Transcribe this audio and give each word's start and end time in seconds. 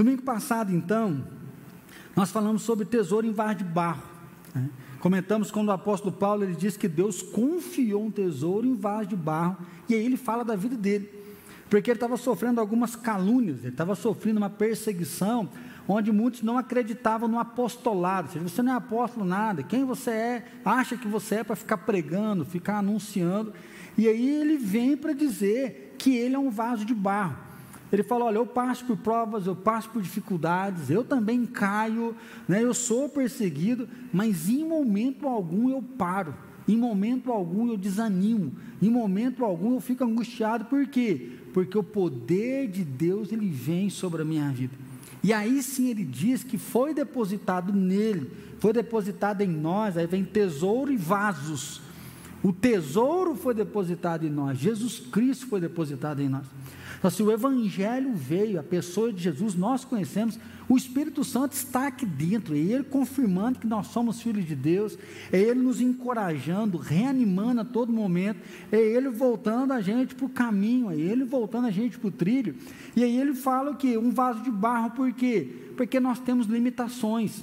Domingo 0.00 0.22
passado, 0.22 0.74
então, 0.74 1.22
nós 2.16 2.32
falamos 2.32 2.62
sobre 2.62 2.86
tesouro 2.86 3.26
em 3.26 3.32
vaso 3.32 3.56
de 3.56 3.64
barro. 3.64 4.02
Né? 4.54 4.70
Comentamos 4.98 5.50
quando 5.50 5.68
o 5.68 5.72
apóstolo 5.72 6.10
Paulo 6.10 6.42
ele 6.42 6.54
diz 6.54 6.74
que 6.74 6.88
Deus 6.88 7.20
confiou 7.20 8.06
um 8.06 8.10
tesouro 8.10 8.66
em 8.66 8.74
vaso 8.74 9.10
de 9.10 9.16
barro, 9.16 9.58
e 9.90 9.94
aí 9.94 10.02
ele 10.02 10.16
fala 10.16 10.42
da 10.42 10.56
vida 10.56 10.74
dele, 10.74 11.10
porque 11.68 11.90
ele 11.90 11.98
estava 11.98 12.16
sofrendo 12.16 12.62
algumas 12.62 12.96
calúnias, 12.96 13.58
ele 13.58 13.68
estava 13.68 13.94
sofrendo 13.94 14.38
uma 14.38 14.48
perseguição, 14.48 15.50
onde 15.86 16.10
muitos 16.10 16.40
não 16.40 16.56
acreditavam 16.56 17.28
no 17.28 17.38
apostolado, 17.38 18.28
ou 18.28 18.32
seja, 18.32 18.48
você 18.48 18.62
não 18.62 18.72
é 18.72 18.76
apóstolo 18.76 19.26
nada, 19.26 19.62
quem 19.62 19.84
você 19.84 20.10
é, 20.12 20.44
acha 20.64 20.96
que 20.96 21.08
você 21.08 21.34
é 21.34 21.44
para 21.44 21.56
ficar 21.56 21.76
pregando, 21.76 22.46
ficar 22.46 22.78
anunciando, 22.78 23.52
e 23.98 24.08
aí 24.08 24.30
ele 24.30 24.56
vem 24.56 24.96
para 24.96 25.12
dizer 25.12 25.94
que 25.98 26.16
ele 26.16 26.36
é 26.36 26.38
um 26.38 26.48
vaso 26.48 26.86
de 26.86 26.94
barro. 26.94 27.49
Ele 27.92 28.02
fala: 28.02 28.26
Olha, 28.26 28.36
eu 28.36 28.46
passo 28.46 28.84
por 28.84 28.96
provas, 28.96 29.46
eu 29.46 29.56
passo 29.56 29.90
por 29.90 30.00
dificuldades, 30.00 30.90
eu 30.90 31.02
também 31.02 31.44
caio, 31.44 32.14
né, 32.46 32.62
eu 32.62 32.72
sou 32.72 33.08
perseguido, 33.08 33.88
mas 34.12 34.48
em 34.48 34.64
momento 34.64 35.26
algum 35.26 35.70
eu 35.70 35.82
paro, 35.82 36.34
em 36.68 36.76
momento 36.76 37.32
algum 37.32 37.68
eu 37.68 37.76
desanimo, 37.76 38.52
em 38.80 38.90
momento 38.90 39.44
algum 39.44 39.74
eu 39.74 39.80
fico 39.80 40.04
angustiado, 40.04 40.66
por 40.66 40.86
quê? 40.86 41.32
Porque 41.52 41.76
o 41.76 41.82
poder 41.82 42.68
de 42.68 42.84
Deus 42.84 43.32
ele 43.32 43.48
vem 43.48 43.90
sobre 43.90 44.22
a 44.22 44.24
minha 44.24 44.48
vida. 44.50 44.74
E 45.22 45.32
aí 45.32 45.62
sim 45.62 45.88
ele 45.88 46.04
diz 46.04 46.44
que 46.44 46.56
foi 46.56 46.94
depositado 46.94 47.72
nele, 47.72 48.30
foi 48.58 48.72
depositado 48.72 49.42
em 49.42 49.48
nós, 49.48 49.96
aí 49.96 50.06
vem 50.06 50.24
tesouro 50.24 50.92
e 50.92 50.96
vasos. 50.96 51.82
O 52.42 52.52
tesouro 52.52 53.34
foi 53.34 53.52
depositado 53.52 54.24
em 54.24 54.30
nós, 54.30 54.58
Jesus 54.58 54.98
Cristo 54.98 55.46
foi 55.48 55.60
depositado 55.60 56.22
em 56.22 56.28
nós. 56.28 56.46
Então, 57.00 57.10
se 57.10 57.22
o 57.22 57.32
Evangelho 57.32 58.12
veio, 58.14 58.60
a 58.60 58.62
pessoa 58.62 59.10
de 59.10 59.22
Jesus, 59.22 59.54
nós 59.54 59.86
conhecemos, 59.86 60.38
o 60.68 60.76
Espírito 60.76 61.24
Santo 61.24 61.54
está 61.54 61.86
aqui 61.86 62.04
dentro, 62.04 62.54
é 62.54 62.58
Ele 62.58 62.84
confirmando 62.84 63.58
que 63.58 63.66
nós 63.66 63.86
somos 63.86 64.20
filhos 64.20 64.44
de 64.44 64.54
Deus, 64.54 64.98
é 65.32 65.40
Ele 65.40 65.60
nos 65.60 65.80
encorajando, 65.80 66.76
reanimando 66.76 67.62
a 67.62 67.64
todo 67.64 67.90
momento, 67.90 68.40
é 68.70 68.76
Ele 68.76 69.08
voltando 69.08 69.72
a 69.72 69.80
gente 69.80 70.14
para 70.14 70.26
o 70.26 70.28
caminho, 70.28 70.90
é 70.90 70.94
Ele 70.94 71.24
voltando 71.24 71.68
a 71.68 71.70
gente 71.70 71.98
para 71.98 72.08
o 72.08 72.12
trilho. 72.12 72.54
E 72.94 73.02
aí 73.02 73.18
Ele 73.18 73.32
fala 73.32 73.70
o 73.70 73.76
que? 73.76 73.96
Um 73.96 74.10
vaso 74.10 74.42
de 74.42 74.50
barro, 74.50 74.90
por 74.90 75.10
quê? 75.10 75.48
Porque 75.78 75.98
nós 75.98 76.18
temos 76.18 76.48
limitações. 76.48 77.42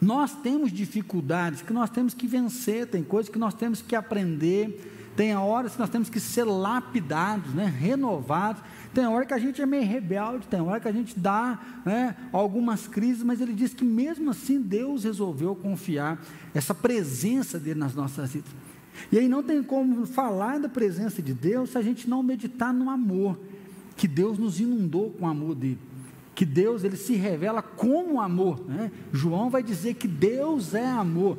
Nós 0.00 0.34
temos 0.34 0.72
dificuldades 0.72 1.60
que 1.60 1.72
nós 1.72 1.90
temos 1.90 2.14
que 2.14 2.26
vencer, 2.26 2.86
tem 2.86 3.02
coisas 3.02 3.30
que 3.30 3.38
nós 3.38 3.52
temos 3.52 3.82
que 3.82 3.94
aprender, 3.94 4.93
tem 5.16 5.34
horas 5.36 5.72
que 5.72 5.78
nós 5.78 5.90
temos 5.90 6.08
que 6.08 6.18
ser 6.18 6.44
lapidados, 6.44 7.54
né, 7.54 7.66
renovados. 7.66 8.62
Tem 8.92 9.06
hora 9.06 9.24
que 9.24 9.34
a 9.34 9.38
gente 9.38 9.62
é 9.62 9.66
meio 9.66 9.86
rebelde, 9.86 10.46
tem 10.46 10.60
hora 10.60 10.80
que 10.80 10.88
a 10.88 10.92
gente 10.92 11.18
dá 11.18 11.58
né, 11.84 12.16
algumas 12.32 12.88
crises, 12.88 13.22
mas 13.22 13.40
ele 13.40 13.52
diz 13.52 13.72
que 13.72 13.84
mesmo 13.84 14.30
assim 14.30 14.60
Deus 14.60 15.04
resolveu 15.04 15.54
confiar 15.54 16.20
essa 16.52 16.74
presença 16.74 17.58
dele 17.58 17.78
nas 17.78 17.94
nossas 17.94 18.32
vidas. 18.32 18.50
E 19.10 19.18
aí 19.18 19.28
não 19.28 19.42
tem 19.42 19.62
como 19.62 20.06
falar 20.06 20.58
da 20.58 20.68
presença 20.68 21.22
de 21.22 21.32
Deus 21.32 21.70
se 21.70 21.78
a 21.78 21.82
gente 21.82 22.08
não 22.08 22.22
meditar 22.22 22.72
no 22.72 22.90
amor, 22.90 23.38
que 23.96 24.08
Deus 24.08 24.38
nos 24.38 24.60
inundou 24.60 25.10
com 25.10 25.24
o 25.24 25.28
amor 25.28 25.54
dele. 25.54 25.78
Que 26.34 26.44
Deus 26.44 26.82
ele 26.82 26.96
se 26.96 27.14
revela 27.14 27.62
como 27.62 28.20
amor. 28.20 28.60
Né? 28.66 28.90
João 29.12 29.48
vai 29.48 29.62
dizer 29.62 29.94
que 29.94 30.08
Deus 30.08 30.74
é 30.74 30.86
amor. 30.86 31.38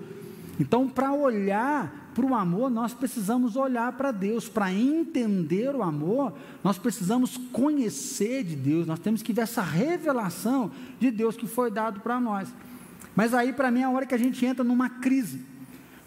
Então, 0.58 0.88
para 0.88 1.12
olhar 1.12 2.05
para 2.16 2.25
o 2.25 2.33
amor, 2.33 2.71
nós 2.71 2.94
precisamos 2.94 3.58
olhar 3.58 3.91
para 3.91 4.09
Deus. 4.09 4.47
Para 4.47 4.71
entender 4.71 5.75
o 5.75 5.83
amor, 5.83 6.33
nós 6.63 6.77
precisamos 6.77 7.35
conhecer 7.52 8.45
de 8.45 8.55
Deus. 8.55 8.88
Nós 8.88 8.99
temos 8.99 9.22
que 9.22 9.33
ver 9.33 9.41
essa 9.41 9.61
revelação 9.61 10.72
de 10.97 11.11
Deus 11.11 11.35
que 11.35 11.45
foi 11.45 11.69
dado 11.69 11.99
para 11.99 12.17
nós. 12.17 12.47
Mas 13.13 13.33
aí, 13.33 13.52
para 13.52 13.69
mim, 13.69 13.81
é 13.81 13.83
a 13.83 13.89
hora 13.89 14.05
que 14.05 14.16
a 14.16 14.17
gente 14.17 14.45
entra 14.45 14.63
numa 14.63 14.89
crise. 14.89 15.41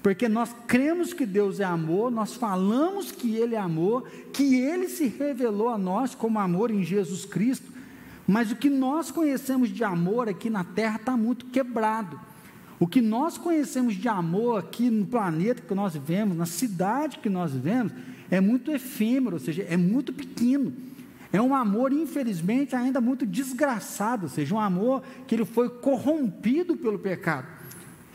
Porque 0.03 0.29
nós 0.31 0.55
cremos 0.67 1.13
que 1.13 1.27
Deus 1.27 1.61
é 1.61 1.65
amor, 1.65 2.11
nós 2.11 2.35
falamos 2.35 3.13
que 3.13 3.37
Ele 3.37 3.55
é 3.55 3.59
amor, 3.59 4.09
que 4.33 4.55
Ele 4.55 4.89
se 4.89 5.09
revelou 5.09 5.69
a 5.69 5.77
nós 5.77 6.15
como 6.15 6.39
amor 6.39 6.71
em 6.71 6.83
Jesus 6.83 7.27
Cristo, 7.27 7.71
mas 8.27 8.51
o 8.51 8.57
que 8.57 8.71
nós 8.71 9.11
conhecemos 9.11 9.69
de 9.69 9.85
amor 9.85 10.27
aqui 10.27 10.49
na 10.49 10.65
terra 10.65 10.97
está 10.97 11.17
muito 11.17 11.47
quebrado. 11.47 12.19
O 12.81 12.87
que 12.87 13.01
nós 13.01 13.37
conhecemos 13.37 13.95
de 13.95 14.09
amor 14.09 14.59
aqui 14.59 14.89
no 14.89 15.05
planeta 15.05 15.63
que 15.63 15.75
nós 15.75 15.95
vivemos, 15.95 16.37
na 16.37 16.47
cidade 16.47 17.19
que 17.19 17.29
nós 17.29 17.53
vivemos, 17.53 17.93
é 18.31 18.41
muito 18.41 18.71
efêmero, 18.71 19.37
ou 19.37 19.41
seja, 19.41 19.67
é 19.69 19.77
muito 19.77 20.13
pequeno. 20.13 20.73
É 21.33 21.43
um 21.43 21.55
amor, 21.55 21.93
infelizmente, 21.93 22.77
ainda 22.77 23.01
muito 23.01 23.27
desgraçado, 23.27 24.25
ou 24.25 24.29
seja, 24.29 24.55
um 24.55 24.61
amor 24.61 25.03
que 25.27 25.35
ele 25.35 25.45
foi 25.45 25.69
corrompido 25.69 26.77
pelo 26.77 26.99
pecado. 26.99 27.47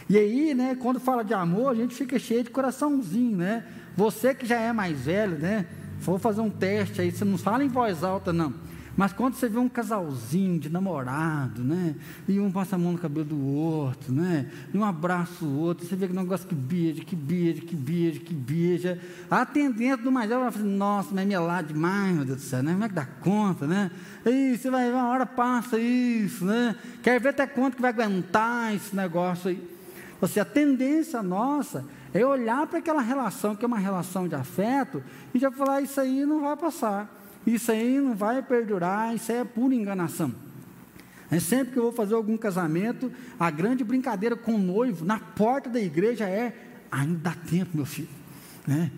E 0.09 0.17
aí, 0.17 0.53
né, 0.53 0.75
quando 0.75 0.99
fala 0.99 1.23
de 1.23 1.33
amor, 1.33 1.71
a 1.71 1.75
gente 1.75 1.93
fica 1.93 2.17
cheio 2.17 2.43
de 2.43 2.49
coraçãozinho, 2.49 3.37
né? 3.37 3.65
Você 3.95 4.33
que 4.33 4.45
já 4.45 4.59
é 4.59 4.73
mais 4.73 4.99
velho, 5.01 5.37
né? 5.37 5.65
Vou 5.99 6.17
fazer 6.17 6.41
um 6.41 6.49
teste 6.49 7.01
aí, 7.01 7.11
você 7.11 7.23
não 7.23 7.37
fala 7.37 7.63
em 7.63 7.67
voz 7.67 8.03
alta, 8.03 8.33
não. 8.33 8.53
Mas 8.95 9.11
quando 9.11 9.33
você 9.33 9.49
vê 9.49 9.57
um 9.57 9.67
casalzinho 9.67 10.59
de 10.59 10.69
namorado, 10.69 11.63
né? 11.63 11.95
E 12.27 12.39
um 12.39 12.51
passa 12.51 12.75
a 12.75 12.79
mão 12.79 12.91
no 12.91 12.97
cabelo 12.99 13.25
do 13.25 13.43
outro, 13.43 14.13
né? 14.13 14.47
E 14.71 14.77
um 14.77 14.83
abraça 14.83 15.43
o 15.43 15.57
outro, 15.57 15.85
você 15.85 15.95
vê 15.95 16.07
que 16.07 16.13
negócio 16.13 16.47
que 16.47 16.53
beija, 16.53 17.03
que 17.03 17.15
beija, 17.15 17.61
que 17.61 17.75
beija, 17.75 18.19
que 18.19 18.33
beija. 18.33 18.99
A 19.31 19.43
do 19.43 20.11
mais 20.11 20.29
velho 20.29 20.41
vai 20.41 20.51
falar 20.51 20.65
assim, 20.65 20.77
nossa, 20.77 21.09
mas 21.11 21.23
é 21.23 21.27
melado 21.27 21.73
demais, 21.73 22.15
meu 22.15 22.25
Deus 22.25 22.37
do 22.37 22.43
céu, 22.43 22.61
né? 22.61 22.73
Como 22.73 22.83
é 22.83 22.89
que 22.89 22.95
dá 22.95 23.05
conta, 23.05 23.65
né? 23.65 23.89
E 24.25 24.55
você 24.55 24.69
vai 24.69 24.91
uma 24.91 25.07
hora 25.07 25.25
passa 25.25 25.79
isso, 25.79 26.45
né? 26.45 26.75
Quer 27.01 27.19
ver 27.19 27.29
até 27.29 27.47
quanto 27.47 27.75
que 27.75 27.81
vai 27.81 27.91
aguentar 27.91 28.75
esse 28.75 28.95
negócio 28.95 29.49
aí. 29.49 29.73
Ou 30.21 30.27
seja, 30.27 30.43
a 30.43 30.45
tendência 30.45 31.23
nossa 31.23 31.83
é 32.13 32.23
olhar 32.23 32.67
para 32.67 32.77
aquela 32.77 33.01
relação, 33.01 33.55
que 33.55 33.65
é 33.65 33.67
uma 33.67 33.79
relação 33.79 34.27
de 34.27 34.35
afeto, 34.35 35.03
e 35.33 35.39
já 35.39 35.51
falar, 35.51 35.81
isso 35.81 35.99
aí 35.99 36.25
não 36.25 36.41
vai 36.41 36.55
passar. 36.55 37.22
Isso 37.45 37.71
aí 37.71 37.99
não 37.99 38.15
vai 38.15 38.41
perdurar, 38.41 39.13
isso 39.13 39.31
aí 39.31 39.39
é 39.39 39.43
pura 39.43 39.75
enganação. 39.75 40.33
É 41.29 41.39
sempre 41.39 41.73
que 41.73 41.79
eu 41.79 41.83
vou 41.83 41.91
fazer 41.91 42.13
algum 42.13 42.37
casamento, 42.37 43.11
a 43.39 43.49
grande 43.49 43.83
brincadeira 43.83 44.35
com 44.35 44.53
o 44.53 44.59
noivo 44.59 45.03
na 45.03 45.19
porta 45.19 45.69
da 45.69 45.79
igreja 45.79 46.25
é: 46.25 46.55
ainda 46.91 47.19
dá 47.31 47.31
tempo, 47.33 47.71
meu 47.73 47.85
filho. 47.85 48.09
Né? 48.67 48.91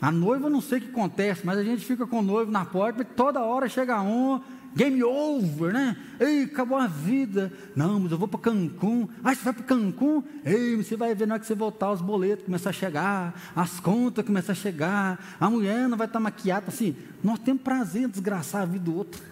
A 0.00 0.10
noiva, 0.10 0.50
não 0.50 0.60
sei 0.60 0.78
o 0.78 0.82
que 0.82 0.90
acontece, 0.90 1.42
mas 1.44 1.58
a 1.58 1.62
gente 1.62 1.84
fica 1.84 2.06
com 2.06 2.18
o 2.18 2.22
noivo 2.22 2.50
na 2.50 2.64
porta, 2.64 3.02
e 3.02 3.04
toda 3.04 3.40
hora 3.40 3.68
chega 3.68 4.00
um, 4.02 4.40
game 4.74 5.02
over, 5.02 5.72
né? 5.72 5.96
Ei, 6.18 6.44
acabou 6.44 6.76
a 6.76 6.86
vida. 6.86 7.52
Não, 7.74 8.00
mas 8.00 8.12
eu 8.12 8.18
vou 8.18 8.28
para 8.28 8.40
Cancún. 8.40 9.08
Ah, 9.22 9.34
você 9.34 9.44
vai 9.44 9.52
para 9.52 9.64
Cancún? 9.64 10.22
Ei, 10.44 10.76
você 10.76 10.96
vai 10.96 11.14
ver 11.14 11.26
na 11.26 11.34
hora 11.34 11.40
que 11.40 11.46
você 11.46 11.54
voltar, 11.54 11.92
os 11.92 12.00
boletos 12.00 12.44
começam 12.44 12.70
a 12.70 12.72
chegar, 12.72 13.52
as 13.54 13.78
contas 13.80 14.26
começam 14.26 14.52
a 14.52 14.56
chegar, 14.56 15.36
a 15.38 15.48
mulher 15.48 15.88
não 15.88 15.96
vai 15.96 16.06
estar 16.06 16.20
maquiada. 16.20 16.66
Assim, 16.68 16.96
nós 17.22 17.38
temos 17.38 17.62
prazer 17.62 18.02
em 18.02 18.08
desgraçar 18.08 18.62
a 18.62 18.66
vida 18.66 18.84
do 18.84 18.96
outro. 18.96 19.22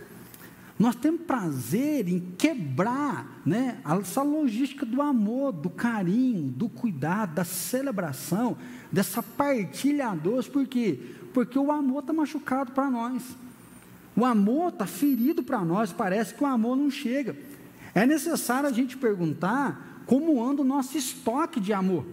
Nós 0.79 0.97
temos 0.97 1.21
prazer 1.23 2.09
em 2.09 2.19
quebrar 2.19 3.41
né, 3.45 3.79
essa 4.01 4.23
logística 4.23 4.85
do 4.85 5.01
amor, 5.01 5.53
do 5.53 5.71
carinho, 5.71 6.51
do 6.51 6.69
cuidado, 6.69 7.35
da 7.35 7.45
celebração, 7.45 8.57
dessa 8.91 9.23
partilha 9.23 10.09
a 10.09 10.15
dois, 10.15 10.49
por 10.49 10.67
quê? 10.67 10.99
Porque 11.33 11.59
o 11.59 11.71
amor 11.71 12.01
está 12.01 12.13
machucado 12.13 12.73
para 12.73 12.91
nós. 12.91 13.23
O 14.17 14.25
amor 14.25 14.69
está 14.69 14.87
ferido 14.87 15.43
para 15.43 15.65
nós, 15.65 15.93
parece 15.93 16.35
que 16.35 16.45
o 16.45 16.47
amor 16.47 16.77
não 16.77 16.91
chega. 16.91 17.37
É 17.95 18.07
necessário 18.07 18.69
a 18.69 18.73
gente 18.73 18.97
perguntar 18.97 20.03
como 20.07 20.43
anda 20.43 20.63
o 20.63 20.65
nosso 20.65 20.97
estoque 20.97 21.61
de 21.61 21.73
amor. 21.73 22.05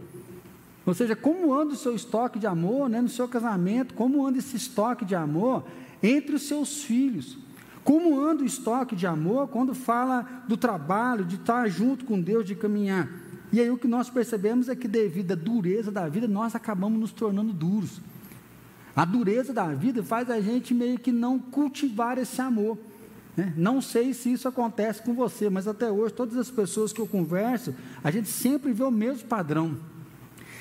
Ou 0.85 0.93
seja, 0.93 1.15
como 1.15 1.53
anda 1.53 1.73
o 1.73 1.77
seu 1.77 1.95
estoque 1.95 2.39
de 2.39 2.47
amor 2.47 2.89
né, 2.89 3.01
no 3.01 3.09
seu 3.09 3.27
casamento, 3.27 3.93
como 3.93 4.25
anda 4.25 4.39
esse 4.39 4.55
estoque 4.55 5.05
de 5.05 5.15
amor 5.15 5.63
entre 6.01 6.35
os 6.35 6.43
seus 6.43 6.83
filhos. 6.83 7.37
Como 7.83 8.19
anda 8.19 8.43
o 8.43 8.45
estoque 8.45 8.95
de 8.95 9.05
amor 9.05 9.47
quando 9.47 9.73
fala 9.73 10.43
do 10.47 10.57
trabalho, 10.57 11.25
de 11.25 11.35
estar 11.35 11.67
junto 11.69 12.05
com 12.05 12.19
Deus, 12.19 12.45
de 12.45 12.55
caminhar. 12.55 13.09
E 13.51 13.59
aí 13.59 13.69
o 13.69 13.77
que 13.77 13.87
nós 13.87 14.09
percebemos 14.09 14.69
é 14.69 14.75
que 14.75 14.87
devido 14.87 15.31
à 15.31 15.35
dureza 15.35 15.91
da 15.91 16.07
vida, 16.07 16.27
nós 16.27 16.55
acabamos 16.55 16.99
nos 16.99 17.11
tornando 17.11 17.51
duros. 17.51 17.99
A 18.99 19.05
dureza 19.05 19.53
da 19.53 19.65
vida 19.67 20.03
faz 20.03 20.29
a 20.29 20.41
gente 20.41 20.73
meio 20.73 20.99
que 20.99 21.09
não 21.09 21.39
cultivar 21.39 22.17
esse 22.17 22.41
amor. 22.41 22.77
Né? 23.37 23.53
Não 23.55 23.81
sei 23.81 24.13
se 24.13 24.29
isso 24.29 24.45
acontece 24.45 25.01
com 25.01 25.13
você, 25.13 25.49
mas 25.49 25.69
até 25.69 25.89
hoje, 25.89 26.13
todas 26.13 26.35
as 26.35 26.51
pessoas 26.51 26.91
que 26.91 26.99
eu 26.99 27.07
converso, 27.07 27.73
a 28.03 28.11
gente 28.11 28.27
sempre 28.27 28.73
vê 28.73 28.83
o 28.83 28.91
mesmo 28.91 29.25
padrão. 29.25 29.77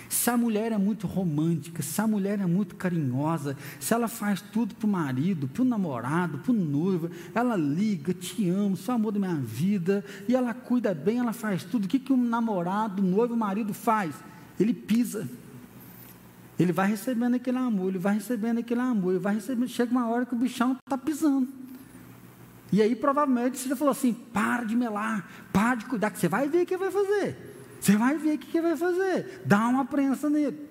Se 0.08 0.31
a 0.31 0.37
mulher 0.37 0.70
é 0.70 0.79
muito 0.79 1.08
romântica, 1.08 1.82
se 1.82 2.00
a 2.00 2.06
mulher 2.06 2.38
é 2.38 2.46
muito 2.46 2.76
carinhosa, 2.76 3.56
se 3.81 3.93
ela 3.93 4.06
faz 4.06 4.41
tudo 4.41 4.73
para 4.73 4.87
o 4.87 4.88
marido, 4.91 5.49
para 5.49 5.62
o 5.62 5.64
namorado, 5.64 6.38
para 6.38 6.52
o 6.52 6.55
noivo, 6.55 7.11
ela 7.34 7.56
liga, 7.56 8.14
te 8.14 8.49
amo, 8.49 8.76
sou 8.76 8.94
amor 8.94 9.11
da 9.11 9.19
minha 9.19 9.34
vida, 9.34 10.05
e 10.29 10.37
ela 10.37 10.55
cuida 10.55 10.94
bem, 10.94 11.19
ela 11.19 11.32
faz 11.32 11.64
tudo. 11.64 11.87
O 11.87 11.88
que, 11.88 11.99
que 11.99 12.12
um 12.12 12.25
namorado, 12.25 13.02
um 13.02 13.11
noivo, 13.11 13.34
o 13.34 13.37
marido 13.37 13.75
faz? 13.75 14.14
Ele 14.61 14.73
pisa. 14.73 15.29
Ele 16.58 16.72
vai 16.72 16.88
recebendo 16.88 17.34
aquele 17.34 17.58
amor, 17.58 17.88
ele 17.88 17.99
vai 17.99 18.14
recebendo 18.14 18.58
aquele 18.58 18.81
amor, 18.81 19.12
ele 19.12 19.20
vai 19.20 19.34
recebendo. 19.34 19.69
Chega 19.69 19.93
uma 19.93 20.08
hora 20.08 20.26
que 20.26 20.34
o 20.34 20.38
bichão 20.38 20.76
está 20.84 20.99
pisando. 20.99 21.49
E 22.72 22.82
aí 22.82 22.96
provavelmente 22.96 23.58
você 23.58 23.76
falou 23.76 23.93
assim: 23.93 24.12
para 24.12 24.64
de 24.64 24.76
melar, 24.76 25.28
para 25.52 25.76
de 25.76 25.87
cuidar, 25.87 26.10
que 26.10 26.19
você 26.19 26.28
vai 26.28 26.49
ver 26.49 26.62
o 26.62 26.66
que 26.66 26.76
vai 26.76 26.90
fazer. 26.90 27.56
Você 27.81 27.96
vai 27.96 28.16
ver 28.16 28.34
o 28.34 28.38
que 28.38 28.60
vai 28.60 28.76
fazer. 28.76 29.43
Dá 29.44 29.69
uma 29.69 29.84
prensa 29.84 30.28
nele. 30.28 30.69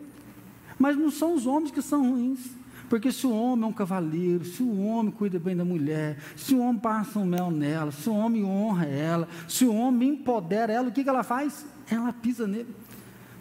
Mas 0.77 0.97
não 0.97 1.09
são 1.09 1.33
os 1.33 1.47
homens 1.47 1.71
que 1.71 1.81
são 1.81 2.11
ruins. 2.11 2.57
Porque 2.89 3.11
se 3.11 3.27
o 3.27 3.31
homem 3.31 3.65
é 3.65 3.67
um 3.67 3.73
cavaleiro, 3.73 4.45
se 4.45 4.63
o 4.63 4.81
homem 4.81 5.11
cuida 5.11 5.37
bem 5.37 5.55
da 5.55 5.65
mulher, 5.65 6.17
se 6.35 6.53
o 6.53 6.59
homem 6.59 6.79
passa 6.79 7.19
um 7.19 7.25
mel 7.25 7.51
nela, 7.51 7.91
se 7.91 8.09
o 8.09 8.13
homem 8.13 8.45
honra 8.45 8.85
ela, 8.85 9.27
se 9.47 9.65
o 9.65 9.73
homem 9.73 10.09
empodera 10.09 10.71
ela, 10.71 10.87
o 10.87 10.91
que, 10.91 11.03
que 11.03 11.09
ela 11.09 11.23
faz? 11.23 11.65
Ela 11.89 12.13
pisa 12.13 12.47
nele. 12.47 12.73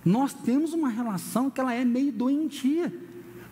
Nós 0.06 0.32
temos 0.32 0.72
uma 0.72 0.88
relação 0.88 1.50
que 1.50 1.60
ela 1.60 1.74
é 1.74 1.84
meio 1.84 2.12
doentia. 2.12 2.94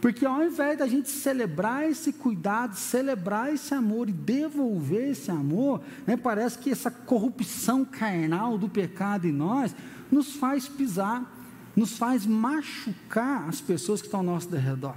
Porque 0.01 0.25
ao 0.25 0.45
invés 0.45 0.79
da 0.79 0.87
gente 0.87 1.09
celebrar 1.09 1.91
esse 1.91 2.12
cuidado, 2.12 2.77
celebrar 2.77 3.53
esse 3.53 3.75
amor 3.75 4.09
e 4.09 4.12
devolver 4.12 5.11
esse 5.11 5.31
amor, 5.31 5.81
né, 6.06 6.17
parece 6.17 6.59
que 6.59 6.71
essa 6.71 6.91
corrupção 6.91 7.85
carnal 7.85 8.56
do 8.56 8.69
pecado 8.69 9.27
em 9.27 9.33
nós 9.33 9.75
nos 10.12 10.37
faz 10.37 10.69
pisar, 10.69 11.25
nos 11.75 11.99
faz 11.99 12.25
machucar 12.25 13.49
as 13.49 13.61
pessoas 13.61 14.01
que 14.01 14.06
estão 14.06 14.21
ao 14.21 14.27
nosso 14.27 14.55
redor. 14.55 14.95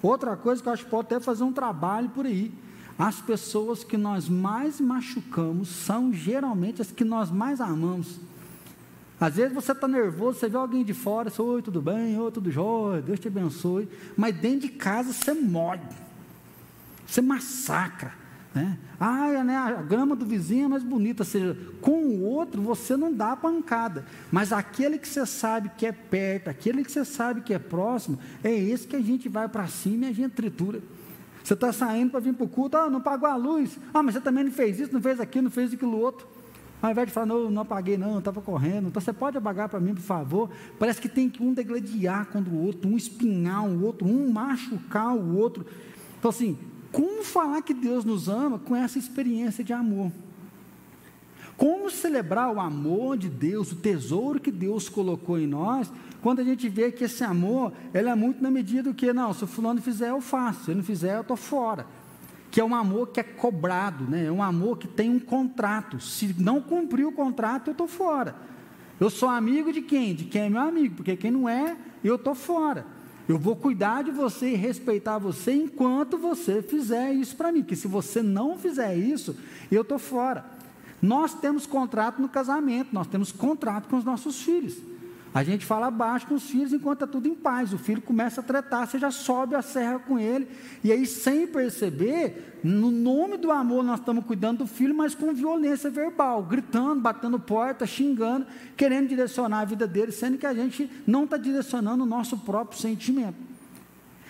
Outra 0.00 0.36
coisa 0.36 0.62
que 0.62 0.68
eu 0.68 0.72
acho 0.72 0.84
que 0.84 0.90
pode 0.90 1.06
até 1.06 1.20
fazer 1.20 1.44
um 1.44 1.52
trabalho 1.52 2.08
por 2.10 2.24
aí. 2.24 2.50
As 2.98 3.20
pessoas 3.20 3.82
que 3.82 3.96
nós 3.96 4.28
mais 4.28 4.80
machucamos 4.80 5.68
são 5.68 6.12
geralmente 6.12 6.80
as 6.80 6.92
que 6.92 7.04
nós 7.04 7.30
mais 7.30 7.60
amamos. 7.60 8.20
Às 9.24 9.36
vezes 9.36 9.54
você 9.54 9.72
está 9.72 9.88
nervoso, 9.88 10.38
você 10.38 10.50
vê 10.50 10.56
alguém 10.58 10.84
de 10.84 10.92
fora, 10.92 11.30
você, 11.30 11.40
oi, 11.40 11.62
tudo 11.62 11.80
bem, 11.80 12.18
oi, 12.20 12.30
tudo 12.30 12.50
jóia, 12.50 13.00
Deus 13.00 13.18
te 13.18 13.28
abençoe. 13.28 13.88
Mas 14.14 14.36
dentro 14.36 14.60
de 14.60 14.68
casa 14.68 15.14
você 15.14 15.32
morre, 15.32 15.80
você 17.06 17.22
massacra. 17.22 18.12
Né? 18.54 18.78
Ah, 19.00 19.42
né, 19.42 19.56
a 19.56 19.82
grama 19.82 20.14
do 20.14 20.26
vizinho 20.26 20.66
é 20.66 20.68
mais 20.68 20.82
bonita, 20.82 21.22
ou 21.22 21.26
seja, 21.26 21.56
com 21.80 22.04
o 22.04 22.22
outro 22.22 22.60
você 22.60 22.98
não 22.98 23.12
dá 23.12 23.34
pancada, 23.34 24.04
mas 24.30 24.52
aquele 24.52 24.98
que 24.98 25.08
você 25.08 25.24
sabe 25.24 25.70
que 25.76 25.86
é 25.86 25.92
perto, 25.92 26.48
aquele 26.48 26.84
que 26.84 26.92
você 26.92 27.04
sabe 27.04 27.40
que 27.40 27.54
é 27.54 27.58
próximo, 27.58 28.18
é 28.44 28.52
esse 28.52 28.86
que 28.86 28.94
a 28.94 29.00
gente 29.00 29.26
vai 29.26 29.48
para 29.48 29.66
cima 29.66 30.04
e 30.04 30.08
a 30.10 30.12
gente 30.12 30.32
tritura. 30.32 30.82
Você 31.42 31.54
está 31.54 31.72
saindo 31.72 32.10
para 32.10 32.20
vir 32.20 32.34
para 32.34 32.44
o 32.44 32.48
culto, 32.48 32.76
ah, 32.76 32.90
não 32.90 33.00
pagou 33.00 33.28
a 33.28 33.36
luz, 33.36 33.78
ah, 33.92 34.02
mas 34.02 34.14
você 34.14 34.20
também 34.20 34.44
não 34.44 34.52
fez 34.52 34.78
isso, 34.78 34.92
não 34.92 35.00
fez 35.00 35.18
aquilo, 35.18 35.44
não 35.44 35.50
fez 35.50 35.72
aquilo 35.72 35.98
outro. 35.98 36.33
Ao 36.84 36.90
invés 36.90 37.06
de 37.06 37.14
falar, 37.14 37.24
não, 37.24 37.50
não 37.50 37.62
apaguei 37.62 37.96
não, 37.96 38.18
estava 38.18 38.42
correndo, 38.42 38.88
então 38.88 39.00
você 39.00 39.10
pode 39.10 39.38
apagar 39.38 39.70
para 39.70 39.80
mim, 39.80 39.94
por 39.94 40.02
favor. 40.02 40.50
Parece 40.78 41.00
que 41.00 41.08
tem 41.08 41.30
que 41.30 41.42
um 41.42 41.54
degladiar 41.54 42.26
contra 42.26 42.52
o 42.52 42.62
outro, 42.62 42.90
um 42.90 42.94
espinhar 42.94 43.66
o 43.66 43.82
outro, 43.82 44.06
um 44.06 44.30
machucar 44.30 45.16
o 45.16 45.34
outro. 45.34 45.64
Então 46.18 46.28
assim, 46.28 46.58
como 46.92 47.24
falar 47.24 47.62
que 47.62 47.72
Deus 47.72 48.04
nos 48.04 48.28
ama 48.28 48.58
com 48.58 48.76
essa 48.76 48.98
experiência 48.98 49.64
de 49.64 49.72
amor? 49.72 50.12
Como 51.56 51.90
celebrar 51.90 52.52
o 52.52 52.60
amor 52.60 53.16
de 53.16 53.30
Deus, 53.30 53.72
o 53.72 53.76
tesouro 53.76 54.38
que 54.38 54.52
Deus 54.52 54.86
colocou 54.86 55.38
em 55.38 55.46
nós, 55.46 55.90
quando 56.20 56.40
a 56.40 56.44
gente 56.44 56.68
vê 56.68 56.92
que 56.92 57.04
esse 57.04 57.24
amor, 57.24 57.72
ele 57.94 58.10
é 58.10 58.14
muito 58.14 58.42
na 58.42 58.50
medida 58.50 58.90
do 58.90 58.94
que, 58.94 59.10
não, 59.10 59.32
se 59.32 59.42
o 59.42 59.46
fulano 59.46 59.80
fizer, 59.80 60.10
eu 60.10 60.20
faço, 60.20 60.64
se 60.64 60.70
ele 60.70 60.80
não 60.80 60.84
fizer, 60.84 61.16
eu 61.16 61.22
estou 61.22 61.36
fora. 61.38 61.86
Que 62.54 62.60
é 62.60 62.64
um 62.64 62.72
amor 62.72 63.08
que 63.08 63.18
é 63.18 63.24
cobrado, 63.24 64.04
né? 64.04 64.26
é 64.26 64.30
um 64.30 64.40
amor 64.40 64.78
que 64.78 64.86
tem 64.86 65.10
um 65.10 65.18
contrato. 65.18 65.98
Se 65.98 66.32
não 66.38 66.60
cumprir 66.60 67.04
o 67.04 67.10
contrato, 67.10 67.66
eu 67.66 67.72
estou 67.72 67.88
fora. 67.88 68.36
Eu 69.00 69.10
sou 69.10 69.28
amigo 69.28 69.72
de 69.72 69.82
quem? 69.82 70.14
De 70.14 70.26
quem 70.26 70.42
é 70.42 70.48
meu 70.48 70.60
amigo, 70.60 70.94
porque 70.94 71.16
quem 71.16 71.32
não 71.32 71.48
é, 71.48 71.76
eu 72.04 72.14
estou 72.14 72.32
fora. 72.32 72.86
Eu 73.28 73.40
vou 73.40 73.56
cuidar 73.56 74.04
de 74.04 74.12
você 74.12 74.52
e 74.52 74.54
respeitar 74.54 75.18
você 75.18 75.52
enquanto 75.52 76.16
você 76.16 76.62
fizer 76.62 77.12
isso 77.12 77.34
para 77.34 77.50
mim. 77.50 77.64
Que 77.64 77.74
se 77.74 77.88
você 77.88 78.22
não 78.22 78.56
fizer 78.56 78.96
isso, 78.96 79.36
eu 79.68 79.82
estou 79.82 79.98
fora. 79.98 80.44
Nós 81.02 81.34
temos 81.34 81.66
contrato 81.66 82.22
no 82.22 82.28
casamento, 82.28 82.90
nós 82.92 83.08
temos 83.08 83.32
contrato 83.32 83.88
com 83.88 83.96
os 83.96 84.04
nossos 84.04 84.40
filhos. 84.40 84.76
A 85.34 85.42
gente 85.42 85.66
fala 85.66 85.90
baixo 85.90 86.28
com 86.28 86.36
os 86.36 86.44
filhos 86.44 86.72
enquanto 86.72 87.02
está 87.02 87.06
tudo 87.08 87.26
em 87.26 87.34
paz. 87.34 87.72
O 87.72 87.78
filho 87.78 88.00
começa 88.00 88.40
a 88.40 88.44
tratar, 88.44 88.86
você 88.86 89.00
já 89.00 89.10
sobe 89.10 89.56
a 89.56 89.62
serra 89.62 89.98
com 89.98 90.16
ele. 90.16 90.46
E 90.84 90.92
aí, 90.92 91.04
sem 91.04 91.44
perceber, 91.44 92.60
no 92.62 92.88
nome 92.88 93.36
do 93.36 93.50
amor, 93.50 93.82
nós 93.82 93.98
estamos 93.98 94.24
cuidando 94.24 94.58
do 94.58 94.66
filho, 94.68 94.94
mas 94.94 95.12
com 95.12 95.34
violência 95.34 95.90
verbal, 95.90 96.44
gritando, 96.44 97.00
batendo 97.00 97.36
porta, 97.40 97.84
xingando, 97.84 98.46
querendo 98.76 99.08
direcionar 99.08 99.62
a 99.62 99.64
vida 99.64 99.88
dele, 99.88 100.12
sendo 100.12 100.38
que 100.38 100.46
a 100.46 100.54
gente 100.54 100.88
não 101.04 101.24
está 101.24 101.36
direcionando 101.36 102.04
o 102.04 102.06
nosso 102.06 102.38
próprio 102.38 102.78
sentimento. 102.78 103.36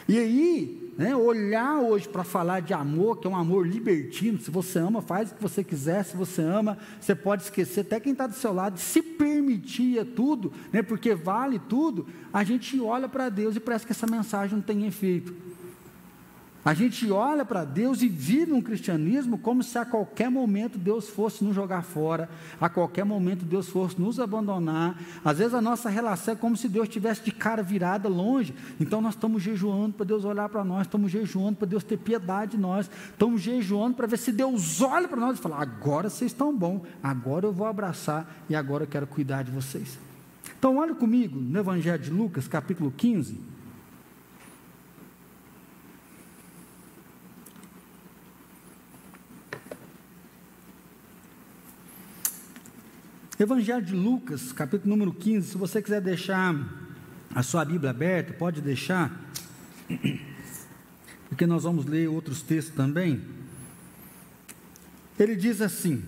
E 0.09 0.19
aí, 0.19 0.84
né, 0.97 1.15
olhar 1.15 1.81
hoje 1.81 2.09
para 2.09 2.25
falar 2.25 2.61
de 2.61 2.73
amor, 2.73 3.19
que 3.19 3.27
é 3.27 3.31
um 3.31 3.37
amor 3.37 3.67
libertino, 3.67 4.39
se 4.39 4.51
você 4.51 4.79
ama, 4.79 5.03
faz 5.03 5.31
o 5.31 5.35
que 5.35 5.43
você 5.43 5.65
quiser, 5.65 6.05
se 6.05 6.17
você 6.17 6.43
ama, 6.43 6.79
você 7.01 7.15
pode 7.15 7.43
esquecer. 7.43 7.81
Até 7.81 7.99
quem 7.99 8.13
está 8.13 8.27
do 8.27 8.35
seu 8.35 8.53
lado, 8.53 8.79
se 8.79 9.03
permitir 9.03 10.05
tudo, 10.15 10.53
né, 10.73 10.83
porque 10.83 11.15
vale 11.15 11.59
tudo, 11.59 12.07
a 12.33 12.45
gente 12.45 12.79
olha 12.81 13.09
para 13.09 13.29
Deus 13.29 13.57
e 13.57 13.61
parece 13.61 13.85
que 13.85 13.93
essa 13.93 14.07
mensagem 14.07 14.57
não 14.57 14.63
tem 14.63 14.87
efeito. 14.87 15.35
A 16.65 16.73
gente 16.73 17.11
olha 17.11 17.45
para 17.45 17.63
Deus 17.63 18.01
e 18.01 18.09
vive 18.09 18.51
um 18.51 18.63
cristianismo 18.63 19.37
como 19.37 19.63
se 19.63 19.77
a 19.77 19.85
qualquer 19.85 20.31
momento 20.31 20.79
Deus 20.79 21.11
fosse 21.11 21.45
nos 21.45 21.55
jogar 21.55 21.83
fora, 21.83 22.27
a 22.59 22.71
qualquer 22.71 23.05
momento 23.05 23.45
Deus 23.45 23.69
fosse 23.69 24.01
nos 24.01 24.19
abandonar. 24.19 24.99
Às 25.23 25.39
vezes 25.39 25.53
a 25.53 25.61
nossa 25.61 25.91
relação 25.91 26.33
é 26.33 26.37
como 26.37 26.57
se 26.57 26.67
Deus 26.67 26.89
estivesse 26.89 27.23
de 27.23 27.33
cara 27.33 27.63
virada 27.63 28.09
longe. 28.09 28.55
Então 28.81 29.03
nós 29.03 29.15
estamos 29.15 29.43
jejuando 29.43 29.93
para 29.93 30.07
Deus 30.07 30.25
olhar 30.25 30.49
para 30.49 30.65
nós, 30.65 30.87
estamos 30.87 31.13
jejuando 31.13 31.57
para 31.59 31.69
Deus 31.69 31.85
ter 31.85 31.99
piedade 31.99 32.53
de 32.53 32.59
nós, 32.59 32.91
estamos 33.11 33.43
jejuando 33.43 33.95
para 33.95 34.07
ver 34.07 34.17
se 34.17 34.33
Deus 34.33 34.81
olha 34.81 35.07
para 35.07 35.21
nós 35.21 35.39
e 35.39 35.43
fala: 35.43 35.61
agora 35.61 36.09
vocês 36.09 36.31
estão 36.31 36.57
bom, 36.57 36.83
agora 37.03 37.45
eu 37.45 37.53
vou 37.53 37.67
abraçar 37.67 38.43
e 38.49 38.57
agora 38.57 38.85
eu 38.85 38.89
quero 38.89 39.07
cuidar 39.07 39.43
de 39.43 39.51
vocês. 39.51 39.99
Então 40.59 40.79
olha 40.79 40.95
comigo 40.95 41.39
no 41.39 41.59
Evangelho 41.59 42.03
de 42.03 42.11
Lucas, 42.11 42.49
capítulo 42.49 42.91
15. 42.91 43.54
Evangelho 53.37 53.85
de 53.85 53.97
Lucas, 53.97 54.53
capítulo 54.53 54.91
número 54.91 55.13
15. 55.13 55.49
Se 55.49 55.59
você 55.59 55.83
quiser 55.83 56.01
deixar 56.01 56.55
a 57.35 57.43
sua 57.43 57.65
Bíblia 57.65 57.91
aberta, 57.91 58.33
pode 58.33 58.61
deixar, 58.61 59.29
porque 61.29 61.45
nós 61.45 61.65
vamos 61.65 61.85
ler 61.85 62.09
outros 62.09 62.43
textos 62.43 62.77
também. 62.77 63.21
Ele 65.19 65.35
diz 65.35 65.61
assim: 65.61 66.05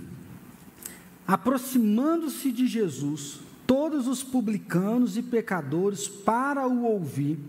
Aproximando-se 1.27 2.53
de 2.53 2.69
Jesus, 2.69 3.41
todos 3.67 4.07
os 4.07 4.23
publicanos 4.23 5.17
e 5.17 5.23
pecadores 5.23 6.07
para 6.07 6.65
o 6.69 6.85
ouvir, 6.85 7.41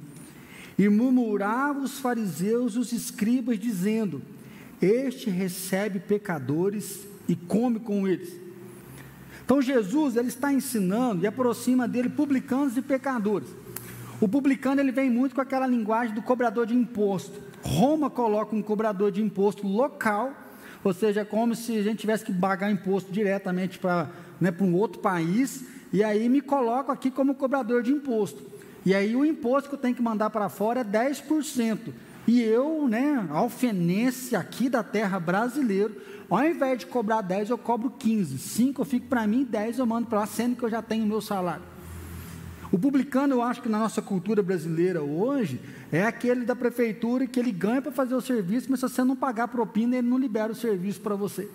e 0.75 0.89
murmuravam 0.89 1.83
os 1.83 1.99
fariseus 1.99 2.73
e 2.73 2.79
os 2.79 2.91
escribas, 2.91 3.59
dizendo: 3.59 4.23
Este 4.81 5.29
recebe 5.29 5.99
pecadores 5.99 7.07
e 7.29 7.35
come 7.35 7.79
com 7.79 8.07
eles. 8.07 8.46
Então 9.47 9.61
Jesus 9.61 10.17
ele 10.17 10.27
está 10.27 10.51
ensinando 10.51 11.23
e 11.23 11.27
aproxima 11.27 11.87
dele 11.87 12.09
publicanos 12.09 12.75
e 12.75 12.81
pecadores. 12.81 13.47
O 14.19 14.27
publicano 14.27 14.81
ele 14.81 14.91
vem 14.91 15.09
muito 15.09 15.33
com 15.33 15.39
aquela 15.39 15.65
linguagem 15.65 16.13
do 16.13 16.21
cobrador 16.21 16.65
de 16.65 16.75
imposto. 16.75 17.39
Roma 17.63 18.09
coloca 18.09 18.53
um 18.53 18.61
cobrador 18.61 19.09
de 19.09 19.23
imposto 19.23 19.65
local, 19.65 20.33
ou 20.83 20.93
seja, 20.93 21.23
como 21.23 21.55
se 21.55 21.77
a 21.77 21.81
gente 21.81 21.99
tivesse 21.99 22.25
que 22.25 22.33
pagar 22.33 22.69
imposto 22.69 23.09
diretamente 23.09 23.79
para 23.79 24.09
né, 24.37 24.53
um 24.59 24.75
outro 24.75 24.99
país, 24.99 25.63
e 25.93 26.03
aí 26.03 26.27
me 26.27 26.41
coloco 26.41 26.91
aqui 26.91 27.09
como 27.09 27.33
cobrador 27.33 27.81
de 27.81 27.93
imposto. 27.93 28.41
E 28.85 28.93
aí 28.93 29.15
o 29.15 29.23
imposto 29.23 29.69
que 29.69 29.75
eu 29.75 29.79
tenho 29.79 29.95
que 29.95 30.01
mandar 30.01 30.29
para 30.29 30.49
fora 30.49 30.81
é 30.81 30.83
10%. 30.83 31.93
E 32.27 32.41
eu, 32.41 32.87
né, 32.89 33.25
alfenense 33.31 34.35
aqui 34.35 34.67
da 34.67 34.83
terra 34.83 35.17
brasileiro, 35.17 35.95
ao 36.29 36.43
invés 36.43 36.79
de 36.79 36.85
cobrar 36.85 37.21
10, 37.21 37.51
eu 37.51 37.57
cobro 37.57 37.89
15. 37.89 38.37
5 38.37 38.81
eu 38.81 38.85
fico 38.85 39.07
para 39.07 39.25
mim, 39.25 39.45
10 39.45 39.79
eu 39.79 39.85
mando 39.85 40.07
para 40.07 40.19
lá, 40.19 40.25
sendo 40.25 40.57
que 40.57 40.63
eu 40.63 40.69
já 40.69 40.81
tenho 40.81 41.05
o 41.05 41.07
meu 41.07 41.21
salário. 41.21 41.63
O 42.69 42.77
publicano, 42.77 43.35
eu 43.35 43.41
acho 43.41 43.61
que 43.61 43.69
na 43.69 43.79
nossa 43.79 44.01
cultura 44.01 44.43
brasileira 44.43 45.01
hoje, 45.01 45.61
é 45.89 46.03
aquele 46.03 46.43
da 46.43 46.53
prefeitura 46.53 47.25
que 47.25 47.39
ele 47.39 47.51
ganha 47.51 47.81
para 47.81 47.93
fazer 47.93 48.13
o 48.13 48.19
serviço, 48.19 48.67
mas 48.69 48.81
se 48.81 48.89
você 48.89 49.05
não 49.05 49.15
pagar 49.15 49.47
propina, 49.47 49.95
ele 49.95 50.07
não 50.07 50.17
libera 50.17 50.51
o 50.51 50.55
serviço 50.55 50.99
para 50.99 51.15
você. 51.15 51.49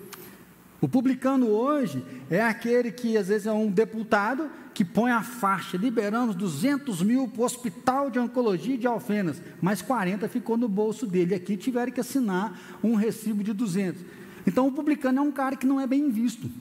O 0.83 0.89
publicano 0.89 1.47
hoje 1.47 2.03
é 2.29 2.41
aquele 2.41 2.91
que 2.91 3.15
às 3.15 3.29
vezes 3.29 3.47
é 3.47 3.53
um 3.53 3.71
deputado 3.71 4.49
que 4.73 4.83
põe 4.83 5.11
a 5.11 5.23
faixa, 5.23 5.77
liberamos 5.77 6.35
200 6.35 7.01
mil 7.01 7.25
para 7.25 7.41
o 7.41 7.45
hospital 7.45 8.09
de 8.09 8.19
oncologia 8.19 8.77
de 8.77 8.85
Alfenas, 8.85 9.41
mas 9.61 9.81
40 9.81 10.27
ficou 10.27 10.57
no 10.57 10.67
bolso 10.67 11.07
dele. 11.07 11.35
Aqui 11.35 11.55
tiveram 11.55 11.89
que 11.89 12.01
assinar 12.01 12.59
um 12.83 12.95
recibo 12.95 13.41
de 13.45 13.53
200. 13.53 14.03
Então 14.45 14.67
o 14.67 14.73
publicano 14.73 15.19
é 15.19 15.21
um 15.21 15.31
cara 15.31 15.55
que 15.55 15.65
não 15.65 15.79
é 15.79 15.87
bem 15.87 16.11
visto, 16.11 16.51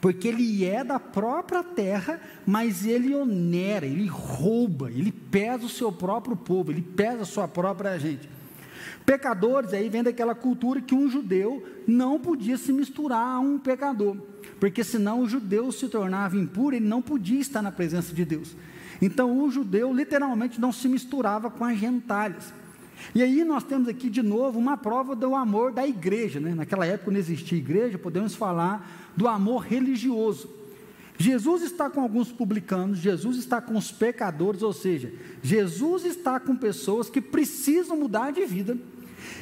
porque 0.00 0.28
ele 0.28 0.64
é 0.64 0.82
da 0.82 0.98
própria 0.98 1.62
terra, 1.62 2.18
mas 2.46 2.86
ele 2.86 3.14
onera, 3.14 3.84
ele 3.84 4.06
rouba, 4.06 4.90
ele 4.90 5.12
pesa 5.12 5.66
o 5.66 5.68
seu 5.68 5.92
próprio 5.92 6.34
povo, 6.34 6.72
ele 6.72 6.80
pesa 6.80 7.24
a 7.24 7.26
sua 7.26 7.46
própria 7.46 7.98
gente. 7.98 8.26
Pecadores, 9.10 9.72
aí 9.72 9.88
vem 9.88 10.04
daquela 10.04 10.36
cultura 10.36 10.80
que 10.80 10.94
um 10.94 11.10
judeu 11.10 11.66
não 11.84 12.20
podia 12.20 12.56
se 12.56 12.72
misturar 12.72 13.26
a 13.26 13.40
um 13.40 13.58
pecador, 13.58 14.16
porque 14.60 14.84
senão 14.84 15.22
o 15.22 15.28
judeu 15.28 15.72
se 15.72 15.88
tornava 15.88 16.36
impuro, 16.36 16.76
ele 16.76 16.86
não 16.86 17.02
podia 17.02 17.40
estar 17.40 17.60
na 17.60 17.72
presença 17.72 18.14
de 18.14 18.24
Deus. 18.24 18.54
Então 19.02 19.42
o 19.42 19.50
judeu 19.50 19.92
literalmente 19.92 20.60
não 20.60 20.70
se 20.70 20.86
misturava 20.86 21.50
com 21.50 21.64
as 21.64 21.76
gentalhas. 21.76 22.54
E 23.12 23.20
aí 23.20 23.42
nós 23.42 23.64
temos 23.64 23.88
aqui 23.88 24.08
de 24.08 24.22
novo 24.22 24.60
uma 24.60 24.76
prova 24.76 25.16
do 25.16 25.34
amor 25.34 25.72
da 25.72 25.84
igreja. 25.84 26.38
Né? 26.38 26.54
Naquela 26.54 26.86
época 26.86 27.10
não 27.10 27.18
existia 27.18 27.58
igreja, 27.58 27.98
podemos 27.98 28.36
falar 28.36 29.12
do 29.16 29.26
amor 29.26 29.62
religioso. 29.62 30.48
Jesus 31.18 31.62
está 31.62 31.90
com 31.90 32.00
alguns 32.00 32.30
publicanos, 32.30 33.00
Jesus 33.00 33.38
está 33.38 33.60
com 33.60 33.76
os 33.76 33.90
pecadores, 33.90 34.62
ou 34.62 34.72
seja, 34.72 35.12
Jesus 35.42 36.04
está 36.04 36.38
com 36.38 36.54
pessoas 36.54 37.10
que 37.10 37.20
precisam 37.20 37.96
mudar 37.96 38.30
de 38.30 38.46
vida 38.46 38.78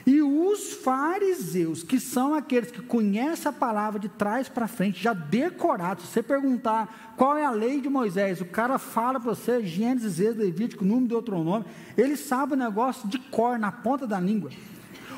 e 0.06 0.22
os 0.22 0.72
fariseus, 0.72 1.82
que 1.82 2.00
são 2.00 2.34
aqueles 2.34 2.70
que 2.70 2.82
conhecem 2.82 3.48
a 3.48 3.52
palavra 3.52 3.98
de 3.98 4.08
trás 4.08 4.48
para 4.48 4.68
frente, 4.68 5.02
já 5.02 5.12
decorados, 5.12 6.04
se 6.04 6.12
você 6.12 6.22
perguntar 6.22 7.14
qual 7.16 7.36
é 7.36 7.44
a 7.44 7.50
lei 7.50 7.80
de 7.80 7.88
Moisés, 7.88 8.40
o 8.40 8.46
cara 8.46 8.78
fala 8.78 9.20
para 9.20 9.34
você, 9.34 9.62
Gênesis, 9.64 10.20
Êxodo, 10.20 10.42
Levítico, 10.42 10.84
número 10.84 11.08
de 11.08 11.14
outro 11.14 11.42
nome, 11.42 11.64
ele 11.96 12.16
sabe 12.16 12.54
o 12.54 12.56
negócio 12.56 13.08
de 13.08 13.18
cor, 13.18 13.58
na 13.58 13.72
ponta 13.72 14.06
da 14.06 14.18
língua. 14.18 14.50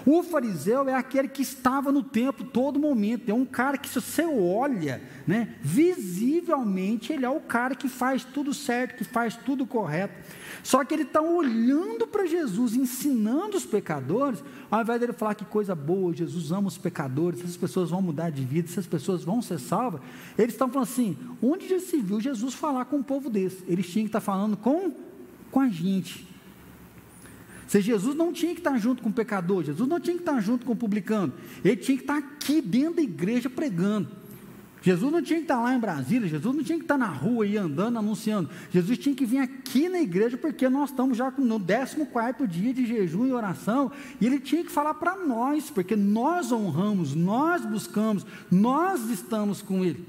O 0.06 0.22
fariseu 0.22 0.88
é 0.88 0.94
aquele 0.94 1.28
que 1.28 1.42
estava 1.42 1.92
no 1.92 2.02
templo 2.02 2.44
todo 2.46 2.78
momento, 2.78 3.28
é 3.30 3.34
um 3.34 3.44
cara 3.44 3.76
que, 3.76 3.88
se 3.88 4.00
você 4.00 4.24
olha, 4.24 5.02
né, 5.26 5.54
visivelmente, 5.60 7.12
ele 7.12 7.24
é 7.24 7.28
o 7.28 7.40
cara 7.40 7.74
que 7.74 7.88
faz 7.88 8.24
tudo 8.24 8.54
certo, 8.54 8.96
que 8.96 9.04
faz 9.04 9.36
tudo 9.36 9.66
correto. 9.66 10.14
Só 10.62 10.84
que 10.84 10.94
ele 10.94 11.02
está 11.02 11.20
olhando 11.20 12.06
para 12.06 12.26
Jesus, 12.26 12.74
ensinando 12.74 13.56
os 13.56 13.64
pecadores, 13.64 14.42
ao 14.70 14.82
invés 14.82 15.00
dele 15.00 15.12
falar 15.12 15.34
que 15.34 15.44
coisa 15.44 15.74
boa, 15.74 16.14
Jesus 16.14 16.52
ama 16.52 16.68
os 16.68 16.78
pecadores, 16.78 17.40
essas 17.40 17.56
pessoas 17.56 17.90
vão 17.90 18.02
mudar 18.02 18.30
de 18.30 18.44
vida, 18.44 18.68
essas 18.68 18.86
pessoas 18.86 19.24
vão 19.24 19.40
ser 19.40 19.58
salvas, 19.58 20.00
eles 20.36 20.54
estão 20.54 20.68
falando 20.68 20.88
assim: 20.88 21.16
onde 21.42 21.68
já 21.68 21.78
se 21.78 21.96
viu 21.98 22.20
Jesus 22.20 22.54
falar 22.54 22.84
com 22.84 22.96
um 22.96 23.02
povo 23.02 23.30
desse? 23.30 23.64
Eles 23.66 23.88
tinham 23.88 24.04
que 24.04 24.10
estar 24.10 24.20
falando 24.20 24.56
com, 24.56 24.92
com 25.50 25.60
a 25.60 25.68
gente. 25.68 26.28
Se 27.66 27.80
Jesus 27.80 28.16
não 28.16 28.32
tinha 28.32 28.52
que 28.52 28.60
estar 28.60 28.76
junto 28.78 29.02
com 29.02 29.10
o 29.10 29.12
pecador, 29.12 29.62
Jesus 29.62 29.88
não 29.88 30.00
tinha 30.00 30.16
que 30.16 30.22
estar 30.22 30.40
junto 30.40 30.66
com 30.66 30.72
o 30.72 30.76
publicano, 30.76 31.32
ele 31.64 31.76
tinha 31.76 31.96
que 31.96 32.02
estar 32.02 32.18
aqui 32.18 32.60
dentro 32.60 32.96
da 32.96 33.02
igreja 33.02 33.48
pregando. 33.48 34.08
Jesus 34.82 35.12
não 35.12 35.20
tinha 35.20 35.38
que 35.38 35.44
estar 35.44 35.60
lá 35.60 35.74
em 35.74 35.78
Brasília, 35.78 36.26
Jesus 36.26 36.56
não 36.56 36.64
tinha 36.64 36.78
que 36.78 36.84
estar 36.84 36.96
na 36.96 37.08
rua 37.08 37.44
aí 37.44 37.56
andando, 37.56 37.98
anunciando. 37.98 38.48
Jesus 38.70 38.96
tinha 38.98 39.14
que 39.14 39.26
vir 39.26 39.38
aqui 39.38 39.88
na 39.88 40.00
igreja, 40.00 40.38
porque 40.38 40.68
nós 40.68 40.90
estamos 40.90 41.18
já 41.18 41.30
no 41.30 41.60
14 41.60 42.46
dia 42.46 42.72
de 42.72 42.86
jejum 42.86 43.26
e 43.26 43.32
oração, 43.32 43.92
e 44.20 44.26
ele 44.26 44.40
tinha 44.40 44.64
que 44.64 44.72
falar 44.72 44.94
para 44.94 45.16
nós, 45.16 45.68
porque 45.68 45.94
nós 45.94 46.50
honramos, 46.50 47.14
nós 47.14 47.64
buscamos, 47.64 48.24
nós 48.50 49.10
estamos 49.10 49.60
com 49.60 49.84
ele. 49.84 50.02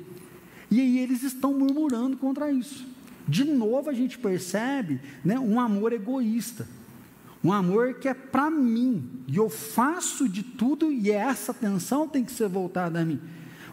E 0.70 0.80
aí 0.80 1.00
eles 1.00 1.22
estão 1.22 1.54
murmurando 1.54 2.16
contra 2.16 2.50
isso. 2.50 2.88
De 3.28 3.44
novo 3.44 3.90
a 3.90 3.94
gente 3.94 4.18
percebe 4.18 5.01
né, 5.24 5.38
um 5.38 5.60
amor 5.60 5.92
egoísta. 5.92 6.66
Um 7.44 7.51
amor 7.51 7.96
que 7.96 8.08
é 8.08 8.13
para 8.13 8.51
mim, 8.51 9.04
e 9.28 9.36
eu 9.36 9.50
faço 9.50 10.30
de 10.30 10.44
tudo, 10.44 10.92
e 10.92 11.10
essa 11.10 11.51
atenção 11.51 12.08
tem 12.08 12.24
que 12.24 12.32
ser 12.32 12.48
voltada 12.48 13.01
a 13.01 13.06
mim. 13.06 13.20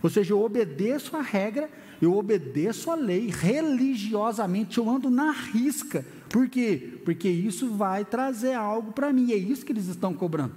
Ou 0.02 0.11
seja, 0.11 0.33
eu 0.33 0.40
obedeço 0.40 1.17
a 1.17 1.23
regra, 1.23 1.69
eu 2.00 2.17
obedeço 2.17 2.90
a 2.90 2.95
lei, 2.95 3.28
religiosamente 3.28 4.78
eu 4.78 4.88
ando 4.88 5.11
na 5.11 5.33
risca. 5.33 6.05
Por 6.28 6.49
quê? 6.49 7.00
Porque 7.05 7.28
isso 7.28 7.71
vai 7.71 8.05
trazer 8.05 8.55
algo 8.55 8.93
para 8.93 9.12
mim, 9.12 9.33
é 9.33 9.37
isso 9.37 9.64
que 9.64 9.73
eles 9.73 9.87
estão 9.87 10.14
cobrando. 10.14 10.52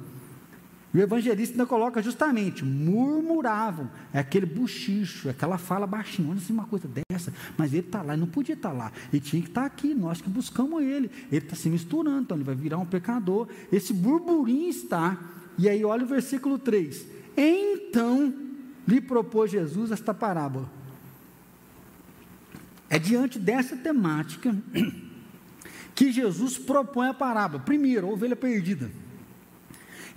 o 0.94 0.98
evangelista 0.98 1.54
ainda 1.54 1.66
coloca 1.66 2.02
justamente, 2.02 2.64
murmuravam, 2.66 3.90
é 4.14 4.20
aquele 4.20 4.46
buchicho, 4.46 5.30
é 5.30 5.32
aquela 5.32 5.58
fala 5.58 5.88
baixinha, 5.88 6.30
olha 6.30 6.38
assim 6.38 6.54
uma 6.54 6.66
coisa 6.66 6.88
dessa, 6.88 7.34
mas 7.58 7.72
ele 7.74 7.86
está 7.88 8.02
lá, 8.02 8.14
ele 8.14 8.22
não 8.22 8.28
podia 8.28 8.54
estar 8.54 8.70
tá 8.70 8.76
lá, 8.76 8.92
ele 9.12 9.22
tinha 9.22 9.42
que 9.42 9.48
estar 9.48 9.62
tá 9.62 9.68
aqui, 9.68 9.96
nós 9.96 10.22
que 10.22 10.30
buscamos 10.30 10.84
ele, 10.84 11.10
ele 11.32 11.46
está 11.46 11.56
se 11.56 11.70
misturando, 11.70 12.24
então 12.24 12.38
ele 12.38 12.44
vai 12.44 12.56
virar 12.56 12.78
um 12.78 12.86
pecador, 12.86 13.48
esse 13.72 13.94
burburinho 13.94 14.70
está, 14.70 15.18
e 15.58 15.70
aí 15.70 15.84
olha 15.86 16.04
o 16.04 16.08
versículo 16.08 16.60
3, 16.60 17.06
então 17.38 18.41
lhe 18.88 19.02
propôs 19.02 19.52
Jesus 19.52 19.92
esta 19.92 20.14
parábola. 20.14 20.70
É 22.90 23.00
diante 23.00 23.40
dessa 23.40 23.76
temática 23.78 24.56
que 25.96 26.12
Jesus 26.12 26.58
propõe 26.58 27.08
a 27.08 27.14
parábola. 27.14 27.64
Primeiro, 27.64 28.08
a 28.08 28.12
ovelha 28.12 28.36
perdida. 28.36 28.92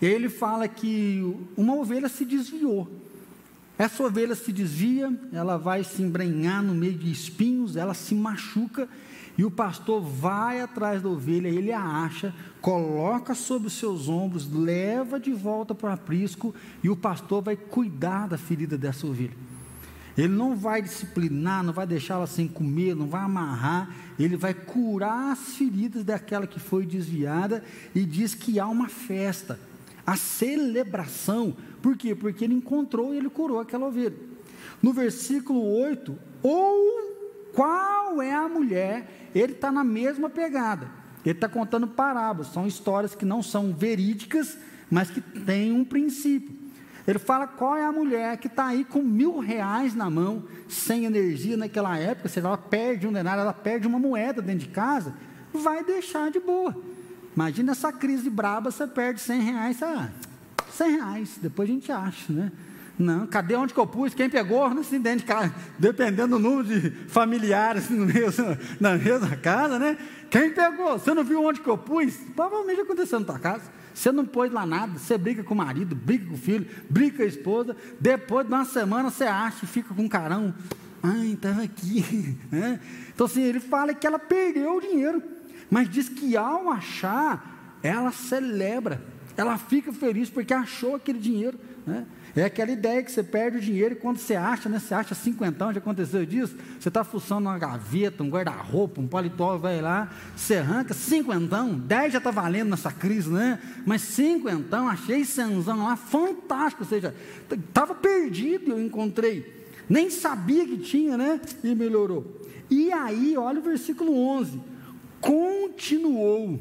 Ele 0.03 0.29
fala 0.29 0.67
que 0.67 1.23
uma 1.57 1.75
ovelha 1.75 2.09
se 2.09 2.25
desviou. 2.25 2.91
Essa 3.79 4.05
ovelha 4.05 4.35
se 4.35 4.53
desvia, 4.53 5.13
ela 5.33 5.57
vai 5.57 5.83
se 5.83 6.01
embrenhar 6.03 6.63
no 6.63 6.75
meio 6.75 6.95
de 6.95 7.11
espinhos, 7.11 7.77
ela 7.77 7.95
se 7.95 8.15
machuca, 8.15 8.89
e 9.37 9.45
o 9.45 9.51
pastor 9.51 10.01
vai 10.01 10.61
atrás 10.61 11.03
da 11.03 11.09
ovelha, 11.09 11.49
ele 11.49 11.73
a 11.73 11.81
acha, 11.81 12.35
coloca 12.61 13.35
sobre 13.35 13.69
os 13.69 13.75
seus 13.75 14.09
ombros, 14.09 14.51
leva 14.51 15.19
de 15.19 15.33
volta 15.33 15.75
para 15.75 15.91
o 15.91 15.93
aprisco, 15.93 16.55
e 16.83 16.89
o 16.89 16.97
pastor 16.97 17.43
vai 17.43 17.57
cuidar 17.57 18.29
da 18.29 18.39
ferida 18.39 18.79
dessa 18.79 19.07
ovelha. 19.07 19.37
Ele 20.17 20.29
não 20.29 20.55
vai 20.55 20.81
disciplinar, 20.81 21.65
não 21.65 21.73
vai 21.73 21.87
deixá-la 21.87 22.27
sem 22.29 22.47
comer, 22.47 22.95
não 22.95 23.09
vai 23.09 23.23
amarrar, 23.23 23.93
ele 24.17 24.37
vai 24.37 24.55
curar 24.55 25.33
as 25.33 25.57
feridas 25.57 26.05
daquela 26.05 26.47
que 26.47 26.61
foi 26.61 26.87
desviada 26.87 27.65
e 27.93 28.05
diz 28.05 28.33
que 28.33 28.61
há 28.61 28.69
uma 28.69 28.89
festa, 28.89 29.59
a 30.07 30.17
celebração. 30.17 31.57
Por 31.83 31.97
quê? 31.97 32.15
Porque 32.15 32.45
ele 32.45 32.55
encontrou 32.55 33.13
e 33.13 33.17
ele 33.17 33.29
curou 33.29 33.59
aquela 33.59 33.89
ovelha. 33.89 34.15
No 34.81 34.93
versículo 34.93 35.61
8, 35.81 36.17
ou 36.43 37.15
qual 37.53 38.04
é 38.21 38.35
a 38.35 38.49
mulher, 38.49 39.31
ele 39.35 39.53
está 39.53 39.71
na 39.71 39.85
mesma 39.85 40.29
pegada. 40.29 40.89
Ele 41.25 41.35
está 41.35 41.49
contando 41.49 41.87
parábolas, 41.89 42.53
são 42.53 42.67
histórias 42.67 43.15
que 43.15 43.25
não 43.25 43.43
são 43.43 43.73
verídicas, 43.73 44.59
mas 44.91 45.11
que 45.11 45.21
têm 45.21 45.73
um 45.73 45.85
princípio. 45.85 46.55
Ele 47.07 47.19
fala 47.19 47.47
qual 47.47 47.77
é 47.77 47.85
a 47.85 47.93
mulher 47.93 48.37
que 48.39 48.47
está 48.47 48.67
aí 48.67 48.85
com 48.85 49.03
mil 49.03 49.39
reais 49.39 49.95
na 49.95 50.09
mão, 50.09 50.45
sem 50.69 51.05
energia 51.05 51.57
naquela 51.57 51.99
época, 51.99 52.29
se 52.29 52.39
ela 52.39 52.57
perde 52.57 53.07
um 53.07 53.13
denário, 53.13 53.43
ela 53.43 53.53
perde 53.53 53.87
uma 53.87 53.99
moeda 53.99 54.41
dentro 54.41 54.67
de 54.67 54.73
casa, 54.73 55.15
vai 55.53 55.85
deixar 55.85 56.31
de 56.31 56.41
boa. 56.41 56.75
Imagina 57.35 57.73
essa 57.73 57.93
crise 57.93 58.31
braba, 58.31 58.71
você 58.71 58.87
perde 58.87 59.21
100 59.21 59.41
reais, 59.41 59.83
ah, 59.83 60.11
100 60.71 60.91
reais, 60.93 61.39
depois 61.43 61.69
a 61.69 61.73
gente 61.73 61.93
acha, 61.93 62.33
né? 62.33 62.53
Não, 62.99 63.27
cadê 63.27 63.57
onde 63.57 63.75
que 63.75 63.81
eu 63.81 63.87
pus? 63.87 64.15
Quem 64.15 64.31
pegou? 64.31 64.69
Não 64.71 64.85
se 64.85 64.99
dentro 64.99 65.21
de 65.21 65.25
casa, 65.25 65.53
dependendo 65.79 66.37
do 66.37 66.39
número 66.39 66.65
de 66.65 66.91
familiares 67.09 67.91
no 67.91 68.07
mesmo, 68.07 68.57
na 68.79 68.97
mesma 68.97 69.37
casa, 69.37 69.79
né? 69.79 69.99
Quem 70.31 70.53
pegou? 70.53 70.99
Você 70.99 71.13
não 71.13 71.25
viu 71.25 71.43
onde 71.43 71.61
que 71.61 71.69
eu 71.69 71.77
pus? 71.77 72.15
Provavelmente 72.37 72.81
aconteceu 72.81 73.19
na 73.19 73.27
tua 73.27 73.39
casa. 73.39 73.63
Você 73.93 74.11
não 74.11 74.25
pôs 74.25 74.53
lá 74.53 74.67
nada, 74.67 74.99
você 74.99 75.17
briga 75.17 75.45
com 75.45 75.55
o 75.55 75.57
marido, 75.57 75.95
briga 75.95 76.27
com 76.27 76.35
o 76.35 76.39
filho, 76.39 76.67
briga 76.91 77.19
com 77.19 77.23
a 77.23 77.27
esposa, 77.27 77.77
depois 78.01 78.47
de 78.47 78.53
uma 78.53 78.65
semana 78.65 79.11
você 79.11 79.25
acha 79.25 79.65
e 79.65 79.69
fica 79.69 79.95
com 79.95 80.03
um 80.03 80.09
carão. 80.09 80.53
Ai, 81.03 81.33
estava 81.33 81.63
aqui. 81.63 82.37
Né? 82.51 82.81
Então, 83.13 83.27
assim, 83.27 83.43
ele 83.43 83.61
fala 83.61 83.95
que 83.95 84.07
ela 84.07 84.19
perdeu 84.19 84.77
o 84.77 84.81
dinheiro, 84.81 85.23
mas 85.71 85.89
diz 85.89 86.09
que 86.09 86.37
ao 86.37 86.71
achar, 86.71 87.79
ela 87.83 88.11
celebra, 88.11 89.01
ela 89.37 89.59
fica 89.59 89.93
feliz 89.93 90.31
porque 90.31 90.53
achou 90.55 90.97
aquele 90.97 91.19
dinheiro. 91.19 91.59
Né? 91.87 92.07
É 92.37 92.45
aquela 92.45 92.73
ideia 92.73 93.01
que 93.03 93.13
você 93.13 93.23
perde 93.23 93.59
o 93.59 93.61
dinheiro 93.61 93.95
e 93.95 93.97
quando 93.97 94.19
você 94.19 94.35
acha, 94.35 94.69
né, 94.69 94.81
você 94.81 94.93
acha 94.93 95.15
cinquentão, 95.15 95.73
já 95.73 95.79
aconteceu 95.79 96.27
disso, 96.27 96.57
você 96.81 96.89
está 96.89 97.05
fuçando 97.05 97.49
uma 97.49 97.57
gaveta, 97.57 98.25
um 98.25 98.29
guarda-roupa, 98.29 99.01
um 99.01 99.07
paletó, 99.07 99.57
vai 99.57 99.81
lá, 99.81 100.11
você 100.37 100.57
arranca 100.57 100.93
cinquentão, 100.95 101.79
dez 101.79 102.13
já 102.13 102.19
está 102.19 102.33
valendo 102.33 102.71
nessa 102.71 102.91
crise, 102.91 103.31
né? 103.31 103.61
Mas 103.87 104.03
cinquentão, 104.03 104.89
achei 104.89 105.25
cenzão 105.25 105.85
lá, 105.85 105.95
fantástico, 105.95 106.83
ou 106.83 106.89
seja, 106.89 107.15
estava 107.53 107.95
perdido 107.95 108.73
eu 108.73 108.83
encontrei, 108.83 109.65
nem 109.89 110.11
sabia 110.11 110.67
que 110.67 110.79
tinha, 110.79 111.17
né? 111.17 111.41
E 111.63 111.73
melhorou. 111.73 112.41
E 112.69 112.93
aí, 112.93 113.37
olha 113.37 113.61
o 113.61 113.63
versículo 113.63 114.13
11, 114.13 114.61
continuou. 115.21 116.59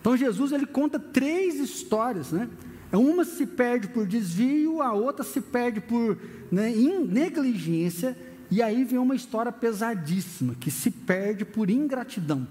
Então 0.00 0.16
Jesus 0.16 0.52
ele 0.52 0.66
conta 0.66 0.98
três 0.98 1.56
histórias, 1.56 2.32
né? 2.32 2.48
Uma 2.96 3.24
se 3.24 3.46
perde 3.46 3.88
por 3.88 4.06
desvio, 4.06 4.80
a 4.80 4.92
outra 4.92 5.24
se 5.24 5.40
perde 5.40 5.80
por 5.80 6.18
né, 6.50 6.70
negligência, 6.70 8.16
e 8.50 8.62
aí 8.62 8.84
vem 8.84 8.98
uma 8.98 9.14
história 9.14 9.50
pesadíssima, 9.50 10.54
que 10.54 10.70
se 10.70 10.90
perde 10.90 11.44
por 11.44 11.70
ingratidão. 11.70 12.46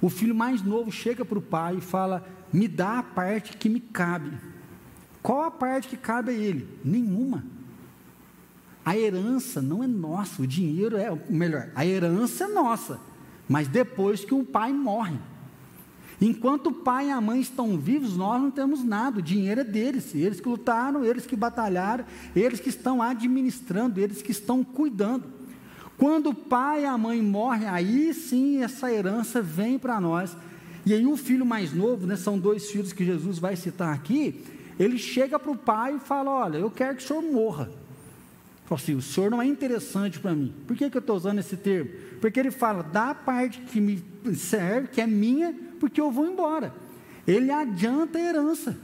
O 0.00 0.08
filho 0.08 0.34
mais 0.34 0.62
novo 0.62 0.90
chega 0.90 1.24
para 1.24 1.38
o 1.38 1.42
pai 1.42 1.76
e 1.76 1.80
fala: 1.80 2.26
Me 2.52 2.66
dá 2.66 2.98
a 2.98 3.02
parte 3.02 3.56
que 3.56 3.68
me 3.68 3.80
cabe. 3.80 4.32
Qual 5.22 5.42
a 5.42 5.50
parte 5.50 5.88
que 5.88 5.96
cabe 5.96 6.30
a 6.30 6.34
ele? 6.34 6.66
Nenhuma. 6.84 7.44
A 8.84 8.96
herança 8.96 9.60
não 9.60 9.84
é 9.84 9.86
nossa, 9.86 10.42
o 10.42 10.46
dinheiro 10.46 10.96
é, 10.96 11.10
melhor, 11.28 11.68
a 11.74 11.84
herança 11.84 12.44
é 12.44 12.48
nossa, 12.48 12.98
mas 13.46 13.68
depois 13.68 14.24
que 14.24 14.34
o 14.34 14.42
pai 14.42 14.72
morre. 14.72 15.18
Enquanto 16.20 16.66
o 16.66 16.72
pai 16.72 17.08
e 17.08 17.10
a 17.10 17.20
mãe 17.20 17.40
estão 17.40 17.78
vivos, 17.78 18.16
nós 18.16 18.40
não 18.40 18.50
temos 18.50 18.84
nada, 18.84 19.20
o 19.20 19.22
dinheiro 19.22 19.62
é 19.62 19.64
deles, 19.64 20.14
eles 20.14 20.38
que 20.38 20.48
lutaram, 20.48 21.02
eles 21.02 21.24
que 21.24 21.34
batalharam, 21.34 22.04
eles 22.36 22.60
que 22.60 22.68
estão 22.68 23.00
administrando, 23.00 23.98
eles 23.98 24.20
que 24.20 24.30
estão 24.30 24.62
cuidando. 24.62 25.24
Quando 25.96 26.30
o 26.30 26.34
pai 26.34 26.82
e 26.82 26.86
a 26.86 26.98
mãe 26.98 27.22
morrem, 27.22 27.68
aí 27.68 28.12
sim 28.12 28.62
essa 28.62 28.92
herança 28.92 29.40
vem 29.40 29.78
para 29.78 30.00
nós. 30.00 30.36
E 30.84 30.92
aí 30.92 31.06
o 31.06 31.16
filho 31.16 31.46
mais 31.46 31.72
novo, 31.72 32.06
né, 32.06 32.16
são 32.16 32.38
dois 32.38 32.70
filhos 32.70 32.92
que 32.92 33.04
Jesus 33.04 33.38
vai 33.38 33.56
citar 33.56 33.94
aqui, 33.94 34.44
ele 34.78 34.98
chega 34.98 35.38
para 35.38 35.50
o 35.50 35.56
pai 35.56 35.96
e 35.96 35.98
fala: 35.98 36.30
Olha, 36.30 36.58
eu 36.58 36.70
quero 36.70 36.96
que 36.96 37.04
o 37.04 37.06
senhor 37.06 37.22
morra. 37.22 37.70
Fala 38.70 38.80
assim, 38.80 38.94
o 38.94 39.02
senhor 39.02 39.32
não 39.32 39.42
é 39.42 39.46
interessante 39.46 40.20
para 40.20 40.32
mim. 40.32 40.54
Por 40.64 40.76
que, 40.76 40.88
que 40.88 40.96
eu 40.96 41.00
estou 41.00 41.16
usando 41.16 41.40
esse 41.40 41.56
termo? 41.56 41.90
Porque 42.20 42.38
ele 42.38 42.52
fala, 42.52 42.84
da 42.84 43.12
parte 43.12 43.60
que 43.62 43.80
me 43.80 44.00
serve, 44.36 44.86
que 44.86 45.00
é 45.00 45.08
minha, 45.08 45.52
porque 45.80 46.00
eu 46.00 46.12
vou 46.12 46.26
embora. 46.26 46.72
Ele 47.26 47.50
adianta 47.50 48.18
a 48.18 48.22
herança. 48.22 48.78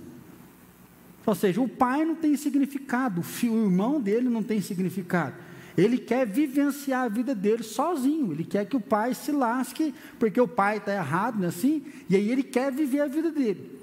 Ou 1.25 1.35
seja, 1.35 1.61
o 1.61 1.69
pai 1.69 2.05
não 2.05 2.15
tem 2.15 2.37
significado, 2.37 3.21
o, 3.21 3.25
filho, 3.25 3.55
o 3.55 3.65
irmão 3.67 4.00
dele 4.00 4.29
não 4.29 4.43
tem 4.43 4.61
significado. 4.61 5.35
Ele 5.76 5.99
quer 5.99 6.26
vivenciar 6.26 7.05
a 7.05 7.09
vida 7.09 7.35
dele 7.35 7.62
sozinho. 7.62 8.33
Ele 8.33 8.45
quer 8.45 8.65
que 8.65 8.76
o 8.76 8.81
pai 8.81 9.12
se 9.12 9.31
lasque, 9.31 9.95
porque 10.19 10.41
o 10.41 10.49
pai 10.49 10.79
está 10.79 10.95
errado, 10.95 11.37
não 11.37 11.45
é 11.45 11.49
assim? 11.49 11.85
E 12.09 12.17
aí 12.17 12.31
ele 12.31 12.43
quer 12.43 12.73
viver 12.73 13.00
a 13.00 13.07
vida 13.07 13.31
dele. 13.31 13.76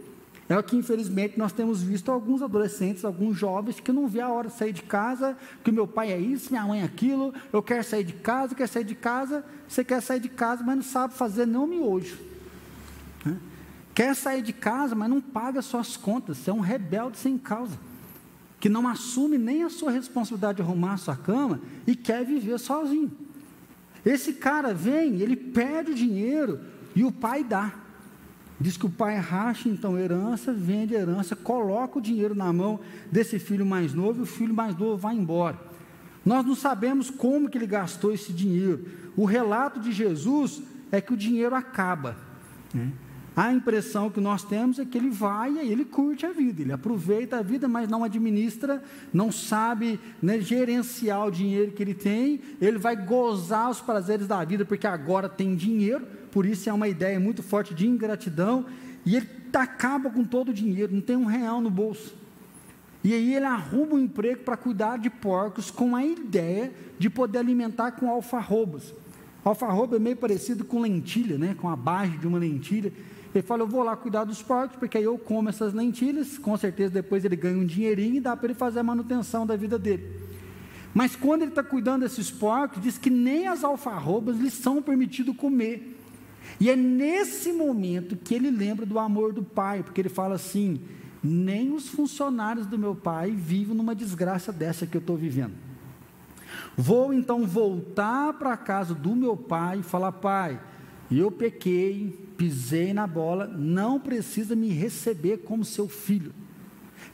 É 0.50 0.58
o 0.58 0.63
que, 0.63 0.75
infelizmente, 0.75 1.38
nós 1.38 1.53
temos 1.53 1.82
visto 1.82 2.12
alguns 2.12 2.41
adolescentes, 2.41 3.05
alguns 3.05 3.38
jovens, 3.38 3.79
que 3.79 3.91
não 3.91 4.08
vê 4.08 4.22
a 4.22 4.29
hora 4.29 4.50
de 4.50 4.55
sair 4.55 4.74
de 4.74 4.82
casa, 4.82 5.38
que 5.63 5.72
meu 5.72 5.88
pai 5.88 6.12
é 6.12 6.17
isso, 6.17 6.51
minha 6.51 6.65
mãe 6.65 6.82
é 6.82 6.84
aquilo, 6.84 7.34
eu 7.51 7.62
quero 7.62 7.84
sair 7.84 8.03
de 8.03 8.13
casa, 8.13 8.53
quero 8.53 8.70
sair 8.70 8.84
de 8.84 8.96
casa, 8.96 9.46
você 9.67 9.84
quer 9.84 10.01
sair 10.01 10.20
de 10.20 10.29
casa, 10.29 10.63
mas 10.63 10.75
não 10.75 10.84
sabe 10.84 11.13
fazer 11.13 11.46
nem 11.46 11.58
o 11.58 11.67
miojo. 11.67 12.32
Quer 13.94 14.15
sair 14.15 14.42
de 14.42 14.51
casa, 14.51 14.96
mas 14.96 15.10
não 15.10 15.22
paga 15.22 15.62
suas 15.62 15.96
contas. 15.96 16.38
Você 16.38 16.50
é 16.50 16.53
um 16.53 16.60
rebelde 16.60 17.18
sem 17.18 17.38
causa. 17.38 17.77
Que 18.60 18.70
não 18.70 18.88
assume 18.88 19.38
nem 19.38 19.63
a 19.63 19.70
sua 19.70 19.92
responsabilidade 19.92 20.58
de 20.58 20.62
arrumar 20.62 20.94
a 20.94 20.98
sua 20.98 21.15
cama 21.15 21.60
e 21.86 21.96
quer 21.96 22.25
viver 22.25 22.58
sozinho. 22.60 23.12
Esse 24.06 24.34
cara 24.34 24.74
vem, 24.74 25.22
ele 25.22 25.36
perde 25.36 25.92
o 25.92 25.96
dinheiro 25.96 26.60
e 26.96 27.03
o 27.03 27.12
pai 27.12 27.44
dá. 27.44 27.74
Diz 28.60 28.77
que 28.77 28.86
o 28.86 28.89
pai 28.89 29.18
racha 29.18 29.68
então 29.68 29.98
herança, 29.98 30.53
vende 30.53 30.94
herança, 30.94 31.36
coloca 31.36 32.00
o 32.00 32.01
dinheiro 32.01 32.34
na 32.34 32.51
mão 32.53 32.80
desse 33.12 33.39
filho 33.39 33.65
mais 33.65 33.94
novo 33.94 34.20
e 34.20 34.24
o 34.24 34.25
filho 34.25 34.53
mais 34.53 34.77
novo 34.77 34.98
vai 34.98 35.15
embora. 35.15 35.60
Nós 36.25 36.46
não 36.46 36.56
sabemos 36.56 37.10
como 37.10 37.50
que 37.50 37.58
ele 37.58 37.68
gastou 37.68 38.13
esse 38.13 38.32
dinheiro. 38.32 38.86
O 39.15 39.25
relato 39.25 39.80
de 39.80 39.92
Jesus 39.92 40.62
é 40.92 41.01
que 41.01 41.13
o 41.13 41.18
dinheiro 41.18 41.53
acaba. 41.56 42.15
Né? 42.74 42.92
A 43.35 43.51
impressão 43.51 44.11
que 44.11 44.21
nós 44.21 44.43
temos 44.43 44.77
é 44.77 44.85
que 44.85 44.95
ele 44.95 45.09
vai 45.09 45.53
e 45.53 45.71
ele 45.71 45.85
curte 45.85 46.23
a 46.23 46.31
vida, 46.31 46.61
ele 46.61 46.71
aproveita 46.71 47.37
a 47.37 47.41
vida, 47.41 47.67
mas 47.67 47.89
não 47.89 48.03
administra, 48.03 48.83
não 49.11 49.31
sabe 49.31 49.99
né, 50.21 50.39
gerenciar 50.39 51.25
o 51.25 51.31
dinheiro 51.31 51.71
que 51.71 51.81
ele 51.81 51.95
tem, 51.95 52.41
ele 52.61 52.77
vai 52.77 52.95
gozar 52.95 53.71
os 53.71 53.81
prazeres 53.81 54.27
da 54.27 54.43
vida 54.45 54.63
porque 54.63 54.85
agora 54.85 55.27
tem 55.27 55.55
dinheiro, 55.55 56.05
por 56.31 56.45
isso 56.45 56.69
é 56.69 56.73
uma 56.73 56.87
ideia 56.87 57.19
muito 57.19 57.41
forte 57.41 57.73
de 57.73 57.87
ingratidão, 57.87 58.67
e 59.03 59.15
ele 59.15 59.27
acaba 59.51 60.11
com 60.11 60.23
todo 60.23 60.49
o 60.49 60.53
dinheiro, 60.53 60.93
não 60.93 61.01
tem 61.01 61.15
um 61.15 61.25
real 61.25 61.59
no 61.59 61.71
bolso. 61.71 62.15
E 63.03 63.13
aí 63.13 63.35
ele 63.35 63.45
arruma 63.45 63.95
um 63.95 63.99
emprego 63.99 64.43
para 64.43 64.55
cuidar 64.55 64.97
de 64.97 65.09
porcos 65.09 65.69
com 65.69 65.95
a 65.95 66.05
ideia 66.05 66.71
de 66.97 67.09
poder 67.09 67.39
alimentar 67.39 67.91
com 67.93 68.09
alfarrobas. 68.09 68.93
Alfarroba 69.43 69.97
é 69.97 69.99
meio 69.99 70.15
parecido 70.15 70.63
com 70.63 70.79
lentilha, 70.79 71.37
né? 71.37 71.53
com 71.59 71.67
a 71.67 71.75
base 71.75 72.17
de 72.17 72.25
uma 72.25 72.39
lentilha. 72.39 72.93
Ele 73.33 73.41
fala, 73.41 73.63
eu 73.63 73.67
vou 73.67 73.83
lá 73.83 73.95
cuidar 73.95 74.25
dos 74.25 74.41
porcos, 74.41 74.77
porque 74.77 74.97
aí 74.97 75.03
eu 75.03 75.17
como 75.17 75.49
essas 75.49 75.73
lentilhas, 75.73 76.37
com 76.37 76.55
certeza 76.55 76.93
depois 76.93 77.25
ele 77.25 77.35
ganha 77.35 77.57
um 77.57 77.65
dinheirinho 77.65 78.15
e 78.15 78.19
dá 78.19 78.35
para 78.37 78.47
ele 78.47 78.53
fazer 78.53 78.79
a 78.79 78.83
manutenção 78.83 79.45
da 79.45 79.55
vida 79.55 79.79
dele. 79.79 80.21
Mas 80.93 81.15
quando 81.15 81.41
ele 81.41 81.51
está 81.51 81.63
cuidando 81.63 82.01
desses 82.01 82.29
porcos, 82.29 82.81
diz 82.81 82.97
que 82.97 83.09
nem 83.09 83.47
as 83.47 83.63
alfarrobas 83.63 84.37
lhe 84.37 84.51
são 84.51 84.81
permitido 84.81 85.33
comer. 85.33 86.00
E 86.59 86.69
é 86.69 86.75
nesse 86.75 87.51
momento 87.51 88.15
que 88.15 88.35
ele 88.35 88.51
lembra 88.51 88.85
do 88.85 89.00
amor 89.00 89.33
do 89.33 89.41
pai, 89.41 89.81
porque 89.81 90.01
ele 90.01 90.09
fala 90.09 90.35
assim: 90.35 90.79
nem 91.24 91.72
os 91.74 91.87
funcionários 91.87 92.67
do 92.67 92.77
meu 92.77 92.96
pai 92.96 93.31
vivem 93.31 93.75
numa 93.75 93.96
desgraça 93.96 94.51
dessa 94.51 94.85
que 94.85 94.96
eu 94.96 95.01
estou 95.01 95.17
vivendo. 95.17 95.53
Vou 96.77 97.13
então 97.13 97.46
voltar 97.46 98.33
para 98.33 98.53
a 98.53 98.57
casa 98.57 98.93
do 98.93 99.15
meu 99.15 99.35
pai 99.35 99.79
e 99.79 99.83
falar: 99.83 100.11
pai, 100.11 100.59
eu 101.19 101.31
pequei, 101.31 102.17
pisei 102.37 102.93
na 102.93 103.05
bola, 103.05 103.47
não 103.47 103.99
precisa 103.99 104.55
me 104.55 104.69
receber 104.69 105.39
como 105.39 105.65
seu 105.65 105.87
filho. 105.87 106.33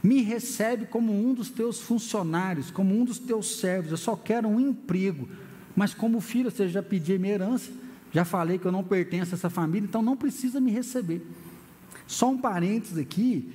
Me 0.01 0.21
recebe 0.21 0.85
como 0.85 1.11
um 1.11 1.33
dos 1.33 1.49
teus 1.49 1.81
funcionários, 1.81 2.71
como 2.71 2.97
um 2.97 3.03
dos 3.03 3.19
teus 3.19 3.59
servos. 3.59 3.91
Eu 3.91 3.97
só 3.97 4.15
quero 4.15 4.47
um 4.47 4.59
emprego. 4.59 5.27
Mas 5.75 5.93
como 5.93 6.21
filho, 6.21 6.51
você 6.51 6.67
já 6.67 6.83
pediu 6.83 7.19
minha 7.19 7.33
herança, 7.33 7.71
já 8.11 8.23
falei 8.23 8.57
que 8.57 8.65
eu 8.65 8.71
não 8.71 8.83
pertenço 8.83 9.33
a 9.33 9.37
essa 9.37 9.49
família, 9.49 9.87
então 9.87 10.01
não 10.01 10.15
precisa 10.15 10.59
me 10.59 10.71
receber. 10.71 11.25
Só 12.07 12.29
um 12.29 12.37
parênteses 12.37 12.97
aqui, 12.97 13.51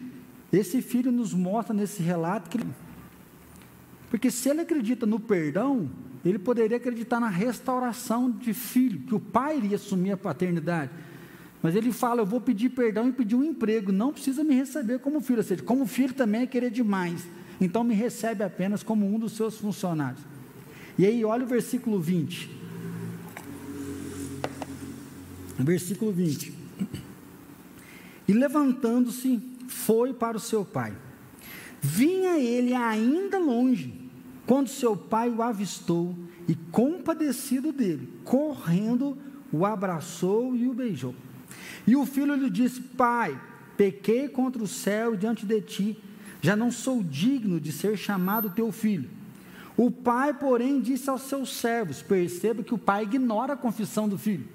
esse 0.52 0.80
filho 0.80 1.10
nos 1.10 1.34
mostra 1.34 1.74
nesse 1.74 2.02
relato 2.02 2.50
que 2.50 2.64
porque 4.14 4.30
se 4.30 4.48
ele 4.48 4.60
acredita 4.60 5.04
no 5.04 5.18
perdão, 5.18 5.90
ele 6.24 6.38
poderia 6.38 6.76
acreditar 6.76 7.18
na 7.18 7.28
restauração 7.28 8.30
de 8.30 8.54
filho, 8.54 9.00
que 9.00 9.12
o 9.12 9.18
pai 9.18 9.56
iria 9.56 9.74
assumir 9.74 10.12
a 10.12 10.16
paternidade. 10.16 10.92
Mas 11.60 11.74
ele 11.74 11.90
fala: 11.90 12.20
Eu 12.20 12.26
vou 12.26 12.40
pedir 12.40 12.68
perdão 12.68 13.08
e 13.08 13.12
pedir 13.12 13.34
um 13.34 13.42
emprego, 13.42 13.90
não 13.90 14.12
precisa 14.12 14.44
me 14.44 14.54
receber 14.54 15.00
como 15.00 15.20
filho. 15.20 15.38
Ou 15.38 15.42
seja, 15.42 15.64
como 15.64 15.84
filho 15.84 16.14
também 16.14 16.42
é 16.42 16.46
querer 16.46 16.70
demais. 16.70 17.26
Então 17.60 17.82
me 17.82 17.92
recebe 17.92 18.44
apenas 18.44 18.84
como 18.84 19.04
um 19.04 19.18
dos 19.18 19.32
seus 19.32 19.58
funcionários. 19.58 20.22
E 20.96 21.04
aí, 21.04 21.24
olha 21.24 21.42
o 21.42 21.48
versículo 21.48 21.98
20. 21.98 22.48
Versículo 25.58 26.12
20. 26.12 26.54
E 28.28 28.32
levantando-se, 28.32 29.42
foi 29.66 30.14
para 30.14 30.36
o 30.36 30.40
seu 30.40 30.64
pai. 30.64 30.96
Vinha 31.82 32.38
ele 32.38 32.72
ainda 32.74 33.40
longe 33.40 34.03
quando 34.46 34.68
seu 34.68 34.96
pai 34.96 35.30
o 35.30 35.42
avistou 35.42 36.14
e, 36.46 36.54
compadecido 36.54 37.72
dele, 37.72 38.08
correndo, 38.24 39.16
o 39.50 39.64
abraçou 39.64 40.54
e 40.54 40.68
o 40.68 40.74
beijou. 40.74 41.14
E 41.86 41.96
o 41.96 42.04
filho 42.04 42.34
lhe 42.34 42.50
disse: 42.50 42.80
Pai, 42.80 43.38
pequei 43.76 44.28
contra 44.28 44.62
o 44.62 44.66
céu 44.66 45.16
diante 45.16 45.46
de 45.46 45.60
ti, 45.60 45.98
já 46.42 46.54
não 46.54 46.70
sou 46.70 47.02
digno 47.02 47.58
de 47.60 47.72
ser 47.72 47.96
chamado 47.96 48.50
teu 48.50 48.70
filho. 48.70 49.08
O 49.76 49.90
pai, 49.90 50.34
porém, 50.34 50.80
disse 50.80 51.08
aos 51.08 51.22
seus 51.22 51.56
servos: 51.56 52.02
perceba 52.02 52.62
que 52.62 52.74
o 52.74 52.78
pai 52.78 53.04
ignora 53.04 53.54
a 53.54 53.56
confissão 53.56 54.08
do 54.08 54.18
filho. 54.18 54.46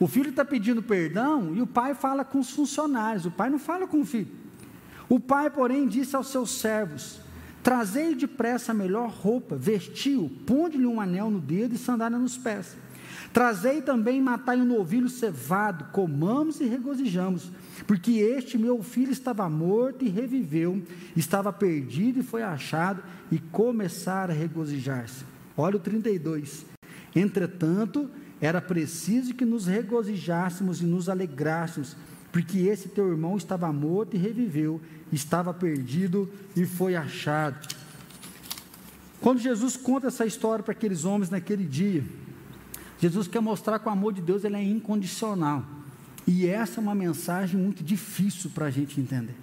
O 0.00 0.08
filho 0.08 0.30
está 0.30 0.44
pedindo 0.44 0.82
perdão 0.82 1.54
e 1.54 1.62
o 1.62 1.66
pai 1.66 1.94
fala 1.94 2.24
com 2.24 2.40
os 2.40 2.50
funcionários, 2.50 3.26
o 3.26 3.30
pai 3.30 3.48
não 3.48 3.58
fala 3.58 3.86
com 3.86 4.00
o 4.00 4.04
filho. 4.04 4.28
O 5.08 5.20
pai, 5.20 5.50
porém, 5.50 5.86
disse 5.86 6.16
aos 6.16 6.28
seus 6.28 6.50
servos: 6.50 7.20
Trazei 7.64 8.14
depressa 8.14 8.72
a 8.72 8.74
melhor 8.74 9.08
roupa, 9.08 9.56
vestiu, 9.56 10.30
ponde-lhe 10.46 10.84
um 10.84 11.00
anel 11.00 11.30
no 11.30 11.40
dedo 11.40 11.74
e 11.74 11.78
sandália 11.78 12.18
nos 12.18 12.36
pés. 12.36 12.76
Trazei 13.32 13.80
também 13.80 14.20
matai 14.20 14.60
um 14.60 14.66
novilho 14.66 15.08
cevado, 15.08 15.86
comamos 15.90 16.60
e 16.60 16.66
regozijamos, 16.66 17.50
porque 17.86 18.18
este 18.18 18.58
meu 18.58 18.82
filho 18.82 19.12
estava 19.12 19.48
morto 19.48 20.04
e 20.04 20.10
reviveu, 20.10 20.82
estava 21.16 21.50
perdido 21.54 22.20
e 22.20 22.22
foi 22.22 22.42
achado, 22.42 23.02
e 23.32 23.38
começaram 23.38 24.34
a 24.34 24.36
regozijar-se. 24.36 25.24
Olha 25.56 25.76
o 25.76 25.80
32. 25.80 26.66
Entretanto, 27.16 28.10
era 28.42 28.60
preciso 28.60 29.32
que 29.32 29.46
nos 29.46 29.66
regozijássemos 29.66 30.82
e 30.82 30.84
nos 30.84 31.08
alegrássemos, 31.08 31.96
porque 32.34 32.58
esse 32.62 32.88
teu 32.88 33.08
irmão 33.12 33.36
estava 33.36 33.72
morto 33.72 34.16
e 34.16 34.18
reviveu, 34.18 34.80
estava 35.12 35.54
perdido 35.54 36.28
e 36.56 36.66
foi 36.66 36.96
achado. 36.96 37.72
Quando 39.20 39.38
Jesus 39.38 39.76
conta 39.76 40.08
essa 40.08 40.26
história 40.26 40.60
para 40.60 40.72
aqueles 40.72 41.04
homens 41.04 41.30
naquele 41.30 41.64
dia, 41.64 42.04
Jesus 42.98 43.28
quer 43.28 43.38
mostrar 43.38 43.78
que 43.78 43.86
o 43.86 43.92
amor 43.92 44.12
de 44.12 44.20
Deus 44.20 44.42
ele 44.42 44.56
é 44.56 44.62
incondicional. 44.64 45.64
E 46.26 46.44
essa 46.48 46.80
é 46.80 46.82
uma 46.82 46.92
mensagem 46.92 47.56
muito 47.60 47.84
difícil 47.84 48.50
para 48.50 48.66
a 48.66 48.70
gente 48.70 49.00
entender. 49.00 49.36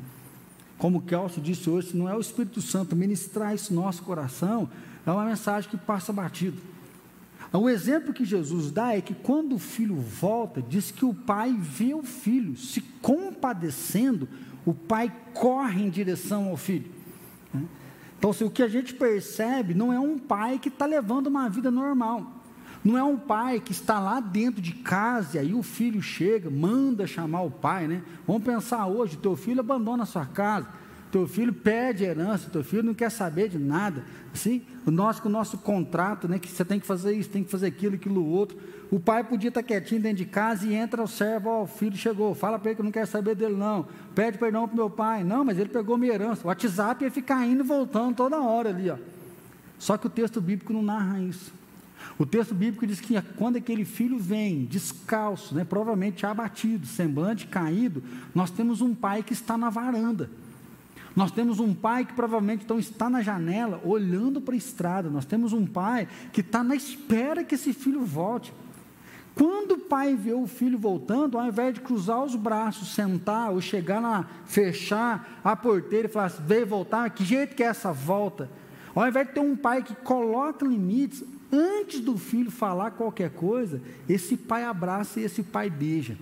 Como 0.77 0.97
o 0.97 1.01
Kelso 1.01 1.39
disse 1.39 1.69
hoje, 1.69 1.91
se 1.91 1.97
não 1.97 2.09
é 2.09 2.13
o 2.17 2.19
Espírito 2.19 2.61
Santo 2.61 2.93
ministrar 2.93 3.55
isso 3.55 3.73
no 3.73 3.83
nosso 3.83 4.03
coração, 4.03 4.69
é 5.05 5.11
uma 5.11 5.23
mensagem 5.23 5.69
que 5.69 5.77
passa 5.77 6.11
batido. 6.11 6.61
O 7.53 7.69
exemplo 7.69 8.13
que 8.13 8.23
Jesus 8.23 8.71
dá 8.71 8.95
é 8.95 9.01
que 9.01 9.13
quando 9.13 9.55
o 9.55 9.59
filho 9.59 9.95
volta, 9.95 10.61
diz 10.61 10.89
que 10.89 11.03
o 11.03 11.13
pai 11.13 11.53
vê 11.59 11.93
o 11.93 12.03
filho 12.03 12.55
se 12.55 12.79
compadecendo, 13.01 14.27
o 14.65 14.73
pai 14.73 15.13
corre 15.33 15.83
em 15.83 15.89
direção 15.89 16.47
ao 16.47 16.55
filho. 16.55 16.89
Então, 18.17 18.31
se 18.31 18.43
o 18.43 18.49
que 18.49 18.63
a 18.63 18.67
gente 18.67 18.93
percebe 18.93 19.73
não 19.73 19.91
é 19.91 19.99
um 19.99 20.17
pai 20.17 20.59
que 20.59 20.69
está 20.69 20.85
levando 20.85 21.27
uma 21.27 21.49
vida 21.49 21.69
normal. 21.69 22.41
Não 22.83 22.97
é 22.97 23.03
um 23.03 23.17
pai 23.17 23.59
que 23.59 23.71
está 23.71 23.99
lá 23.99 24.19
dentro 24.19 24.61
de 24.61 24.73
casa 24.73 25.37
e 25.37 25.39
aí 25.39 25.53
o 25.53 25.61
filho 25.61 26.01
chega, 26.01 26.49
manda 26.49 27.05
chamar 27.05 27.41
o 27.41 27.51
pai, 27.51 27.87
né? 27.87 28.01
Vamos 28.25 28.43
pensar 28.43 28.87
hoje, 28.87 29.17
teu 29.17 29.35
filho 29.35 29.59
abandona 29.59 30.03
a 30.03 30.05
sua 30.05 30.25
casa, 30.25 30.67
teu 31.11 31.27
filho 31.27 31.51
pede 31.51 32.03
herança, 32.03 32.49
teu 32.49 32.63
filho 32.63 32.83
não 32.83 32.93
quer 32.93 33.11
saber 33.11 33.49
de 33.49 33.59
nada, 33.59 34.03
assim, 34.33 34.61
nós 34.85 35.19
com 35.19 35.27
o 35.27 35.31
nosso 35.31 35.57
contrato, 35.57 36.27
né, 36.27 36.39
que 36.39 36.49
você 36.49 36.63
tem 36.63 36.79
que 36.79 36.87
fazer 36.87 37.13
isso, 37.13 37.29
tem 37.29 37.43
que 37.43 37.51
fazer 37.51 37.67
aquilo, 37.67 37.95
aquilo 37.95 38.25
outro, 38.25 38.57
o 38.89 38.99
pai 38.99 39.23
podia 39.23 39.49
estar 39.49 39.61
quietinho 39.61 40.01
dentro 40.01 40.17
de 40.17 40.25
casa 40.25 40.65
e 40.65 40.73
entra 40.73 41.03
o 41.03 41.07
servo, 41.07 41.49
ó, 41.49 41.63
o 41.63 41.67
filho 41.67 41.95
chegou, 41.97 42.33
fala 42.33 42.57
para 42.57 42.71
ele 42.71 42.75
que 42.75 42.81
eu 42.81 42.85
não 42.85 42.91
quero 42.91 43.07
saber 43.07 43.35
dele 43.35 43.55
não, 43.55 43.85
pede 44.15 44.37
perdão 44.37 44.67
para 44.67 44.75
meu 44.75 44.89
pai, 44.89 45.23
não, 45.23 45.43
mas 45.43 45.59
ele 45.59 45.69
pegou 45.69 45.97
minha 45.97 46.13
herança, 46.13 46.41
o 46.43 46.47
WhatsApp 46.47 47.03
ia 47.03 47.11
ficar 47.11 47.45
indo 47.45 47.63
e 47.63 47.67
voltando 47.67 48.15
toda 48.15 48.39
hora 48.39 48.69
ali, 48.69 48.89
ó. 48.89 48.97
Só 49.77 49.97
que 49.97 50.07
o 50.07 50.09
texto 50.09 50.39
bíblico 50.39 50.71
não 50.71 50.83
narra 50.83 51.19
isso. 51.19 51.51
O 52.17 52.25
texto 52.25 52.53
bíblico 52.53 52.85
diz 52.85 52.99
que 52.99 53.19
quando 53.35 53.55
aquele 53.55 53.83
filho 53.83 54.19
vem 54.19 54.65
descalço, 54.65 55.55
né, 55.55 55.63
provavelmente 55.63 56.25
abatido, 56.25 56.85
semblante 56.85 57.47
caído, 57.47 58.03
nós 58.33 58.51
temos 58.51 58.81
um 58.81 58.93
pai 58.93 59.23
que 59.23 59.33
está 59.33 59.57
na 59.57 59.69
varanda. 59.69 60.29
Nós 61.15 61.31
temos 61.31 61.59
um 61.59 61.73
pai 61.73 62.05
que 62.05 62.13
provavelmente 62.13 62.63
então 62.63 62.79
está 62.79 63.09
na 63.09 63.21
janela, 63.21 63.81
olhando 63.83 64.39
para 64.39 64.53
a 64.53 64.57
estrada. 64.57 65.09
Nós 65.09 65.25
temos 65.25 65.51
um 65.51 65.65
pai 65.65 66.07
que 66.31 66.41
está 66.41 66.63
na 66.63 66.75
espera 66.75 67.43
que 67.43 67.55
esse 67.55 67.73
filho 67.73 68.05
volte. 68.05 68.53
Quando 69.35 69.73
o 69.73 69.79
pai 69.79 70.15
vê 70.15 70.33
o 70.33 70.47
filho 70.47 70.77
voltando, 70.77 71.37
ao 71.37 71.45
invés 71.45 71.73
de 71.73 71.81
cruzar 71.81 72.23
os 72.23 72.35
braços, 72.35 72.93
sentar 72.93 73.51
ou 73.51 73.61
chegar 73.61 73.99
lá, 73.99 74.29
fechar 74.45 75.39
a 75.43 75.55
porteira 75.55 76.07
e 76.07 76.11
falar 76.11 76.25
assim, 76.27 76.43
veio 76.45 76.65
voltar, 76.65 77.09
que 77.09 77.23
jeito 77.23 77.55
que 77.55 77.63
é 77.63 77.67
essa 77.67 77.91
volta? 77.91 78.49
Ao 78.93 79.07
invés 79.07 79.27
de 79.27 79.33
ter 79.33 79.39
um 79.39 79.55
pai 79.55 79.83
que 79.83 79.95
coloca 79.95 80.65
limites, 80.65 81.23
antes 81.51 82.01
do 82.01 82.17
filho 82.17 82.51
falar 82.51 82.91
qualquer 82.91 83.31
coisa, 83.31 83.81
esse 84.07 84.35
pai 84.35 84.63
abraça 84.63 85.19
e 85.19 85.23
esse 85.23 85.43
pai 85.43 85.69
beija. 85.69 86.17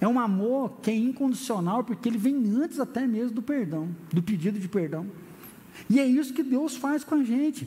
É 0.00 0.06
um 0.06 0.20
amor 0.20 0.78
que 0.82 0.90
é 0.90 0.94
incondicional, 0.94 1.82
porque 1.82 2.08
ele 2.08 2.18
vem 2.18 2.36
antes 2.50 2.78
até 2.78 3.06
mesmo 3.06 3.34
do 3.34 3.42
perdão, 3.42 3.88
do 4.12 4.22
pedido 4.22 4.58
de 4.58 4.68
perdão. 4.68 5.06
E 5.88 5.98
é 5.98 6.06
isso 6.06 6.34
que 6.34 6.42
Deus 6.42 6.76
faz 6.76 7.02
com 7.02 7.14
a 7.14 7.24
gente. 7.24 7.66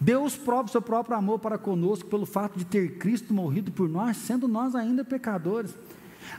Deus 0.00 0.36
prova 0.36 0.68
o 0.68 0.70
seu 0.70 0.82
próprio 0.82 1.16
amor 1.16 1.38
para 1.38 1.56
conosco 1.56 2.08
pelo 2.08 2.26
fato 2.26 2.58
de 2.58 2.64
ter 2.64 2.98
Cristo 2.98 3.32
morrido 3.32 3.70
por 3.70 3.88
nós, 3.88 4.16
sendo 4.16 4.48
nós 4.48 4.74
ainda 4.74 5.04
pecadores. 5.04 5.74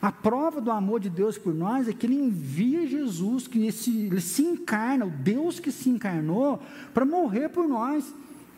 A 0.02 0.12
prova 0.12 0.60
do 0.60 0.72
amor 0.72 1.00
de 1.00 1.10
Deus 1.10 1.38
por 1.38 1.54
nós 1.54 1.88
é 1.88 1.94
que 1.94 2.06
Ele 2.06 2.16
envia 2.16 2.86
Jesus, 2.86 3.48
que 3.48 3.66
esse, 3.66 3.92
Ele 3.92 4.22
se 4.22 4.42
encarna, 4.42 5.06
o 5.06 5.10
Deus 5.10 5.60
que 5.60 5.72
se 5.72 5.90
encarnou, 5.90 6.62
para 6.94 7.06
morrer 7.06 7.50
por 7.50 7.68
nós. 7.68 8.14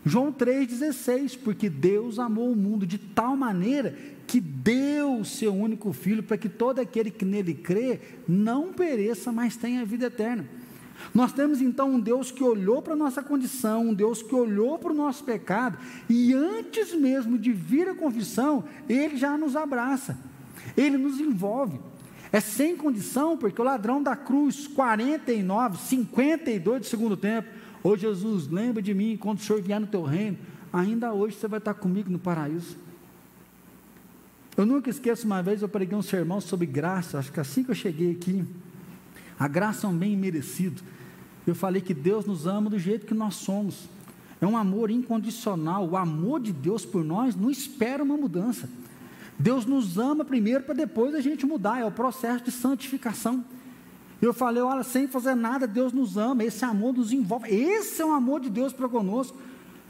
João 0.08 0.32
3,16, 0.32 1.38
porque 1.44 1.70
Deus 1.70 2.18
amou 2.18 2.52
o 2.52 2.56
mundo 2.56 2.86
de 2.86 2.98
tal 2.98 3.36
maneira 3.36 3.96
que 4.26 4.40
deu 4.40 5.20
o 5.20 5.26
seu 5.26 5.54
único 5.54 5.92
filho 5.92 6.24
para 6.24 6.38
que 6.38 6.48
todo 6.50 6.80
aquele 6.80 7.12
que 7.12 7.26
nele 7.26 7.54
crê 7.54 8.00
não 8.28 8.72
pereça, 8.74 9.32
mas 9.32 9.56
tenha 9.56 9.86
vida 9.86 10.06
eterna. 10.08 10.46
Nós 11.14 11.32
temos 11.32 11.62
então 11.62 11.92
um 11.92 12.00
Deus 12.00 12.32
que 12.32 12.44
olhou 12.44 12.82
para 12.82 12.94
a 12.94 12.98
nossa 12.98 13.22
condição, 13.22 13.90
um 13.90 13.94
Deus 13.94 14.22
que 14.22 14.34
olhou 14.34 14.80
para 14.80 14.92
o 14.92 14.96
nosso 14.96 15.24
pecado, 15.24 15.78
e 16.10 16.34
antes 16.34 16.94
mesmo 16.94 17.38
de 17.38 17.52
vir 17.52 17.90
a 17.90 17.96
confissão, 17.96 18.64
Ele 18.90 19.18
já 19.18 19.38
nos 19.38 19.56
abraça. 19.56 20.18
Ele 20.76 20.98
nos 20.98 21.20
envolve. 21.20 21.80
É 22.32 22.40
sem 22.40 22.76
condição, 22.76 23.38
porque 23.38 23.62
o 23.62 23.66
ladrão 23.66 24.02
da 24.02 24.16
cruz, 24.16 24.68
49, 24.68 25.78
52 25.78 26.82
de 26.82 26.88
segundo 26.88 27.16
tempo, 27.16 27.48
ô 27.84 27.96
Jesus, 27.96 28.48
lembra 28.48 28.82
de 28.82 28.94
mim 28.94 29.18
quando 29.18 29.40
o 29.40 29.42
Senhor 29.42 29.62
vier 29.62 29.80
no 29.80 29.88
teu 29.88 30.04
reino, 30.04 30.38
ainda 30.72 31.14
hoje 31.14 31.36
você 31.36 31.48
vai 31.48 31.60
estar 31.60 31.74
comigo 31.74 32.10
no 32.10 32.20
paraíso. 32.20 32.78
Eu 34.56 34.66
nunca 34.66 34.90
esqueço 34.90 35.26
uma 35.26 35.44
vez, 35.44 35.62
eu 35.62 35.70
preguei 35.70 35.98
um 35.98 36.02
sermão 36.02 36.42
sobre 36.42 36.66
graça, 36.66 37.20
acho 37.20 37.32
que 37.32 37.40
assim 37.40 37.64
que 37.64 37.72
eu 37.72 37.76
cheguei 37.76 38.12
aqui, 38.12 38.44
a 39.40 39.48
graça 39.48 39.86
é 39.86 39.90
um 39.90 39.96
bem 39.96 40.18
merecido. 40.18 40.82
Eu 41.46 41.56
falei 41.56 41.82
que 41.82 41.94
Deus 41.94 42.26
nos 42.26 42.48
ama 42.48 42.70
do 42.70 42.80
jeito 42.80 43.06
que 43.06 43.14
nós 43.14 43.36
somos. 43.36 43.88
É 44.42 44.46
um 44.46 44.58
amor 44.58 44.92
incondicional. 44.92 45.88
O 45.88 45.96
amor 45.96 46.42
de 46.42 46.52
Deus 46.52 46.86
por 46.86 47.04
nós 47.04 47.36
não 47.36 47.50
espera 47.50 48.04
uma 48.04 48.18
mudança. 48.18 48.70
Deus 49.40 49.66
nos 49.66 49.98
ama 49.98 50.26
primeiro 50.26 50.64
para 50.64 50.74
depois 50.74 51.14
a 51.14 51.22
gente 51.22 51.46
mudar, 51.46 51.80
é 51.80 51.86
o 51.86 51.92
processo 51.92 52.44
de 52.44 52.52
santificação. 52.52 53.46
Eu 54.22 54.34
falei, 54.34 54.64
olha, 54.64 54.84
sem 54.84 55.08
fazer 55.08 55.36
nada, 55.36 55.68
Deus 55.68 55.94
nos 55.94 56.18
ama, 56.18 56.44
esse 56.44 56.66
amor 56.66 56.94
nos 56.94 57.12
envolve, 57.12 57.54
esse 57.54 58.02
é 58.02 58.06
o 58.06 58.12
amor 58.12 58.40
de 58.40 58.50
Deus 58.50 58.74
para 58.74 58.90
conosco. 58.90 59.38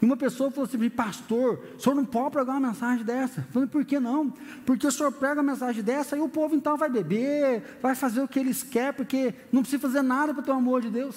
E 0.01 0.05
uma 0.05 0.17
pessoa 0.17 0.51
falou 0.51 0.65
assim, 0.65 0.89
pastor, 0.89 1.59
o 1.75 1.81
senhor 1.81 1.95
não 1.95 2.05
pode 2.05 2.31
pregar 2.31 2.57
uma 2.57 2.67
mensagem 2.67 3.03
dessa. 3.03 3.41
Eu 3.41 3.51
falei, 3.51 3.67
por 3.67 3.83
que 3.83 3.99
não? 3.99 4.31
Porque 4.65 4.85
o 4.85 4.91
senhor 4.91 5.11
prega 5.11 5.41
uma 5.41 5.51
mensagem 5.51 5.81
dessa 5.81 6.15
e 6.15 6.19
o 6.19 6.29
povo 6.29 6.55
então 6.55 6.77
vai 6.77 6.89
beber, 6.89 7.79
vai 7.81 7.95
fazer 7.95 8.21
o 8.21 8.27
que 8.27 8.39
eles 8.39 8.61
querem, 8.61 8.93
porque 8.93 9.33
não 9.51 9.61
precisa 9.61 9.81
fazer 9.81 10.03
nada 10.03 10.33
para 10.33 10.43
ter 10.43 10.51
o 10.51 10.55
amor 10.55 10.81
de 10.81 10.89
Deus. 10.89 11.15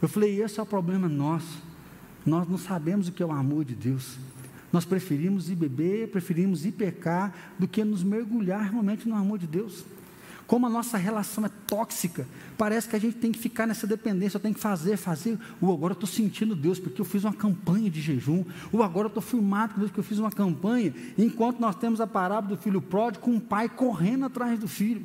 Eu 0.00 0.08
falei, 0.08 0.40
esse 0.42 0.58
é 0.58 0.62
o 0.62 0.66
problema 0.66 1.08
nosso. 1.08 1.62
Nós 2.24 2.48
não 2.48 2.56
sabemos 2.56 3.08
o 3.08 3.12
que 3.12 3.22
é 3.22 3.26
o 3.26 3.32
amor 3.32 3.64
de 3.66 3.74
Deus. 3.74 4.16
Nós 4.72 4.86
preferimos 4.86 5.50
ir 5.50 5.54
beber, 5.54 6.08
preferimos 6.08 6.64
ir 6.64 6.72
pecar, 6.72 7.34
do 7.58 7.68
que 7.68 7.84
nos 7.84 8.02
mergulhar 8.02 8.70
realmente 8.70 9.06
no 9.06 9.14
amor 9.14 9.38
de 9.38 9.46
Deus. 9.46 9.84
Como 10.46 10.66
a 10.66 10.68
nossa 10.68 10.98
relação 10.98 11.46
é 11.46 11.50
tóxica, 11.66 12.26
parece 12.58 12.88
que 12.88 12.96
a 12.96 12.98
gente 12.98 13.16
tem 13.16 13.32
que 13.32 13.38
ficar 13.38 13.66
nessa 13.66 13.86
dependência, 13.86 14.36
eu 14.36 14.40
tenho 14.40 14.54
que 14.54 14.60
fazer, 14.60 14.96
fazer. 14.96 15.38
Ou 15.60 15.72
agora 15.72 15.92
eu 15.92 15.94
estou 15.94 16.08
sentindo 16.08 16.54
Deus, 16.54 16.78
porque 16.78 17.00
eu 17.00 17.04
fiz 17.04 17.24
uma 17.24 17.32
campanha 17.32 17.88
de 17.88 18.00
jejum. 18.00 18.44
Ou 18.70 18.82
agora 18.82 19.06
eu 19.06 19.08
estou 19.08 19.22
firmado 19.22 19.74
com 19.74 19.80
Deus, 19.80 19.90
porque 19.90 20.00
eu 20.00 20.04
fiz 20.04 20.18
uma 20.18 20.30
campanha. 20.30 20.94
Enquanto 21.16 21.60
nós 21.60 21.76
temos 21.76 22.00
a 22.00 22.06
parábola 22.06 22.56
do 22.56 22.62
filho 22.62 22.82
pródigo, 22.82 23.24
com 23.24 23.36
o 23.36 23.40
pai 23.40 23.68
correndo 23.68 24.26
atrás 24.26 24.58
do 24.58 24.68
filho. 24.68 25.04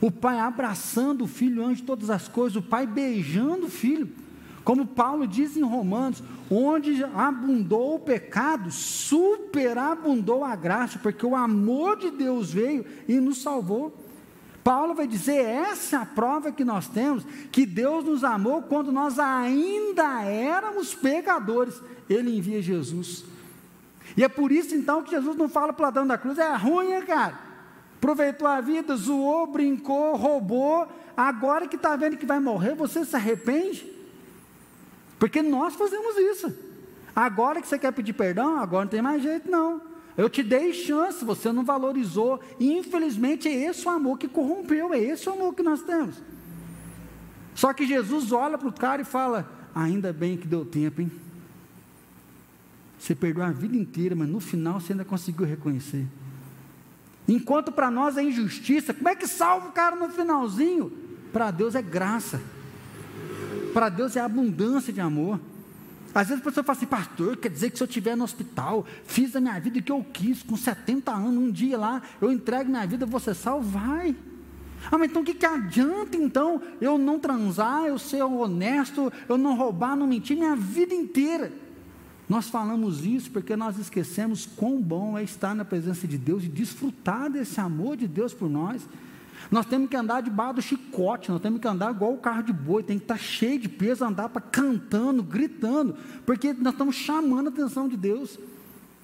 O 0.00 0.10
pai 0.10 0.38
abraçando 0.38 1.24
o 1.24 1.28
filho 1.28 1.64
antes 1.64 1.78
de 1.78 1.84
todas 1.84 2.10
as 2.10 2.28
coisas, 2.28 2.56
o 2.56 2.62
pai 2.62 2.86
beijando 2.86 3.66
o 3.66 3.70
filho. 3.70 4.08
Como 4.62 4.86
Paulo 4.86 5.26
diz 5.26 5.56
em 5.56 5.62
Romanos, 5.62 6.22
onde 6.50 7.02
abundou 7.02 7.94
o 7.94 7.98
pecado, 7.98 8.70
superabundou 8.70 10.44
a 10.44 10.54
graça, 10.54 10.98
porque 10.98 11.24
o 11.24 11.34
amor 11.34 11.96
de 11.96 12.10
Deus 12.10 12.52
veio 12.52 12.84
e 13.08 13.18
nos 13.18 13.38
salvou. 13.38 14.07
Paulo 14.68 14.92
vai 14.92 15.06
dizer: 15.06 15.46
essa 15.46 15.96
é 15.96 15.98
a 15.98 16.04
prova 16.04 16.52
que 16.52 16.62
nós 16.62 16.86
temos, 16.86 17.24
que 17.50 17.64
Deus 17.64 18.04
nos 18.04 18.22
amou 18.22 18.60
quando 18.60 18.92
nós 18.92 19.18
ainda 19.18 20.22
éramos 20.24 20.94
pecadores. 20.94 21.80
Ele 22.06 22.36
envia 22.36 22.60
Jesus. 22.60 23.24
E 24.14 24.22
é 24.22 24.28
por 24.28 24.52
isso 24.52 24.74
então 24.74 25.02
que 25.02 25.10
Jesus 25.10 25.36
não 25.36 25.48
fala 25.48 25.72
para 25.72 25.84
o 25.84 25.86
ladrão 25.86 26.06
da 26.06 26.18
cruz: 26.18 26.36
é 26.36 26.54
ruim, 26.54 27.00
cara? 27.06 27.38
Aproveitou 27.96 28.46
a 28.46 28.60
vida, 28.60 28.94
zoou, 28.94 29.46
brincou, 29.46 30.14
roubou. 30.16 30.86
Agora 31.16 31.66
que 31.66 31.76
está 31.76 31.96
vendo 31.96 32.18
que 32.18 32.26
vai 32.26 32.38
morrer, 32.38 32.74
você 32.74 33.06
se 33.06 33.16
arrepende? 33.16 33.90
Porque 35.18 35.40
nós 35.40 35.76
fazemos 35.76 36.14
isso. 36.18 36.54
Agora 37.16 37.62
que 37.62 37.66
você 37.66 37.78
quer 37.78 37.92
pedir 37.92 38.12
perdão, 38.12 38.58
agora 38.58 38.84
não 38.84 38.90
tem 38.90 39.00
mais 39.00 39.22
jeito, 39.22 39.50
não. 39.50 39.80
Eu 40.18 40.28
te 40.28 40.42
dei 40.42 40.72
chance, 40.72 41.24
você 41.24 41.52
não 41.52 41.64
valorizou. 41.64 42.40
E 42.58 42.76
infelizmente 42.76 43.46
é 43.46 43.52
esse 43.52 43.86
o 43.86 43.90
amor 43.90 44.18
que 44.18 44.26
corrompeu, 44.26 44.92
é 44.92 44.98
esse 44.98 45.28
o 45.28 45.32
amor 45.32 45.54
que 45.54 45.62
nós 45.62 45.80
temos. 45.80 46.16
Só 47.54 47.72
que 47.72 47.86
Jesus 47.86 48.32
olha 48.32 48.58
para 48.58 48.68
o 48.68 48.72
cara 48.72 49.02
e 49.02 49.04
fala: 49.04 49.48
ainda 49.72 50.12
bem 50.12 50.36
que 50.36 50.48
deu 50.48 50.64
tempo, 50.64 51.00
hein? 51.00 51.12
Você 52.98 53.14
perdeu 53.14 53.44
a 53.44 53.52
vida 53.52 53.76
inteira, 53.76 54.16
mas 54.16 54.28
no 54.28 54.40
final 54.40 54.80
você 54.80 54.92
ainda 54.92 55.04
conseguiu 55.04 55.46
reconhecer. 55.46 56.04
Enquanto 57.28 57.70
para 57.70 57.88
nós 57.88 58.16
é 58.16 58.22
injustiça, 58.24 58.92
como 58.92 59.08
é 59.08 59.14
que 59.14 59.28
salva 59.28 59.68
o 59.68 59.72
cara 59.72 59.94
no 59.94 60.08
finalzinho? 60.08 60.90
Para 61.32 61.52
Deus 61.52 61.76
é 61.76 61.82
graça. 61.82 62.40
Para 63.72 63.88
Deus 63.88 64.16
é 64.16 64.20
abundância 64.20 64.92
de 64.92 65.00
amor. 65.00 65.38
Às 66.14 66.28
vezes 66.28 66.42
a 66.42 66.44
pessoa 66.44 66.64
fala 66.64 66.76
assim, 66.76 66.86
pastor, 66.86 67.36
quer 67.36 67.50
dizer 67.50 67.70
que 67.70 67.76
se 67.76 67.82
eu 67.82 67.86
estiver 67.86 68.16
no 68.16 68.24
hospital, 68.24 68.86
fiz 69.04 69.36
a 69.36 69.40
minha 69.40 69.58
vida 69.60 69.80
que 69.80 69.92
eu 69.92 70.04
quis, 70.12 70.42
com 70.42 70.56
70 70.56 71.12
anos, 71.12 71.42
um 71.42 71.50
dia 71.50 71.78
lá, 71.78 72.02
eu 72.20 72.32
entrego 72.32 72.70
minha 72.70 72.86
vida, 72.86 73.04
você 73.04 73.34
salvar. 73.34 74.08
Ah, 74.90 74.96
mas 74.96 75.10
então 75.10 75.22
o 75.22 75.24
que, 75.24 75.34
que 75.34 75.44
adianta 75.44 76.16
então 76.16 76.62
eu 76.80 76.96
não 76.96 77.18
transar, 77.18 77.84
eu 77.84 77.98
ser 77.98 78.22
honesto, 78.22 79.12
eu 79.28 79.36
não 79.36 79.56
roubar, 79.56 79.96
não 79.96 80.06
mentir 80.06 80.36
minha 80.36 80.56
vida 80.56 80.94
inteira? 80.94 81.52
Nós 82.28 82.48
falamos 82.48 83.04
isso 83.04 83.30
porque 83.30 83.56
nós 83.56 83.78
esquecemos 83.78 84.46
quão 84.46 84.80
bom 84.80 85.16
é 85.16 85.22
estar 85.22 85.54
na 85.54 85.64
presença 85.64 86.06
de 86.06 86.18
Deus 86.18 86.44
e 86.44 86.48
desfrutar 86.48 87.30
desse 87.30 87.58
amor 87.60 87.96
de 87.96 88.06
Deus 88.06 88.34
por 88.34 88.48
nós. 88.48 88.86
Nós 89.50 89.66
temos 89.66 89.88
que 89.88 89.96
andar 89.96 90.20
debaixo 90.20 90.54
do 90.54 90.62
chicote, 90.62 91.30
nós 91.30 91.40
temos 91.40 91.60
que 91.60 91.68
andar 91.68 91.92
igual 91.92 92.12
o 92.12 92.18
carro 92.18 92.42
de 92.42 92.52
boi, 92.52 92.82
tem 92.82 92.98
que 92.98 93.04
estar 93.04 93.18
cheio 93.18 93.58
de 93.58 93.68
peso, 93.68 94.04
andar 94.04 94.28
para 94.28 94.42
cantando, 94.42 95.22
gritando, 95.22 95.96
porque 96.26 96.52
nós 96.52 96.74
estamos 96.74 96.96
chamando 96.96 97.46
a 97.46 97.50
atenção 97.50 97.88
de 97.88 97.96
Deus. 97.96 98.38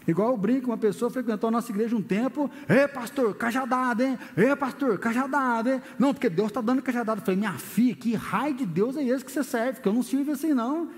Igual 0.07 0.33
eu 0.33 0.37
brinco, 0.37 0.67
uma 0.67 0.77
pessoa 0.77 1.11
frequentou 1.11 1.49
a 1.49 1.51
nossa 1.51 1.73
igreja 1.73 1.97
um 1.97 2.03
tempo, 2.03 2.51
Ê 2.69 2.87
pastor, 2.87 3.35
cajadada, 3.35 4.07
hein? 4.07 4.19
Ê 4.37 4.55
pastor, 4.55 4.99
cajadada, 4.99 5.77
hein? 5.77 5.83
Não, 5.99 6.13
porque 6.13 6.29
Deus 6.29 6.49
está 6.49 6.61
dando 6.61 6.83
cajadada. 6.83 7.21
Eu 7.21 7.25
falei, 7.25 7.39
minha 7.39 7.55
filha, 7.55 7.95
que 7.95 8.15
raio 8.15 8.55
de 8.55 8.67
Deus 8.67 8.97
é 8.99 9.03
esse 9.03 9.25
que 9.25 9.33
você 9.33 9.43
serve? 9.43 9.81
Que 9.81 9.89
eu 9.89 9.95
não 9.95 10.03
sirvo 10.03 10.33
assim 10.33 10.53
não. 10.53 10.89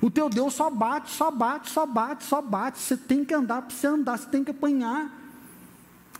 O 0.00 0.10
teu 0.10 0.30
Deus 0.30 0.54
só 0.54 0.70
bate, 0.70 1.10
só 1.10 1.30
bate, 1.30 1.70
só 1.70 1.84
bate, 1.84 2.24
só 2.24 2.40
bate. 2.40 2.78
Você 2.78 2.96
tem 2.96 3.24
que 3.24 3.34
andar 3.34 3.62
para 3.62 3.74
você 3.74 3.86
andar, 3.86 4.18
você 4.18 4.28
tem 4.28 4.42
que 4.42 4.50
apanhar. 4.50 5.10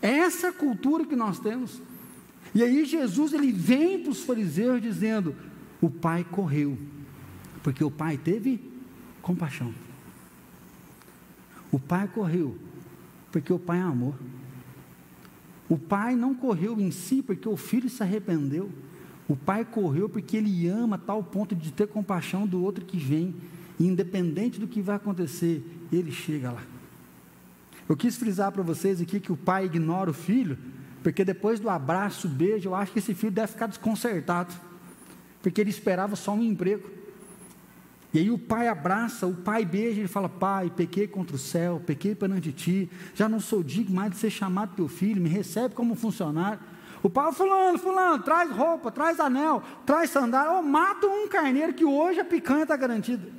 Essa 0.02 0.48
é 0.48 0.50
a 0.50 0.52
cultura 0.52 1.04
que 1.04 1.16
nós 1.16 1.38
temos. 1.38 1.80
E 2.54 2.62
aí 2.62 2.84
Jesus 2.84 3.32
ele 3.32 3.52
vem 3.52 4.00
para 4.02 4.10
os 4.10 4.22
fariseus 4.22 4.80
dizendo: 4.80 5.34
o 5.80 5.90
pai 5.90 6.24
correu, 6.24 6.78
porque 7.62 7.82
o 7.82 7.90
pai 7.90 8.16
teve 8.16 8.60
compaixão. 9.20 9.74
O 11.70 11.78
pai 11.78 12.08
correu, 12.08 12.56
porque 13.30 13.52
o 13.52 13.58
pai 13.58 13.80
amou. 13.80 14.14
O 15.68 15.76
pai 15.76 16.14
não 16.14 16.34
correu 16.34 16.80
em 16.80 16.90
si 16.90 17.22
porque 17.22 17.48
o 17.48 17.56
filho 17.56 17.90
se 17.90 18.02
arrependeu. 18.02 18.70
O 19.28 19.34
pai 19.34 19.64
correu 19.64 20.08
porque 20.08 20.36
ele 20.36 20.68
ama 20.68 20.94
a 20.94 20.98
tal 20.98 21.22
ponto 21.22 21.54
de 21.54 21.72
ter 21.72 21.88
compaixão 21.88 22.46
do 22.46 22.62
outro 22.62 22.84
que 22.84 22.96
vem. 22.96 23.34
E 23.78 23.86
independente 23.86 24.60
do 24.60 24.68
que 24.68 24.80
vai 24.80 24.96
acontecer, 24.96 25.62
ele 25.92 26.12
chega 26.12 26.52
lá. 26.52 26.62
Eu 27.88 27.96
quis 27.96 28.16
frisar 28.16 28.52
para 28.52 28.62
vocês 28.62 29.00
aqui 29.00 29.20
que 29.20 29.32
o 29.32 29.36
pai 29.36 29.66
ignora 29.66 30.10
o 30.10 30.14
filho, 30.14 30.56
porque 31.06 31.24
depois 31.24 31.60
do 31.60 31.70
abraço, 31.70 32.26
beijo, 32.26 32.68
eu 32.68 32.74
acho 32.74 32.90
que 32.90 32.98
esse 32.98 33.14
filho 33.14 33.30
deve 33.30 33.46
ficar 33.52 33.68
desconcertado, 33.68 34.52
porque 35.40 35.60
ele 35.60 35.70
esperava 35.70 36.16
só 36.16 36.32
um 36.32 36.42
emprego. 36.42 36.90
E 38.12 38.18
aí 38.18 38.28
o 38.28 38.36
pai 38.36 38.66
abraça, 38.66 39.24
o 39.24 39.32
pai 39.32 39.64
beija, 39.64 40.00
ele 40.00 40.08
fala: 40.08 40.28
Pai, 40.28 40.68
pequei 40.68 41.06
contra 41.06 41.36
o 41.36 41.38
céu, 41.38 41.80
pequei 41.86 42.16
perante 42.16 42.50
ti, 42.50 42.90
já 43.14 43.28
não 43.28 43.38
sou 43.38 43.62
digno 43.62 43.94
mais 43.94 44.10
de 44.10 44.16
ser 44.16 44.30
chamado 44.30 44.74
teu 44.74 44.88
filho, 44.88 45.22
me 45.22 45.28
recebe 45.28 45.76
como 45.76 45.94
funcionário. 45.94 46.58
O 47.04 47.08
pai, 47.08 47.32
fulano, 47.32 47.78
fulano, 47.78 48.20
traz 48.24 48.50
roupa, 48.50 48.90
traz 48.90 49.20
anel, 49.20 49.62
traz 49.86 50.10
sandália, 50.10 50.54
ou 50.54 50.62
mata 50.64 51.06
um 51.06 51.28
carneiro 51.28 51.72
que 51.72 51.84
hoje 51.84 52.18
a 52.18 52.24
picanha 52.24 52.64
está 52.64 52.76
garantida. 52.76 53.30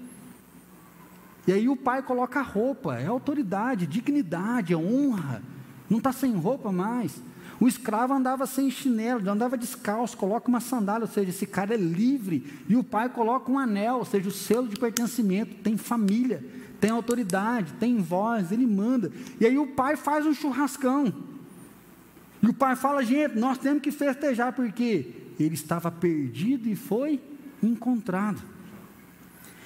E 1.46 1.52
aí 1.52 1.68
o 1.68 1.76
pai 1.76 2.02
coloca 2.02 2.42
roupa, 2.42 2.98
é 2.98 3.08
autoridade, 3.08 3.86
dignidade, 3.86 4.72
é 4.72 4.78
honra. 4.78 5.44
Não 5.90 5.98
está 5.98 6.14
sem 6.14 6.34
roupa 6.34 6.72
mais. 6.72 7.28
O 7.60 7.68
escravo 7.68 8.14
andava 8.14 8.46
sem 8.46 8.70
chinelo, 8.70 9.28
andava 9.30 9.58
descalço, 9.58 10.16
coloca 10.16 10.48
uma 10.48 10.60
sandália, 10.60 11.06
ou 11.06 11.12
seja, 11.12 11.30
esse 11.30 11.48
cara 11.48 11.74
é 11.74 11.78
livre. 11.78 12.46
E 12.70 12.76
o 12.76 12.84
pai 12.84 13.10
coloca 13.10 13.52
um 13.52 13.58
anel, 13.58 13.98
ou 13.98 14.06
seja, 14.06 14.30
o 14.30 14.32
selo 14.32 14.68
de 14.68 14.80
pertencimento, 14.80 15.56
tem 15.56 15.76
família, 15.76 16.46
tem 16.80 16.92
autoridade, 16.92 17.74
tem 17.80 17.98
voz, 17.98 18.52
ele 18.52 18.68
manda. 18.68 19.12
E 19.40 19.46
aí 19.46 19.58
o 19.58 19.68
pai 19.68 19.96
faz 19.96 20.26
um 20.26 20.34
churrascão. 20.34 21.12
E 22.42 22.48
o 22.48 22.54
pai 22.54 22.76
fala, 22.76 23.04
gente, 23.04 23.36
nós 23.36 23.58
temos 23.58 23.82
que 23.82 23.92
festejar, 23.92 24.54
porque 24.54 25.14
ele 25.40 25.56
estava 25.56 25.90
perdido 25.90 26.70
e 26.70 26.76
foi 26.76 27.20
encontrado. 27.62 28.42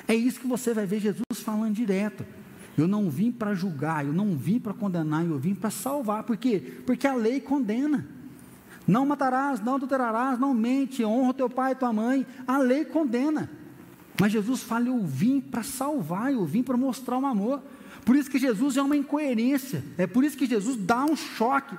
É 0.07 0.15
isso 0.15 0.39
que 0.39 0.47
você 0.47 0.73
vai 0.73 0.85
ver 0.85 1.01
Jesus 1.01 1.43
falando 1.43 1.73
direto. 1.73 2.25
Eu 2.77 2.87
não 2.87 3.09
vim 3.09 3.31
para 3.31 3.53
julgar, 3.53 4.05
eu 4.05 4.13
não 4.13 4.35
vim 4.35 4.59
para 4.59 4.73
condenar, 4.73 5.25
eu 5.25 5.37
vim 5.37 5.53
para 5.53 5.69
salvar. 5.69 6.23
Por 6.23 6.37
quê? 6.37 6.81
Porque 6.85 7.05
a 7.05 7.13
lei 7.13 7.39
condena. 7.39 8.07
Não 8.87 9.05
matarás, 9.05 9.59
não 9.59 9.75
adulterarás, 9.75 10.39
não 10.39 10.53
mente, 10.53 11.03
honra 11.03 11.33
teu 11.33 11.49
pai 11.49 11.73
e 11.73 11.75
tua 11.75 11.93
mãe. 11.93 12.25
A 12.47 12.57
lei 12.57 12.85
condena. 12.85 13.49
Mas 14.19 14.31
Jesus 14.31 14.63
fala: 14.63 14.87
Eu 14.87 14.99
vim 14.99 15.39
para 15.39 15.63
salvar, 15.63 16.31
eu 16.31 16.45
vim 16.45 16.63
para 16.63 16.77
mostrar 16.77 17.17
um 17.17 17.25
amor. 17.25 17.61
Por 18.05 18.15
isso 18.15 18.29
que 18.29 18.39
Jesus 18.39 18.77
é 18.77 18.81
uma 18.81 18.97
incoerência. 18.97 19.83
É 19.97 20.07
por 20.07 20.23
isso 20.23 20.37
que 20.37 20.45
Jesus 20.45 20.77
dá 20.77 21.05
um 21.05 21.15
choque. 21.15 21.75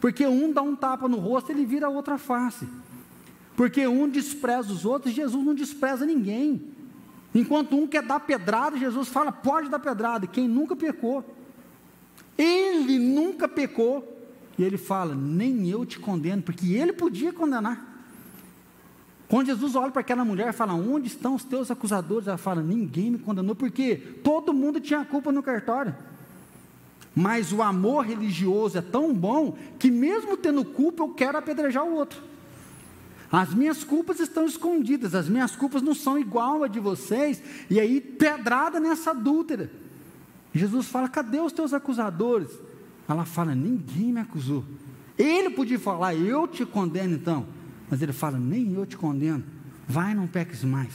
Porque 0.00 0.26
um 0.26 0.52
dá 0.52 0.62
um 0.62 0.76
tapa 0.76 1.08
no 1.08 1.18
rosto, 1.18 1.50
ele 1.50 1.64
vira 1.64 1.86
a 1.86 1.90
outra 1.90 2.18
face. 2.18 2.68
Porque 3.56 3.86
um 3.86 4.08
despreza 4.08 4.72
os 4.72 4.84
outros, 4.84 5.14
Jesus 5.14 5.44
não 5.44 5.54
despreza 5.54 6.04
ninguém. 6.04 6.73
Enquanto 7.34 7.76
um 7.76 7.86
quer 7.86 8.02
dar 8.02 8.20
pedrada, 8.20 8.78
Jesus 8.78 9.08
fala: 9.08 9.32
pode 9.32 9.68
dar 9.68 9.80
pedrada. 9.80 10.26
Quem 10.26 10.46
nunca 10.46 10.76
pecou? 10.76 11.24
Ele 12.38 12.98
nunca 12.98 13.48
pecou. 13.48 14.10
E 14.56 14.62
ele 14.62 14.78
fala: 14.78 15.14
nem 15.14 15.68
eu 15.68 15.84
te 15.84 15.98
condeno, 15.98 16.42
porque 16.42 16.74
ele 16.74 16.92
podia 16.92 17.32
condenar. 17.32 17.92
Quando 19.28 19.46
Jesus 19.46 19.74
olha 19.74 19.90
para 19.90 20.00
aquela 20.00 20.24
mulher 20.24 20.50
e 20.50 20.52
fala: 20.52 20.74
Onde 20.74 21.08
estão 21.08 21.34
os 21.34 21.42
teus 21.42 21.70
acusadores? 21.70 22.28
Ela 22.28 22.38
fala: 22.38 22.62
Ninguém 22.62 23.10
me 23.10 23.18
condenou, 23.18 23.56
porque 23.56 23.96
todo 24.22 24.54
mundo 24.54 24.80
tinha 24.80 25.04
culpa 25.04 25.32
no 25.32 25.42
cartório. 25.42 25.94
Mas 27.16 27.52
o 27.52 27.62
amor 27.62 28.04
religioso 28.06 28.78
é 28.78 28.82
tão 28.82 29.12
bom 29.12 29.56
que, 29.78 29.90
mesmo 29.90 30.36
tendo 30.36 30.64
culpa, 30.64 31.02
eu 31.02 31.08
quero 31.08 31.38
apedrejar 31.38 31.84
o 31.84 31.94
outro. 31.94 32.20
As 33.36 33.52
minhas 33.52 33.82
culpas 33.82 34.20
estão 34.20 34.46
escondidas, 34.46 35.12
as 35.12 35.28
minhas 35.28 35.56
culpas 35.56 35.82
não 35.82 35.92
são 35.92 36.16
igual 36.16 36.62
a 36.62 36.68
de 36.68 36.78
vocês, 36.78 37.42
e 37.68 37.80
aí 37.80 38.00
pedrada 38.00 38.78
nessa 38.78 39.10
adúltera. 39.10 39.72
Jesus 40.54 40.86
fala: 40.86 41.08
cadê 41.08 41.40
os 41.40 41.52
teus 41.52 41.74
acusadores? 41.74 42.48
Ela 43.08 43.24
fala: 43.24 43.52
ninguém 43.52 44.12
me 44.12 44.20
acusou. 44.20 44.64
Ele 45.18 45.50
podia 45.50 45.80
falar: 45.80 46.14
eu 46.14 46.46
te 46.46 46.64
condeno 46.64 47.14
então, 47.14 47.44
mas 47.90 48.00
ele 48.00 48.12
fala: 48.12 48.38
nem 48.38 48.72
eu 48.72 48.86
te 48.86 48.96
condeno, 48.96 49.42
vai, 49.88 50.14
não 50.14 50.28
peques 50.28 50.62
mais. 50.62 50.94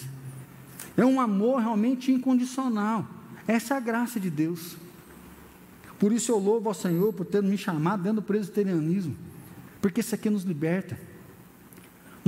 É 0.96 1.06
um 1.06 1.20
amor 1.20 1.60
realmente 1.60 2.10
incondicional, 2.10 3.06
essa 3.46 3.74
é 3.74 3.78
a 3.78 3.82
graça 3.82 4.18
de 4.18 4.30
Deus. 4.30 4.78
Por 6.00 6.14
isso 6.14 6.32
eu 6.32 6.38
louvo 6.38 6.70
ao 6.70 6.74
Senhor 6.74 7.12
por 7.12 7.26
ter 7.26 7.44
me 7.44 7.58
chamado 7.58 8.02
dentro 8.02 8.22
do 8.22 8.26
presbiterianismo, 8.26 9.14
porque 9.82 10.00
isso 10.00 10.16
aqui 10.16 10.30
nos 10.30 10.44
liberta 10.44 11.09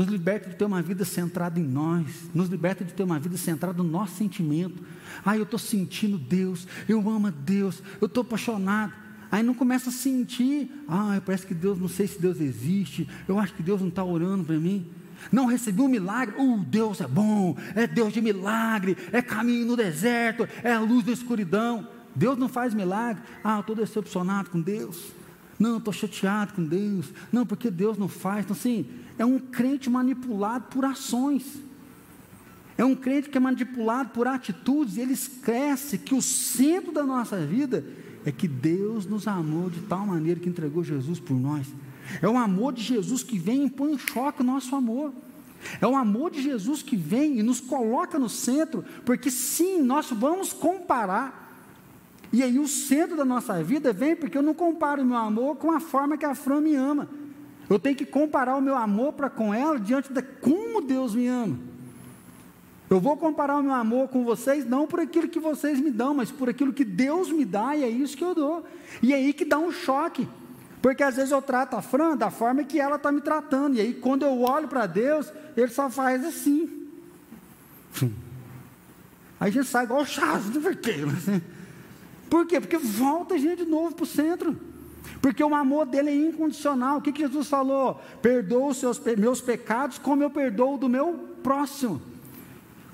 nos 0.01 0.09
liberta 0.09 0.49
de 0.49 0.55
ter 0.55 0.65
uma 0.65 0.81
vida 0.81 1.05
centrada 1.05 1.59
em 1.59 1.63
nós, 1.63 2.07
nos 2.33 2.49
liberta 2.49 2.83
de 2.83 2.91
ter 2.91 3.03
uma 3.03 3.19
vida 3.19 3.37
centrada 3.37 3.83
no 3.83 3.87
nosso 3.87 4.15
sentimento. 4.15 4.81
Ah, 5.23 5.37
eu 5.37 5.43
estou 5.43 5.59
sentindo 5.59 6.17
Deus, 6.17 6.67
eu 6.89 7.07
amo 7.07 7.27
a 7.27 7.29
Deus, 7.29 7.83
eu 8.01 8.07
estou 8.07 8.21
apaixonado. 8.21 8.93
Aí 9.31 9.43
não 9.43 9.53
começa 9.53 9.89
a 9.89 9.93
sentir, 9.93 10.71
ah, 10.87 11.21
parece 11.23 11.45
que 11.45 11.53
Deus, 11.53 11.79
não 11.79 11.87
sei 11.87 12.07
se 12.07 12.19
Deus 12.19 12.41
existe, 12.41 13.07
eu 13.27 13.37
acho 13.37 13.53
que 13.53 13.61
Deus 13.61 13.79
não 13.79 13.89
está 13.89 14.03
orando 14.03 14.43
para 14.43 14.57
mim. 14.57 14.87
Não 15.31 15.45
recebi 15.45 15.81
um 15.81 15.87
milagre, 15.87 16.33
uh, 16.35 16.57
Deus 16.65 16.99
é 16.99 17.07
bom, 17.07 17.55
é 17.75 17.85
Deus 17.85 18.11
de 18.11 18.21
milagre, 18.21 18.97
é 19.11 19.21
caminho 19.21 19.67
no 19.67 19.77
deserto, 19.77 20.49
é 20.63 20.73
a 20.73 20.79
luz 20.79 21.05
da 21.05 21.11
escuridão. 21.11 21.87
Deus 22.15 22.39
não 22.39 22.49
faz 22.49 22.73
milagre, 22.73 23.21
ah, 23.43 23.59
estou 23.59 23.75
decepcionado 23.75 24.49
com 24.49 24.59
Deus. 24.59 25.13
Não, 25.59 25.77
estou 25.77 25.93
chateado 25.93 26.53
com 26.53 26.63
Deus. 26.63 27.13
Não, 27.31 27.45
porque 27.45 27.69
Deus 27.69 27.95
não 27.95 28.07
faz. 28.07 28.45
Então, 28.45 28.55
assim, 28.55 28.83
é 29.17 29.25
um 29.25 29.39
crente 29.39 29.89
manipulado 29.89 30.65
por 30.69 30.85
ações. 30.85 31.61
É 32.77 32.85
um 32.85 32.95
crente 32.95 33.29
que 33.29 33.37
é 33.37 33.41
manipulado 33.41 34.09
por 34.09 34.27
atitudes, 34.27 34.97
e 34.97 35.01
ele 35.01 35.13
esquece 35.13 35.97
que 35.97 36.15
o 36.15 36.21
centro 36.21 36.91
da 36.91 37.03
nossa 37.03 37.37
vida 37.45 37.85
é 38.25 38.31
que 38.31 38.47
Deus 38.47 39.05
nos 39.05 39.27
amou 39.27 39.69
de 39.69 39.81
tal 39.81 40.05
maneira 40.05 40.39
que 40.39 40.49
entregou 40.49 40.83
Jesus 40.83 41.19
por 41.19 41.35
nós. 41.35 41.67
É 42.21 42.27
o 42.27 42.37
amor 42.37 42.73
de 42.73 42.81
Jesus 42.81 43.23
que 43.23 43.37
vem 43.37 43.65
e 43.65 43.69
põe 43.69 43.93
em 43.93 43.97
choque 43.97 44.41
o 44.41 44.45
nosso 44.45 44.75
amor. 44.75 45.13
É 45.79 45.87
o 45.87 45.95
amor 45.95 46.31
de 46.31 46.41
Jesus 46.41 46.81
que 46.81 46.95
vem 46.95 47.37
e 47.37 47.43
nos 47.43 47.59
coloca 47.59 48.17
no 48.17 48.29
centro, 48.29 48.83
porque 49.05 49.29
sim, 49.29 49.81
nós 49.81 50.09
vamos 50.09 50.51
comparar. 50.51 51.41
E 52.33 52.41
aí 52.41 52.57
o 52.57 52.67
centro 52.67 53.15
da 53.15 53.25
nossa 53.25 53.61
vida 53.63 53.91
vem 53.91 54.15
porque 54.15 54.37
eu 54.37 54.41
não 54.41 54.53
comparo 54.53 55.01
o 55.01 55.05
meu 55.05 55.17
amor 55.17 55.57
com 55.57 55.71
a 55.71 55.79
forma 55.79 56.17
que 56.17 56.25
a 56.25 56.33
Fran 56.33 56.61
me 56.61 56.75
ama. 56.75 57.07
Eu 57.71 57.79
tenho 57.79 57.95
que 57.95 58.05
comparar 58.05 58.57
o 58.57 58.61
meu 58.61 58.75
amor 58.75 59.13
para 59.13 59.29
com 59.29 59.53
ela 59.53 59.79
diante 59.79 60.11
de 60.11 60.21
como 60.21 60.81
Deus 60.81 61.15
me 61.15 61.25
ama. 61.27 61.57
Eu 62.89 62.99
vou 62.99 63.15
comparar 63.15 63.55
o 63.55 63.63
meu 63.63 63.71
amor 63.71 64.09
com 64.09 64.25
vocês 64.25 64.65
não 64.65 64.85
por 64.85 64.99
aquilo 64.99 65.29
que 65.29 65.39
vocês 65.39 65.79
me 65.79 65.89
dão, 65.89 66.13
mas 66.13 66.29
por 66.29 66.49
aquilo 66.49 66.73
que 66.73 66.83
Deus 66.83 67.31
me 67.31 67.45
dá, 67.45 67.73
e 67.73 67.85
é 67.85 67.87
isso 67.87 68.17
que 68.17 68.25
eu 68.25 68.35
dou. 68.35 68.65
E 69.01 69.13
é 69.13 69.15
aí 69.15 69.31
que 69.31 69.45
dá 69.45 69.57
um 69.57 69.71
choque. 69.71 70.27
Porque 70.81 71.01
às 71.01 71.15
vezes 71.15 71.31
eu 71.31 71.41
trato 71.41 71.77
a 71.77 71.81
Fran 71.81 72.17
da 72.17 72.29
forma 72.29 72.61
que 72.65 72.77
ela 72.77 72.97
está 72.97 73.09
me 73.09 73.21
tratando. 73.21 73.77
E 73.77 73.79
aí 73.79 73.93
quando 73.93 74.23
eu 74.23 74.41
olho 74.41 74.67
para 74.67 74.85
Deus, 74.85 75.31
ele 75.55 75.69
só 75.69 75.89
faz 75.89 76.25
assim. 76.25 76.89
Aí 79.39 79.49
a 79.49 79.49
gente 79.49 79.67
sai 79.67 79.85
igual 79.85 80.01
o 80.01 80.05
Chaves 80.05 80.49
do 80.49 80.59
verqueiro. 80.59 81.09
Assim. 81.09 81.41
Por 82.29 82.45
quê? 82.45 82.59
Porque 82.59 82.77
volta 82.77 83.35
a 83.35 83.37
gente 83.37 83.63
de 83.63 83.71
novo 83.71 83.95
para 83.95 84.03
o 84.03 84.07
centro. 84.07 84.70
Porque 85.21 85.43
o 85.43 85.53
amor 85.53 85.85
dele 85.85 86.09
é 86.09 86.15
incondicional. 86.15 86.97
O 86.97 87.01
que, 87.01 87.11
que 87.11 87.21
Jesus 87.21 87.47
falou? 87.47 88.01
Perdoa 88.21 88.69
os 88.69 88.77
seus, 88.77 88.99
meus 89.17 89.41
pecados 89.41 89.97
como 89.97 90.23
eu 90.23 90.29
perdoo 90.29 90.77
do 90.77 90.89
meu 90.89 91.13
próximo. 91.43 92.01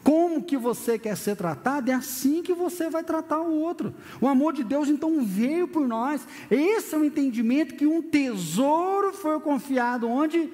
Como 0.04 0.42
que 0.42 0.56
você 0.56 0.98
quer 0.98 1.18
ser 1.18 1.36
tratado, 1.36 1.92
é 1.92 1.94
assim 1.94 2.42
que 2.42 2.54
você 2.54 2.90
vai 2.90 3.04
tratar 3.04 3.42
o 3.42 3.60
outro. 3.60 3.94
O 4.22 4.28
amor 4.28 4.54
de 4.54 4.64
Deus 4.64 4.88
então 4.88 5.26
veio 5.26 5.68
por 5.68 5.86
nós. 5.86 6.26
Esse 6.50 6.96
é 6.96 6.98
o 6.98 7.04
entendimento 7.04 7.76
que 7.76 7.86
um 7.86 8.02
tesouro 8.02 9.12
foi 9.12 9.38
confiado 9.42 10.08
onde? 10.08 10.50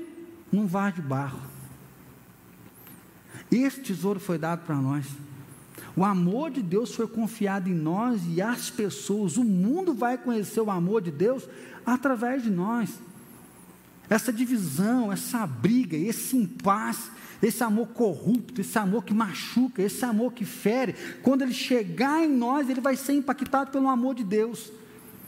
Num 0.52 0.66
vaso 0.66 0.96
de 0.96 1.02
barro. 1.04 1.40
Esse 3.52 3.80
tesouro 3.82 4.20
foi 4.20 4.40
dado 4.40 4.66
para 4.66 4.76
nós. 4.76 5.06
O 5.96 6.04
amor 6.04 6.50
de 6.50 6.62
Deus 6.62 6.94
foi 6.94 7.08
confiado 7.08 7.70
em 7.70 7.74
nós 7.74 8.22
e 8.28 8.42
as 8.42 8.70
pessoas, 8.70 9.38
o 9.38 9.44
mundo 9.44 9.94
vai 9.94 10.18
conhecer 10.18 10.60
o 10.60 10.72
amor 10.72 11.02
de 11.02 11.12
Deus 11.12 11.48
através 11.86 12.44
de 12.44 12.50
nós. 12.50 13.00
essa 14.10 14.34
divisão, 14.34 15.12
essa 15.12 15.48
briga, 15.48 15.96
esse 15.98 16.36
impasse, 16.38 17.10
esse 17.42 17.64
amor 17.64 17.88
corrupto, 17.88 18.62
esse 18.62 18.78
amor 18.78 19.04
que 19.04 19.14
machuca, 19.14 19.82
esse 19.82 20.06
amor 20.06 20.34
que 20.34 20.46
fere, 20.46 20.94
quando 21.24 21.42
ele 21.42 21.54
chegar 21.54 22.24
em 22.24 22.30
nós, 22.30 22.70
ele 22.70 22.82
vai 22.82 22.96
ser 22.96 23.14
impactado 23.14 23.72
pelo 23.72 23.88
amor 23.88 24.14
de 24.14 24.24
Deus, 24.24 24.72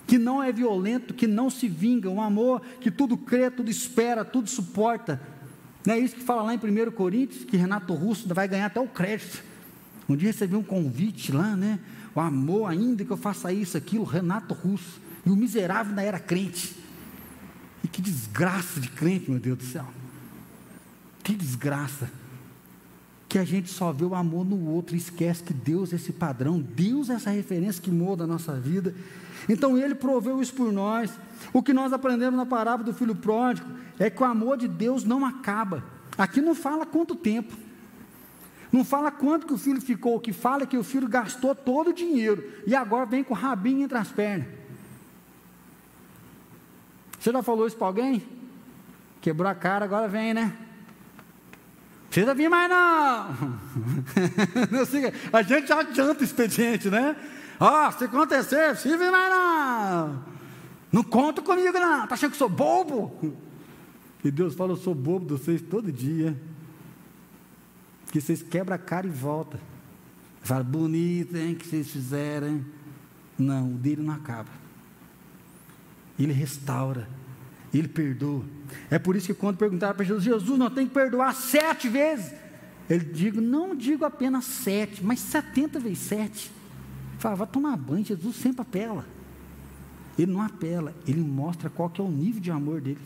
que 0.06 0.18
não 0.18 0.44
é 0.44 0.52
violento, 0.52 1.14
que 1.14 1.26
não 1.26 1.50
se 1.50 1.68
vinga, 1.68 2.10
um 2.10 2.22
amor 2.22 2.62
que 2.80 2.92
tudo 2.92 3.18
crê, 3.18 3.50
tudo 3.50 3.72
espera, 3.72 4.24
tudo 4.24 4.50
suporta. 4.50 5.20
Não 5.86 5.96
é 5.96 6.00
isso 6.00 6.16
que 6.16 6.24
fala 6.24 6.44
lá 6.44 6.54
em 6.54 6.58
1 6.58 6.92
Coríntios, 6.92 7.44
que 7.44 7.58
Renato 7.58 7.94
Russo 7.94 8.32
vai 8.34 8.48
ganhar 8.48 8.68
até 8.68 8.80
o 8.80 8.88
crédito. 8.88 9.55
Um 10.08 10.16
dia 10.16 10.30
recebi 10.30 10.56
um 10.56 10.64
convite 10.64 11.32
lá, 11.32 11.56
né? 11.56 11.80
O 12.14 12.20
amor, 12.20 12.70
ainda 12.70 13.04
que 13.04 13.12
eu 13.12 13.18
faça 13.18 13.52
isso, 13.52 13.76
aquilo, 13.78 14.04
Renato 14.04 14.54
Russo. 14.54 15.02
E 15.26 15.30
o 15.30 15.36
miserável 15.36 15.90
ainda 15.90 16.04
era 16.04 16.20
crente. 16.20 16.76
E 17.84 17.88
que 17.88 18.02
desgraça 18.02 18.80
de 18.80 18.90
crente, 18.90 19.30
meu 19.30 19.40
Deus 19.40 19.58
do 19.58 19.64
céu. 19.64 19.88
Que 21.24 21.34
desgraça. 21.34 22.10
Que 23.28 23.40
a 23.40 23.44
gente 23.44 23.70
só 23.70 23.92
vê 23.92 24.06
o 24.06 24.16
amor 24.16 24.46
no 24.46 24.70
outro 24.70 24.96
e 24.96 25.00
esquece 25.00 25.44
que 25.44 25.54
Deus 25.54 25.92
é 25.92 25.96
esse 25.96 26.14
padrão, 26.14 26.60
Deus 26.60 27.10
é 27.10 27.14
essa 27.14 27.32
referência 27.32 27.82
que 27.82 27.92
molda 27.92 28.24
a 28.24 28.28
nossa 28.28 28.54
vida. 28.54 28.96
Então 29.50 29.78
ele 29.78 29.96
proveu 29.96 30.42
isso 30.42 30.54
por 30.54 30.72
nós. 30.72 31.12
O 31.52 31.62
que 31.62 31.74
nós 31.74 31.92
aprendemos 31.92 32.38
na 32.38 32.46
parábola 32.46 32.92
do 32.92 32.94
filho 32.94 33.16
pródigo 33.16 33.68
é 34.00 34.10
que 34.10 34.22
o 34.22 34.26
amor 34.26 34.58
de 34.58 34.68
Deus 34.68 35.04
não 35.04 35.26
acaba. 35.26 35.84
Aqui 36.18 36.40
não 36.42 36.56
fala 36.56 36.86
quanto 36.86 37.16
tempo. 37.16 37.56
Não 38.76 38.84
fala 38.84 39.10
quanto 39.10 39.48
que 39.48 39.54
o 39.54 39.58
filho 39.58 39.80
ficou, 39.80 40.18
o 40.18 40.20
que 40.20 40.34
fala 40.34 40.64
é 40.64 40.66
que 40.66 40.78
o 40.78 40.84
filho 40.84 41.08
gastou 41.08 41.56
todo 41.56 41.92
o 41.92 41.94
dinheiro 41.94 42.44
e 42.68 42.76
agora 42.76 43.06
vem 43.06 43.24
com 43.24 43.34
o 43.34 43.38
rabinho 43.38 43.86
entre 43.86 43.98
as 43.98 44.12
pernas. 44.12 44.48
Você 47.18 47.32
já 47.32 47.42
falou 47.42 47.66
isso 47.66 47.78
para 47.78 47.88
alguém? 47.88 48.22
Quebrou 49.22 49.50
a 49.50 49.56
cara, 49.56 49.86
agora 49.86 50.10
vem, 50.10 50.34
né? 50.34 50.58
Precisa 52.10 52.36
vir 52.36 52.50
mais 52.50 52.70
não. 52.70 53.30
a 55.32 55.42
gente 55.42 55.68
já 55.68 55.80
adianta 55.80 56.20
o 56.20 56.26
expediente, 56.26 56.90
né? 56.90 57.16
Ó, 57.58 57.88
oh, 57.88 57.92
se 57.94 58.04
acontecer, 58.04 58.72
precisa 58.72 58.98
vir 58.98 59.10
mais 59.10 59.34
não. 59.34 60.24
Não 60.92 61.02
conta 61.02 61.42
comigo 61.42 61.80
não. 61.80 62.06
Tá 62.08 62.16
achando 62.16 62.32
que 62.32 62.38
sou 62.38 62.50
bobo? 62.50 63.34
E 64.22 64.30
Deus 64.30 64.54
fala, 64.54 64.74
eu 64.74 64.76
sou 64.76 64.94
bobo 64.94 65.28
de 65.28 65.42
vocês 65.42 65.62
todo 65.62 65.94
dia. 65.94 66.38
Que 68.16 68.22
vocês 68.22 68.42
quebram 68.42 68.74
a 68.74 68.80
cara 68.80 69.06
e 69.06 69.10
voltam. 69.10 69.60
Fala, 70.42 70.64
bonito, 70.64 71.36
hein, 71.36 71.54
que 71.54 71.68
vocês 71.68 71.90
fizeram. 71.90 72.64
Não, 73.38 73.74
o 73.74 73.74
dele 73.74 74.02
não 74.02 74.14
acaba. 74.14 74.48
Ele 76.18 76.32
restaura, 76.32 77.10
Ele 77.74 77.90
perdoa. 77.90 78.46
É 78.90 78.98
por 78.98 79.18
isso 79.18 79.28
que 79.28 79.34
quando 79.34 79.58
perguntaram 79.58 79.94
para 79.94 80.06
Jesus, 80.06 80.24
Jesus, 80.24 80.58
não 80.58 80.70
tem 80.70 80.88
que 80.88 80.94
perdoar 80.94 81.36
sete 81.36 81.90
vezes. 81.90 82.34
Ele 82.90 83.04
digo, 83.04 83.42
não 83.42 83.76
digo 83.76 84.06
apenas 84.06 84.46
sete, 84.46 85.04
mas 85.04 85.20
setenta 85.20 85.78
vezes 85.78 86.00
sete. 86.00 86.50
Fala, 87.20 87.36
vai 87.36 87.48
tomar 87.48 87.76
banho, 87.76 88.06
Jesus 88.06 88.38
sempre 88.38 88.62
apela. 88.62 89.06
Ele 90.18 90.32
não 90.32 90.42
apela, 90.42 90.96
ele 91.06 91.20
mostra 91.20 91.70
qual 91.70 91.90
que 91.90 92.00
é 92.00 92.04
o 92.06 92.10
nível 92.10 92.40
de 92.40 92.50
amor 92.50 92.80
dele. 92.80 92.98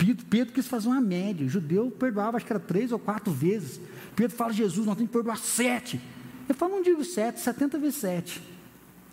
Pedro, 0.00 0.24
Pedro 0.24 0.54
quis 0.54 0.66
fazer 0.66 0.88
uma 0.88 1.00
média, 1.00 1.44
o 1.44 1.50
judeu 1.50 1.90
perdoava, 1.90 2.38
acho 2.38 2.46
que 2.46 2.52
era 2.52 2.58
três 2.58 2.90
ou 2.90 2.98
quatro 2.98 3.30
vezes. 3.30 3.78
Pedro 4.16 4.34
fala, 4.34 4.50
Jesus, 4.50 4.86
nós 4.86 4.96
temos 4.96 5.10
que 5.10 5.12
perdoar 5.12 5.36
sete. 5.36 6.00
Eu 6.48 6.54
falo, 6.54 6.76
não 6.76 6.82
digo 6.82 7.04
sete, 7.04 7.38
setenta 7.38 7.78
vezes 7.78 7.96
sete. 7.96 8.42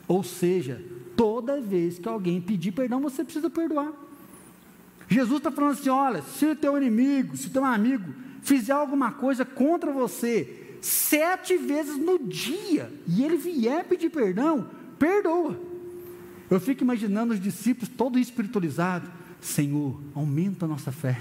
Ou 0.08 0.24
seja, 0.24 0.82
toda 1.18 1.60
vez 1.60 2.00
que 2.00 2.08
alguém 2.08 2.40
pedir 2.40 2.72
perdão, 2.72 3.02
você 3.02 3.22
precisa 3.22 3.50
perdoar. 3.50 3.92
Jesus 5.10 5.40
está 5.40 5.52
falando 5.52 5.74
assim: 5.74 5.90
olha, 5.90 6.22
se 6.22 6.46
o 6.46 6.56
teu 6.56 6.78
inimigo, 6.78 7.36
se 7.36 7.48
o 7.48 7.50
teu 7.50 7.66
amigo 7.66 8.14
fizer 8.42 8.72
alguma 8.72 9.12
coisa 9.12 9.44
contra 9.44 9.92
você, 9.92 10.78
sete 10.82 11.58
vezes 11.58 11.98
no 11.98 12.18
dia, 12.18 12.90
e 13.06 13.26
ele 13.26 13.36
vier 13.36 13.84
pedir 13.84 14.10
perdão, 14.10 14.70
perdoa. 14.98 15.60
Eu 16.50 16.62
fico 16.62 16.82
imaginando 16.82 17.34
os 17.34 17.42
discípulos 17.42 17.90
todos 17.90 18.22
espiritualizados: 18.22 19.10
Senhor, 19.48 20.00
aumenta 20.14 20.66
a 20.66 20.68
nossa 20.68 20.92
fé. 20.92 21.20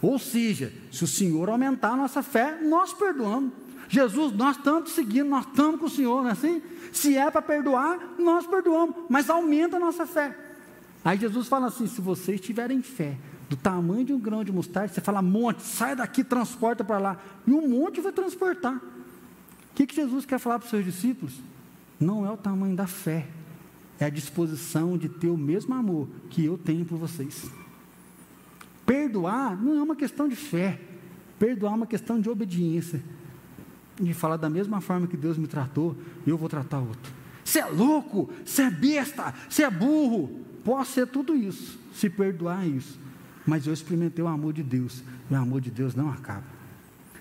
Ou 0.00 0.18
seja, 0.18 0.72
se 0.92 1.02
o 1.02 1.06
Senhor 1.06 1.48
aumentar 1.48 1.92
a 1.92 1.96
nossa 1.96 2.22
fé, 2.22 2.60
nós 2.62 2.92
perdoamos. 2.92 3.52
Jesus, 3.88 4.32
nós 4.34 4.56
estamos 4.56 4.90
seguindo, 4.92 5.28
nós 5.28 5.46
estamos 5.46 5.80
com 5.80 5.86
o 5.86 5.90
Senhor, 5.90 6.22
não 6.22 6.28
é 6.28 6.32
assim? 6.32 6.62
Se 6.92 7.16
é 7.16 7.30
para 7.30 7.42
perdoar, 7.42 7.98
nós 8.18 8.46
perdoamos, 8.46 8.94
mas 9.08 9.30
aumenta 9.30 9.76
a 9.76 9.80
nossa 9.80 10.06
fé. 10.06 10.36
Aí 11.04 11.18
Jesus 11.18 11.48
fala 11.48 11.66
assim: 11.66 11.86
se 11.86 12.00
vocês 12.00 12.40
tiverem 12.40 12.82
fé 12.82 13.16
do 13.48 13.56
tamanho 13.56 14.04
de 14.04 14.12
um 14.12 14.18
grão 14.18 14.42
de 14.42 14.52
mostarda, 14.52 14.92
você 14.92 15.00
fala, 15.00 15.20
monte, 15.20 15.62
sai 15.62 15.94
daqui, 15.94 16.24
transporta 16.24 16.82
para 16.82 16.98
lá. 16.98 17.18
E 17.46 17.50
um 17.52 17.68
monte 17.68 18.00
vai 18.00 18.12
transportar. 18.12 18.74
O 18.76 19.74
que, 19.74 19.86
que 19.86 19.94
Jesus 19.94 20.24
quer 20.24 20.38
falar 20.38 20.58
para 20.58 20.66
os 20.66 20.70
seus 20.70 20.84
discípulos? 20.84 21.34
Não 21.98 22.26
é 22.26 22.30
o 22.30 22.36
tamanho 22.36 22.76
da 22.76 22.86
fé, 22.86 23.26
é 23.98 24.06
a 24.06 24.10
disposição 24.10 24.98
de 24.98 25.08
ter 25.08 25.28
o 25.28 25.36
mesmo 25.36 25.74
amor 25.74 26.08
que 26.30 26.44
eu 26.44 26.58
tenho 26.58 26.84
por 26.84 26.98
vocês. 26.98 27.50
Perdoar 28.84 29.60
não 29.60 29.78
é 29.78 29.82
uma 29.82 29.96
questão 29.96 30.28
de 30.28 30.36
fé, 30.36 30.80
perdoar 31.38 31.72
é 31.72 31.76
uma 31.76 31.86
questão 31.86 32.20
de 32.20 32.28
obediência 32.28 33.02
e 34.02 34.12
falar 34.12 34.36
da 34.36 34.50
mesma 34.50 34.80
forma 34.80 35.06
que 35.06 35.16
Deus 35.16 35.38
me 35.38 35.46
tratou, 35.46 35.96
eu 36.26 36.36
vou 36.36 36.48
tratar 36.48 36.80
outro. 36.80 37.12
Você 37.44 37.60
é 37.60 37.66
louco, 37.66 38.30
você 38.44 38.62
é 38.62 38.70
besta, 38.70 39.34
você 39.48 39.62
é 39.62 39.70
burro. 39.70 40.40
Posso 40.64 40.92
ser 40.92 41.06
tudo 41.06 41.36
isso, 41.36 41.78
se 41.92 42.08
perdoar 42.08 42.66
isso. 42.66 42.98
Mas 43.46 43.66
eu 43.66 43.72
experimentei 43.72 44.24
o 44.24 44.28
amor 44.28 44.52
de 44.52 44.62
Deus, 44.62 45.02
e 45.30 45.34
o 45.34 45.36
amor 45.36 45.60
de 45.60 45.70
Deus 45.70 45.94
não 45.94 46.10
acaba. 46.10 46.44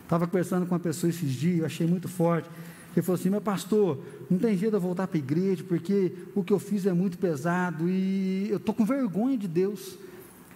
Estava 0.01 0.25
conversando 0.25 0.65
com 0.65 0.73
uma 0.73 0.79
pessoa 0.79 1.09
esses 1.09 1.31
dias, 1.31 1.59
eu 1.59 1.65
achei 1.65 1.85
muito 1.85 2.07
forte. 2.07 2.49
Ele 2.95 3.05
falou 3.05 3.19
assim: 3.19 3.29
Meu 3.29 3.41
pastor, 3.41 3.99
não 4.33 4.39
tem 4.39 4.57
jeito 4.57 4.71
de 4.71 4.77
eu 4.77 4.81
voltar 4.81 5.05
para 5.05 5.17
a 5.17 5.19
igreja, 5.19 5.63
porque 5.63 6.11
o 6.33 6.43
que 6.43 6.51
eu 6.51 6.57
fiz 6.57 6.87
é 6.87 6.93
muito 6.93 7.19
pesado 7.19 7.87
e 7.87 8.47
eu 8.49 8.57
estou 8.57 8.73
com 8.73 8.83
vergonha 8.83 9.37
de 9.37 9.47
Deus. 9.47 9.95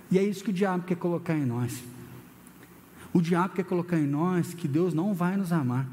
E 0.09 0.17
é 0.17 0.23
isso 0.23 0.43
que 0.43 0.49
o 0.49 0.53
diabo 0.53 0.83
quer 0.83 0.95
colocar 0.95 1.35
em 1.35 1.45
nós. 1.45 1.83
O 3.13 3.21
diabo 3.21 3.53
quer 3.53 3.63
colocar 3.63 3.99
em 3.99 4.07
nós 4.07 4.55
que 4.55 4.67
Deus 4.67 4.95
não 4.95 5.13
vai 5.13 5.37
nos 5.37 5.51
amar. 5.51 5.87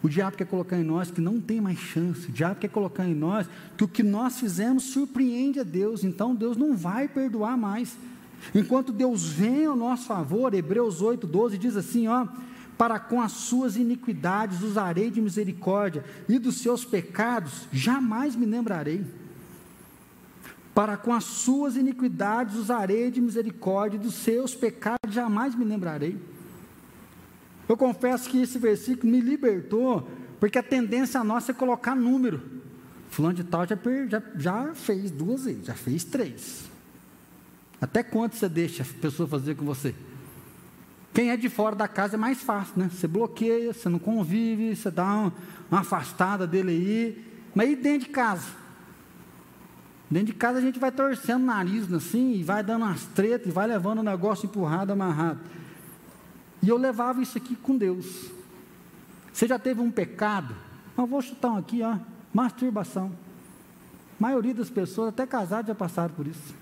O 0.00 0.08
diabo 0.08 0.36
quer 0.36 0.46
colocar 0.46 0.78
em 0.78 0.84
nós 0.84 1.10
que 1.10 1.20
não 1.20 1.40
tem 1.40 1.60
mais 1.60 1.78
chance. 1.78 2.28
O 2.28 2.32
diabo 2.32 2.60
quer 2.60 2.68
colocar 2.68 3.04
em 3.04 3.16
nós 3.16 3.48
que 3.76 3.82
o 3.82 3.88
que 3.88 4.04
nós 4.04 4.38
fizemos 4.38 4.84
surpreende 4.84 5.58
a 5.58 5.64
Deus. 5.64 6.04
Então 6.04 6.36
Deus 6.36 6.56
não 6.56 6.76
vai 6.76 7.08
perdoar 7.08 7.58
mais. 7.58 7.98
Enquanto 8.54 8.92
Deus 8.92 9.24
vem 9.24 9.66
ao 9.66 9.74
nosso 9.74 10.06
favor, 10.06 10.54
Hebreus 10.54 11.02
8, 11.02 11.26
12 11.26 11.58
diz 11.58 11.76
assim: 11.76 12.06
ó, 12.06 12.28
para 12.78 13.00
com 13.00 13.20
as 13.20 13.32
suas 13.32 13.76
iniquidades 13.76 14.62
usarei 14.62 15.10
de 15.10 15.20
misericórdia, 15.20 16.04
e 16.28 16.38
dos 16.38 16.58
seus 16.58 16.84
pecados 16.84 17.66
jamais 17.72 18.36
me 18.36 18.46
lembrarei. 18.46 19.04
Para 20.72 20.96
com 20.96 21.12
as 21.12 21.24
suas 21.24 21.74
iniquidades 21.74 22.54
usarei 22.54 23.10
de 23.10 23.20
misericórdia, 23.20 23.96
e 23.96 24.00
dos 24.00 24.14
seus 24.14 24.54
pecados 24.54 25.12
jamais 25.12 25.56
me 25.56 25.64
lembrarei. 25.64 26.16
Eu 27.68 27.76
confesso 27.76 28.30
que 28.30 28.40
esse 28.40 28.58
versículo 28.58 29.10
me 29.10 29.20
libertou, 29.20 30.08
porque 30.38 30.56
a 30.56 30.62
tendência 30.62 31.22
nossa 31.24 31.50
é 31.50 31.54
colocar 31.54 31.96
número. 31.96 32.40
Fulano 33.10 33.34
de 33.34 33.42
tal 33.42 33.66
já, 33.66 33.76
já, 34.08 34.22
já 34.36 34.74
fez 34.74 35.10
duas 35.10 35.44
vezes, 35.44 35.66
já 35.66 35.74
fez 35.74 36.04
três. 36.04 36.64
Até 37.80 38.04
quanto 38.04 38.36
você 38.36 38.48
deixa 38.48 38.84
a 38.84 39.00
pessoa 39.00 39.28
fazer 39.28 39.56
com 39.56 39.64
você? 39.64 39.94
Quem 41.12 41.30
é 41.30 41.36
de 41.36 41.48
fora 41.48 41.74
da 41.74 41.88
casa 41.88 42.14
é 42.14 42.16
mais 42.16 42.40
fácil, 42.40 42.74
né? 42.76 42.90
Você 42.92 43.08
bloqueia, 43.08 43.72
você 43.72 43.88
não 43.88 43.98
convive, 43.98 44.76
você 44.76 44.90
dá 44.90 45.04
uma, 45.04 45.32
uma 45.70 45.80
afastada 45.80 46.46
dele 46.46 46.70
aí. 46.70 47.24
Mas 47.54 47.70
e 47.70 47.76
dentro 47.76 48.06
de 48.06 48.12
casa? 48.12 48.46
Dentro 50.10 50.26
de 50.26 50.34
casa 50.34 50.58
a 50.58 50.60
gente 50.60 50.78
vai 50.78 50.90
torcendo 50.90 51.42
o 51.42 51.46
nariz 51.46 51.92
assim, 51.92 52.34
e 52.34 52.42
vai 52.42 52.62
dando 52.62 52.82
umas 52.84 53.04
tretas, 53.04 53.48
e 53.48 53.50
vai 53.50 53.66
levando 53.66 53.98
o 53.98 54.02
negócio 54.02 54.46
empurrado, 54.46 54.92
amarrado. 54.92 55.40
E 56.62 56.68
eu 56.68 56.76
levava 56.76 57.20
isso 57.22 57.36
aqui 57.36 57.54
com 57.54 57.76
Deus. 57.76 58.30
Você 59.32 59.46
já 59.46 59.58
teve 59.58 59.80
um 59.80 59.90
pecado? 59.90 60.54
Eu 60.96 61.06
vou 61.06 61.20
chutar 61.20 61.50
um 61.50 61.58
aqui, 61.58 61.82
ó. 61.82 61.96
Masturbação. 62.32 63.12
A 64.18 64.22
maioria 64.22 64.54
das 64.54 64.70
pessoas, 64.70 65.10
até 65.10 65.26
casados, 65.26 65.68
já 65.68 65.74
passaram 65.74 66.12
por 66.14 66.26
isso. 66.26 66.54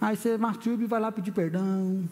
Aí 0.00 0.16
você 0.16 0.36
masturba 0.36 0.82
e 0.82 0.86
vai 0.86 1.00
lá 1.00 1.10
pedir 1.10 1.32
perdão, 1.32 2.08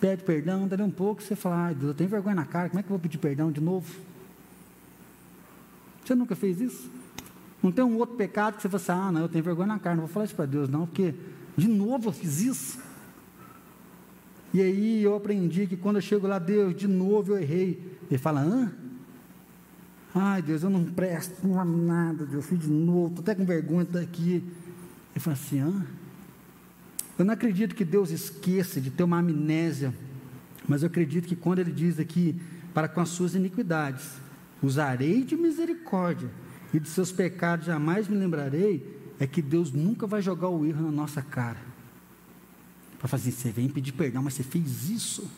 pede 0.00 0.22
perdão, 0.22 0.66
dali 0.68 0.82
um 0.82 0.90
pouco, 0.90 1.22
você 1.22 1.34
fala, 1.34 1.66
ai 1.66 1.74
Deus, 1.74 1.88
eu 1.88 1.94
tenho 1.94 2.10
vergonha 2.10 2.34
na 2.34 2.44
cara, 2.44 2.68
como 2.68 2.80
é 2.80 2.82
que 2.82 2.86
eu 2.86 2.90
vou 2.90 2.98
pedir 2.98 3.18
perdão 3.18 3.50
de 3.50 3.60
novo? 3.60 3.94
Você 6.04 6.14
nunca 6.14 6.36
fez 6.36 6.60
isso? 6.60 6.90
Não 7.62 7.72
tem 7.72 7.84
um 7.84 7.96
outro 7.96 8.16
pecado 8.16 8.56
que 8.56 8.62
você 8.62 8.68
fala 8.68 8.82
assim, 8.82 9.08
ah, 9.08 9.12
não, 9.12 9.20
eu 9.22 9.28
tenho 9.28 9.42
vergonha 9.42 9.68
na 9.68 9.78
cara, 9.78 9.96
não 9.96 10.04
vou 10.04 10.12
falar 10.12 10.26
isso 10.26 10.34
para 10.34 10.46
Deus, 10.46 10.68
não, 10.68 10.86
porque 10.86 11.14
de 11.56 11.68
novo 11.68 12.08
eu 12.08 12.12
fiz 12.12 12.40
isso. 12.40 12.78
E 14.54 14.60
aí 14.60 15.02
eu 15.02 15.14
aprendi 15.16 15.66
que 15.66 15.76
quando 15.76 15.96
eu 15.96 16.02
chego 16.02 16.26
lá, 16.26 16.38
Deus, 16.38 16.74
de 16.74 16.86
novo 16.86 17.32
eu 17.32 17.38
errei. 17.38 17.98
Ele 18.08 18.18
fala, 18.18 18.40
hã? 18.40 18.72
Ai, 20.14 20.40
Deus, 20.40 20.62
eu 20.62 20.70
não 20.70 20.84
presto, 20.84 21.46
não 21.46 21.62
nada, 21.64 22.24
Deus, 22.24 22.32
eu 22.34 22.42
fiz 22.42 22.60
de 22.60 22.70
novo, 22.70 23.08
estou 23.08 23.22
até 23.22 23.34
com 23.34 23.44
vergonha 23.44 23.84
daqui. 23.84 24.42
Ele 25.12 25.20
fala 25.20 25.34
assim, 25.34 25.60
hã? 25.60 25.84
Eu 27.18 27.24
não 27.24 27.32
acredito 27.34 27.74
que 27.74 27.84
Deus 27.84 28.10
esqueça 28.10 28.80
de 28.80 28.90
ter 28.90 29.02
uma 29.02 29.18
amnésia, 29.18 29.92
mas 30.68 30.82
eu 30.82 30.88
acredito 30.88 31.26
que 31.26 31.36
quando 31.36 31.60
Ele 31.60 31.72
diz 31.72 31.98
aqui, 31.98 32.38
para 32.74 32.88
com 32.88 33.00
as 33.00 33.08
suas 33.08 33.34
iniquidades, 33.34 34.12
usarei 34.62 35.24
de 35.24 35.36
misericórdia, 35.36 36.30
e 36.74 36.80
de 36.80 36.88
seus 36.88 37.12
pecados 37.12 37.66
jamais 37.66 38.08
me 38.08 38.16
lembrarei, 38.16 39.00
é 39.18 39.26
que 39.26 39.40
Deus 39.40 39.72
nunca 39.72 40.06
vai 40.06 40.20
jogar 40.20 40.48
o 40.50 40.66
erro 40.66 40.82
na 40.82 40.92
nossa 40.92 41.22
cara. 41.22 41.60
Para 42.98 43.08
fazer, 43.08 43.30
você 43.30 43.50
vem 43.50 43.68
pedir 43.68 43.92
perdão, 43.92 44.22
mas 44.22 44.34
você 44.34 44.42
fez 44.42 44.90
isso. 44.90 45.30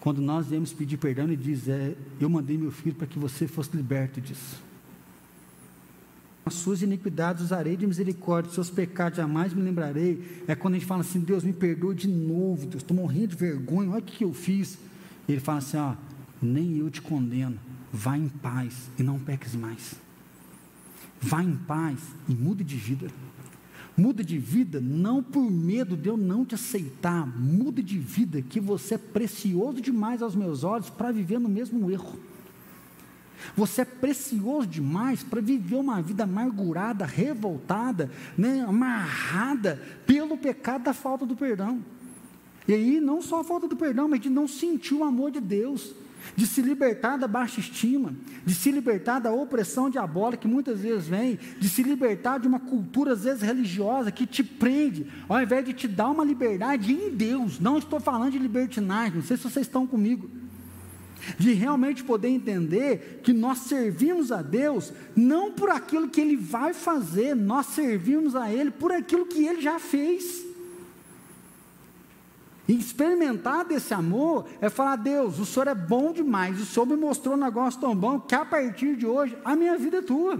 Quando 0.00 0.20
nós 0.20 0.48
viemos 0.48 0.72
pedir 0.72 0.98
perdão, 0.98 1.24
Ele 1.24 1.36
diz: 1.36 1.68
é, 1.68 1.96
Eu 2.20 2.28
mandei 2.28 2.58
meu 2.58 2.70
filho 2.70 2.94
para 2.94 3.06
que 3.06 3.18
você 3.18 3.46
fosse 3.46 3.74
liberto 3.74 4.20
disso 4.20 4.67
as 6.48 6.54
suas 6.54 6.82
iniquidades 6.82 7.44
usarei 7.44 7.76
de 7.76 7.86
misericórdia, 7.86 8.52
seus 8.52 8.68
pecados 8.70 9.16
jamais 9.16 9.54
me 9.54 9.62
lembrarei. 9.62 10.42
É 10.48 10.54
quando 10.54 10.74
a 10.74 10.78
gente 10.78 10.86
fala 10.86 11.02
assim, 11.02 11.20
Deus 11.20 11.44
me 11.44 11.52
perdoa 11.52 11.94
de 11.94 12.08
novo, 12.08 12.66
Deus, 12.66 12.82
estou 12.82 12.96
morrendo 12.96 13.28
de 13.28 13.36
vergonha, 13.36 13.90
olha 13.90 14.00
o 14.00 14.02
que 14.02 14.24
eu 14.24 14.32
fiz. 14.32 14.78
E 15.28 15.32
ele 15.32 15.40
fala 15.40 15.58
assim, 15.58 15.76
ó, 15.76 15.94
nem 16.42 16.76
eu 16.78 16.90
te 16.90 17.00
condeno, 17.00 17.58
vá 17.92 18.16
em 18.16 18.28
paz 18.28 18.90
e 18.98 19.02
não 19.02 19.18
peques 19.18 19.54
mais. 19.54 19.94
Vá 21.20 21.42
em 21.42 21.54
paz 21.54 21.98
e 22.28 22.34
mude 22.34 22.64
de 22.64 22.76
vida. 22.76 23.08
Muda 23.96 24.22
de 24.22 24.38
vida 24.38 24.80
não 24.80 25.22
por 25.22 25.50
medo 25.50 25.96
de 25.96 26.08
eu 26.08 26.16
não 26.16 26.44
te 26.44 26.54
aceitar, 26.54 27.26
muda 27.26 27.82
de 27.82 27.98
vida 27.98 28.40
que 28.40 28.60
você 28.60 28.94
é 28.94 28.98
precioso 28.98 29.80
demais 29.80 30.22
aos 30.22 30.36
meus 30.36 30.62
olhos 30.62 30.88
para 30.88 31.10
viver 31.10 31.40
no 31.40 31.48
mesmo 31.48 31.90
erro. 31.90 32.18
Você 33.56 33.82
é 33.82 33.84
precioso 33.84 34.66
demais 34.66 35.22
para 35.22 35.40
viver 35.40 35.76
uma 35.76 36.00
vida 36.02 36.24
amargurada, 36.24 37.04
revoltada, 37.04 38.10
né, 38.36 38.64
amarrada 38.66 39.80
pelo 40.06 40.36
pecado 40.36 40.84
da 40.84 40.92
falta 40.92 41.24
do 41.24 41.36
perdão. 41.36 41.82
E 42.66 42.74
aí, 42.74 43.00
não 43.00 43.22
só 43.22 43.40
a 43.40 43.44
falta 43.44 43.66
do 43.66 43.76
perdão, 43.76 44.08
mas 44.08 44.20
de 44.20 44.28
não 44.28 44.46
sentir 44.46 44.94
o 44.94 45.04
amor 45.04 45.30
de 45.30 45.40
Deus, 45.40 45.94
de 46.36 46.46
se 46.46 46.60
libertar 46.60 47.16
da 47.16 47.26
baixa 47.26 47.60
estima, 47.60 48.12
de 48.44 48.54
se 48.54 48.70
libertar 48.70 49.18
da 49.18 49.32
opressão 49.32 49.88
diabólica 49.88 50.42
que 50.42 50.48
muitas 50.48 50.80
vezes 50.80 51.08
vem, 51.08 51.38
de 51.58 51.68
se 51.68 51.82
libertar 51.82 52.38
de 52.38 52.46
uma 52.46 52.60
cultura, 52.60 53.12
às 53.12 53.24
vezes 53.24 53.42
religiosa, 53.42 54.12
que 54.12 54.26
te 54.26 54.42
prende, 54.42 55.06
ao 55.28 55.40
invés 55.40 55.64
de 55.64 55.72
te 55.72 55.88
dar 55.88 56.10
uma 56.10 56.24
liberdade 56.24 56.92
em 56.92 57.10
Deus. 57.10 57.58
Não 57.58 57.78
estou 57.78 58.00
falando 58.00 58.32
de 58.32 58.38
libertinagem, 58.38 59.16
não 59.16 59.22
sei 59.22 59.36
se 59.36 59.44
vocês 59.44 59.66
estão 59.66 59.86
comigo 59.86 60.30
de 61.38 61.52
realmente 61.52 62.04
poder 62.04 62.28
entender 62.28 63.20
que 63.22 63.32
nós 63.32 63.58
servimos 63.58 64.30
a 64.32 64.42
Deus 64.42 64.92
não 65.16 65.52
por 65.52 65.70
aquilo 65.70 66.08
que 66.08 66.20
Ele 66.20 66.36
vai 66.36 66.72
fazer, 66.72 67.34
nós 67.34 67.66
servimos 67.66 68.34
a 68.34 68.52
Ele 68.52 68.70
por 68.70 68.92
aquilo 68.92 69.26
que 69.26 69.44
Ele 69.44 69.60
já 69.60 69.78
fez. 69.78 70.46
E 72.68 72.74
experimentar 72.74 73.64
desse 73.64 73.94
amor 73.94 74.46
é 74.60 74.68
falar: 74.68 74.96
Deus, 74.96 75.38
o 75.38 75.46
Senhor 75.46 75.68
é 75.68 75.74
bom 75.74 76.12
demais, 76.12 76.60
o 76.60 76.66
Senhor 76.66 76.86
me 76.86 76.96
mostrou 76.96 77.34
um 77.34 77.38
negócio 77.38 77.80
tão 77.80 77.96
bom 77.96 78.20
que 78.20 78.34
a 78.34 78.44
partir 78.44 78.94
de 78.96 79.06
hoje 79.06 79.36
a 79.44 79.56
minha 79.56 79.76
vida 79.78 79.98
é 79.98 80.02
tua. 80.02 80.38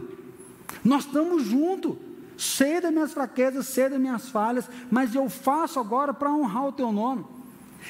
Nós 0.85 1.07
estamos 1.07 1.45
juntos, 1.45 1.97
sei 2.37 2.81
das 2.81 2.93
minhas 2.93 3.13
fraquezas, 3.13 3.67
sei 3.67 3.89
das 3.89 3.99
minhas 3.99 4.29
falhas, 4.29 4.69
mas 4.91 5.15
eu 5.15 5.29
faço 5.31 5.81
agora 5.81 6.13
para 6.13 6.31
honrar 6.31 6.67
o 6.67 6.73
teu 6.73 6.93
nome. 6.93 7.25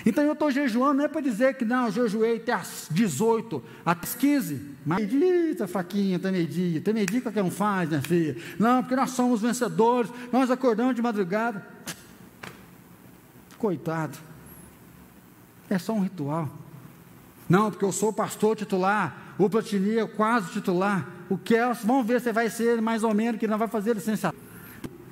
Então 0.04 0.22
eu 0.24 0.32
estou 0.32 0.50
jejuando, 0.50 0.98
não 0.98 1.04
é 1.04 1.08
para 1.08 1.20
dizer 1.20 1.54
que 1.54 1.64
não, 1.64 1.86
eu 1.86 1.92
jejuei 1.92 2.36
até 2.36 2.52
as 2.52 2.88
18, 2.90 3.62
até 3.84 4.06
as 4.06 4.14
15. 4.14 4.60
Mas 4.84 4.98
medita, 5.00 5.66
faquinha, 5.66 6.16
até 6.16 6.30
meio-dia. 6.30 6.78
Até 6.78 6.92
meio-dia 6.92 7.20
qualquer 7.20 7.42
um 7.42 7.50
faz, 7.50 7.88
minha 7.88 8.02
filha. 8.02 8.36
Não, 8.58 8.82
porque 8.82 8.94
nós 8.94 9.10
somos 9.10 9.40
vencedores, 9.40 10.10
nós 10.32 10.50
acordamos 10.50 10.94
de 10.94 11.02
madrugada. 11.02 11.66
Coitado. 13.58 14.16
É 15.68 15.78
só 15.78 15.92
um 15.92 16.00
ritual. 16.00 16.48
Não, 17.48 17.70
porque 17.70 17.84
eu 17.84 17.92
sou 17.92 18.12
pastor 18.12 18.56
titular, 18.56 19.34
o 19.38 19.48
Platini 19.48 19.96
é 19.96 20.06
quase 20.06 20.52
titular. 20.52 21.08
O 21.30 21.36
Kelso, 21.36 21.86
vamos 21.86 22.06
ver 22.06 22.20
se 22.20 22.32
vai 22.32 22.50
ser 22.50 22.80
mais 22.80 23.02
ou 23.02 23.14
menos, 23.14 23.40
que 23.40 23.46
não 23.46 23.58
vai 23.58 23.68
fazer 23.68 23.94
licença. 23.94 24.34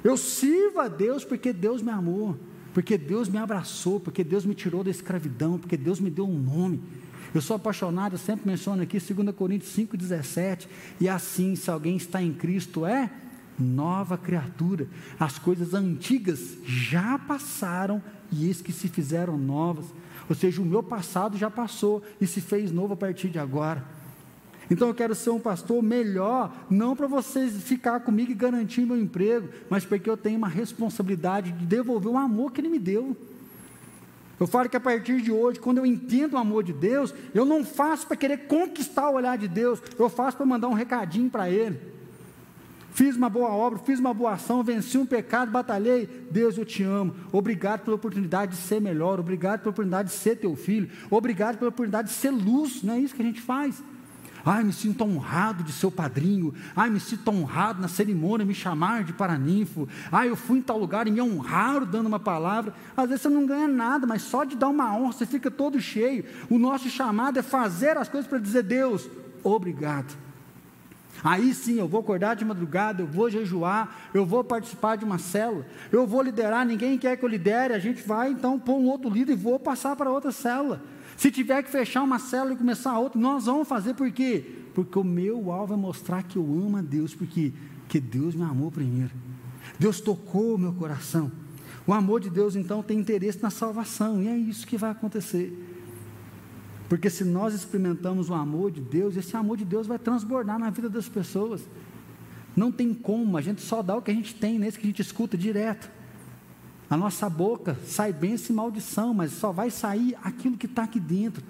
Eu 0.05 0.17
sirvo 0.17 0.81
a 0.81 0.89
Deus 0.89 1.25
porque 1.25 1.53
Deus 1.53 1.83
me 1.83 1.91
amou 1.91 2.39
porque 2.77 2.99
Deus 2.99 3.27
me 3.27 3.39
abraçou, 3.39 3.99
porque 3.99 4.23
Deus 4.23 4.45
me 4.45 4.55
tirou 4.55 4.85
da 4.85 4.91
escravidão, 4.91 5.59
porque 5.59 5.79
Deus 5.79 5.99
me 5.99 6.11
deu 6.11 6.29
um 6.29 6.39
nome. 6.39 6.83
Eu 7.35 7.41
sou 7.41 7.57
apaixonado, 7.57 8.13
eu 8.13 8.19
sempre 8.19 8.47
menciono 8.47 8.83
aqui 8.83 8.99
2 9.01 9.35
Coríntios 9.35 9.75
5,17, 9.75 10.69
e 11.01 11.09
assim, 11.09 11.57
se 11.57 11.71
alguém 11.71 11.97
está 11.97 12.23
em 12.23 12.35
Cristo, 12.35 12.85
é 12.85 13.11
nova 13.59 14.19
criatura. 14.19 14.87
As 15.19 15.39
coisas 15.39 15.73
antigas 15.73 16.59
já 16.67 17.19
passaram 17.19 18.03
e 18.31 18.45
eis 18.45 18.61
que 18.61 18.75
se 18.75 18.89
fizeram 18.89 19.39
novas. 19.39 19.87
Ou 20.29 20.37
seja, 20.37 20.61
o 20.61 20.67
meu 20.67 20.83
passado 20.83 21.39
já 21.39 21.51
passou 21.51 22.03
e 22.21 22.27
se 22.27 22.43
fez 22.43 22.71
novo 22.71 22.93
a 22.93 22.97
partir 22.99 23.31
de 23.31 23.39
agora. 23.39 23.83
Então 24.71 24.89
eu 24.89 24.95
quero 24.95 25.15
ser 25.15 25.31
um 25.31 25.39
pastor 25.39 25.83
melhor, 25.83 26.53
não 26.69 26.97
para 26.97 27.07
vocês 27.07 27.53
ficar 27.63 28.01
comigo 28.01 28.33
e 28.33 28.35
garantir 28.35 28.83
meu 28.83 28.97
emprego, 28.97 29.49
mas 29.71 29.85
porque 29.85 30.11
eu 30.11 30.17
tenho 30.17 30.39
uma 30.39 30.49
responsabilidade 30.49 31.53
de 31.53 31.67
devolver 31.67 32.13
o 32.13 32.19
amor 32.19 32.53
que 32.53 32.61
Ele 32.61 32.69
me 32.69 32.79
deu. 32.79 33.17
Eu 34.39 34.47
falo 34.47 34.69
que 34.69 34.77
a 34.77 34.81
partir 34.81 35.23
de 35.23 35.33
hoje, 35.33 35.59
quando 35.59 35.79
eu 35.79 35.87
entendo 35.87 36.35
o 36.35 36.39
amor 36.39 36.63
de 36.63 36.73
Deus, 36.73 37.15
eu 37.35 37.45
não 37.45 37.65
faço 37.65 38.07
para 38.07 38.17
querer 38.17 38.47
conquistar 38.47 39.09
o 39.09 39.15
olhar 39.15 39.39
de 39.39 39.49
Deus, 39.49 39.81
eu 39.99 40.09
faço 40.11 40.37
para 40.37 40.45
mandar 40.45 40.69
um 40.69 40.75
recadinho 40.75 41.31
para 41.31 41.49
Ele. 41.49 41.97
Fiz 42.97 43.15
uma 43.15 43.29
boa 43.29 43.51
obra, 43.51 43.79
fiz 43.79 44.01
uma 44.01 44.15
boa 44.15 44.33
ação, 44.33 44.63
venci 44.63 44.97
um 44.97 45.05
pecado, 45.05 45.51
batalhei. 45.51 46.07
Deus, 46.31 46.57
eu 46.57 46.65
te 46.65 46.83
amo. 46.83 47.15
Obrigado 47.31 47.85
pela 47.85 47.95
oportunidade 47.95 48.53
de 48.53 48.59
ser 48.63 48.81
melhor. 48.81 49.21
Obrigado 49.21 49.61
pela 49.61 49.71
oportunidade 49.71 50.09
de 50.09 50.15
ser 50.15 50.37
teu 50.37 50.57
filho. 50.57 50.89
Obrigado 51.11 51.59
pela 51.59 51.69
oportunidade 51.69 52.09
de 52.09 52.15
ser 52.15 52.31
luz. 52.31 52.83
Não 52.83 52.95
é 52.95 52.99
isso 52.99 53.15
que 53.15 53.21
a 53.21 53.25
gente 53.27 53.43
faz. 53.43 53.83
Ai, 54.49 54.63
me 54.63 54.73
sinto 54.73 55.03
honrado 55.03 55.65
de 55.65 55.73
ser 55.73 55.87
o 55.87 55.91
padrinho. 55.91 56.55
Ai, 56.77 56.89
me 56.89 57.01
sinto 57.01 57.29
honrado 57.33 57.83
na 57.83 57.89
cerimônia 57.89 58.47
me 58.47 58.55
chamar 58.55 59.03
de 59.03 59.13
paraninfo. 59.13 59.89
Ai, 60.13 60.29
eu 60.29 60.37
fui 60.37 60.61
em 60.61 60.63
tal 60.63 60.79
lugar 60.79 61.09
e 61.09 61.11
me 61.11 61.21
honraram 61.21 61.85
dando 61.85 62.07
uma 62.07 62.21
palavra. 62.21 62.73
Às 62.97 63.09
vezes 63.09 63.23
você 63.23 63.29
não 63.29 63.45
ganha 63.45 63.67
nada, 63.67 64.07
mas 64.07 64.23
só 64.23 64.45
de 64.45 64.55
dar 64.55 64.69
uma 64.69 64.97
honra 64.97 65.13
você 65.13 65.27
fica 65.27 65.51
todo 65.51 65.81
cheio. 65.81 66.25
O 66.49 66.61
nosso 66.61 66.89
chamado 66.89 67.41
é 67.41 67.43
fazer 67.43 67.97
as 67.97 68.09
coisas 68.09 68.31
para 68.31 68.39
dizer: 68.39 68.63
Deus, 68.63 69.11
obrigado. 69.43 70.17
Aí 71.25 71.53
sim, 71.53 71.79
eu 71.81 71.89
vou 71.89 72.01
acordar 72.01 72.37
de 72.37 72.45
madrugada, 72.45 73.03
eu 73.03 73.07
vou 73.07 73.29
jejuar, 73.29 73.97
eu 74.15 74.25
vou 74.25 74.45
participar 74.45 74.97
de 74.97 75.05
uma 75.05 75.19
célula, 75.19 75.67
eu 75.91 76.07
vou 76.07 76.23
liderar, 76.23 76.65
ninguém 76.65 76.99
quer 76.99 77.17
que 77.17 77.25
eu 77.25 77.29
lidere, 77.29 77.75
a 77.75 77.79
gente 77.79 78.07
vai 78.07 78.31
então 78.31 78.59
pôr 78.61 78.77
um 78.77 78.87
outro 78.87 79.11
líder 79.11 79.33
e 79.33 79.37
vou 79.37 79.59
passar 79.59 79.97
para 79.97 80.11
outra 80.11 80.31
célula. 80.31 80.83
Se 81.17 81.31
tiver 81.31 81.63
que 81.63 81.71
fechar 81.71 82.03
uma 82.03 82.19
célula 82.19 82.53
e 82.53 82.57
começar 82.57 82.99
outra, 82.99 83.19
nós 83.19 83.47
vamos 83.47 83.67
fazer 83.67 83.95
por 83.95 84.11
quê? 84.11 84.45
Porque 84.75 84.99
o 84.99 85.05
meu 85.05 85.51
alvo 85.51 85.73
é 85.73 85.77
mostrar 85.77 86.23
que 86.23 86.37
eu 86.37 86.43
amo 86.43 86.77
a 86.77 86.83
Deus, 86.83 87.15
porque 87.15 87.53
que 87.89 87.99
Deus 87.99 88.35
me 88.35 88.43
amou 88.43 88.71
primeiro. 88.71 89.13
Deus 89.79 90.01
tocou 90.01 90.55
o 90.55 90.59
meu 90.59 90.73
coração. 90.73 91.33
O 91.87 91.93
amor 91.93 92.21
de 92.21 92.29
Deus 92.29 92.55
então 92.55 92.83
tem 92.83 92.99
interesse 92.99 93.43
na 93.43 93.49
salvação, 93.49 94.23
e 94.23 94.29
é 94.29 94.37
isso 94.37 94.67
que 94.67 94.77
vai 94.77 94.91
acontecer. 94.91 95.57
Porque 96.89 97.09
se 97.09 97.25
nós 97.25 97.55
experimentamos 97.55 98.29
o 98.29 98.35
amor 98.35 98.71
de 98.71 98.81
Deus, 98.81 99.17
esse 99.17 99.37
amor 99.37 99.57
de 99.57 99.65
Deus 99.65 99.87
vai 99.87 99.99
transbordar 99.99 100.59
na 100.59 100.69
vida 100.71 100.89
das 100.89 101.09
pessoas. 101.09 101.63
Não 102.55 102.71
tem 102.71 102.93
como, 102.93 103.37
a 103.37 103.41
gente 103.41 103.63
só 103.63 103.83
dá 103.83 103.97
o 103.97 104.03
que 104.03 104.11
a 104.11 104.15
gente 104.15 104.35
tem, 104.35 104.59
nesse 104.59 104.79
que 104.79 104.87
a 104.87 104.91
gente 104.91 105.03
escuta 105.03 105.37
direto. 105.37 105.91
A 106.89 106.97
nossa 106.97 107.29
boca 107.29 107.77
sai 107.85 108.13
bênção 108.13 108.55
e 108.55 108.57
maldição, 108.57 109.13
mas 109.13 109.33
só 109.33 109.51
vai 109.51 109.71
sair 109.71 110.17
aquilo 110.23 110.57
que 110.57 110.67
está 110.67 110.85
aqui 110.85 111.01
dentro. 111.01 111.43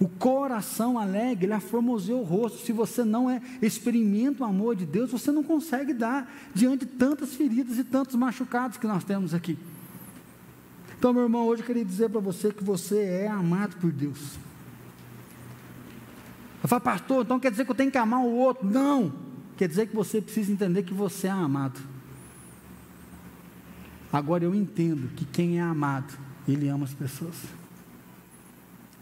O 0.00 0.08
coração 0.08 0.98
alegre, 0.98 1.46
ele 1.46 1.52
aformoseia 1.52 2.16
o 2.16 2.24
rosto. 2.24 2.58
Se 2.58 2.72
você 2.72 3.04
não 3.04 3.30
é, 3.30 3.40
experimenta 3.62 4.42
o 4.42 4.46
amor 4.46 4.74
de 4.74 4.84
Deus, 4.84 5.12
você 5.12 5.30
não 5.30 5.44
consegue 5.44 5.94
dar 5.94 6.30
diante 6.52 6.84
de 6.84 6.92
tantas 6.92 7.34
feridas 7.34 7.78
e 7.78 7.84
tantos 7.84 8.16
machucados 8.16 8.76
que 8.76 8.86
nós 8.86 9.04
temos 9.04 9.32
aqui. 9.32 9.56
Então, 10.98 11.12
meu 11.12 11.22
irmão, 11.22 11.46
hoje 11.46 11.62
eu 11.62 11.66
queria 11.66 11.84
dizer 11.84 12.10
para 12.10 12.20
você 12.20 12.52
que 12.52 12.64
você 12.64 12.98
é 12.98 13.28
amado 13.28 13.76
por 13.76 13.92
Deus. 13.92 14.36
Eu 16.62 16.68
falo, 16.68 16.80
pastor, 16.80 17.24
então 17.24 17.38
quer 17.38 17.50
dizer 17.50 17.64
que 17.64 17.70
eu 17.70 17.74
tenho 17.76 17.90
que 17.90 17.98
amar 17.98 18.20
o 18.20 18.32
outro? 18.32 18.66
Não. 18.66 19.12
Quer 19.56 19.68
dizer 19.68 19.86
que 19.86 19.94
você 19.94 20.20
precisa 20.20 20.50
entender 20.50 20.82
que 20.82 20.94
você 20.94 21.28
é 21.28 21.30
amado. 21.30 21.78
Agora 24.14 24.44
eu 24.44 24.54
entendo 24.54 25.08
que 25.16 25.24
quem 25.24 25.58
é 25.58 25.60
amado, 25.60 26.16
ele 26.46 26.68
ama 26.68 26.84
as 26.84 26.94
pessoas. 26.94 27.34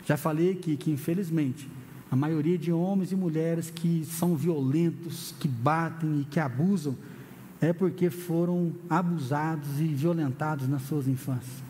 Já 0.06 0.16
falei 0.16 0.52
aqui 0.52 0.74
que, 0.74 0.90
infelizmente, 0.90 1.68
a 2.10 2.16
maioria 2.16 2.56
de 2.56 2.72
homens 2.72 3.12
e 3.12 3.14
mulheres 3.14 3.68
que 3.68 4.06
são 4.06 4.34
violentos, 4.34 5.34
que 5.38 5.46
batem 5.46 6.22
e 6.22 6.24
que 6.24 6.40
abusam, 6.40 6.96
é 7.60 7.74
porque 7.74 8.08
foram 8.08 8.72
abusados 8.88 9.78
e 9.80 9.84
violentados 9.84 10.66
nas 10.66 10.80
suas 10.80 11.06
infâncias. 11.06 11.62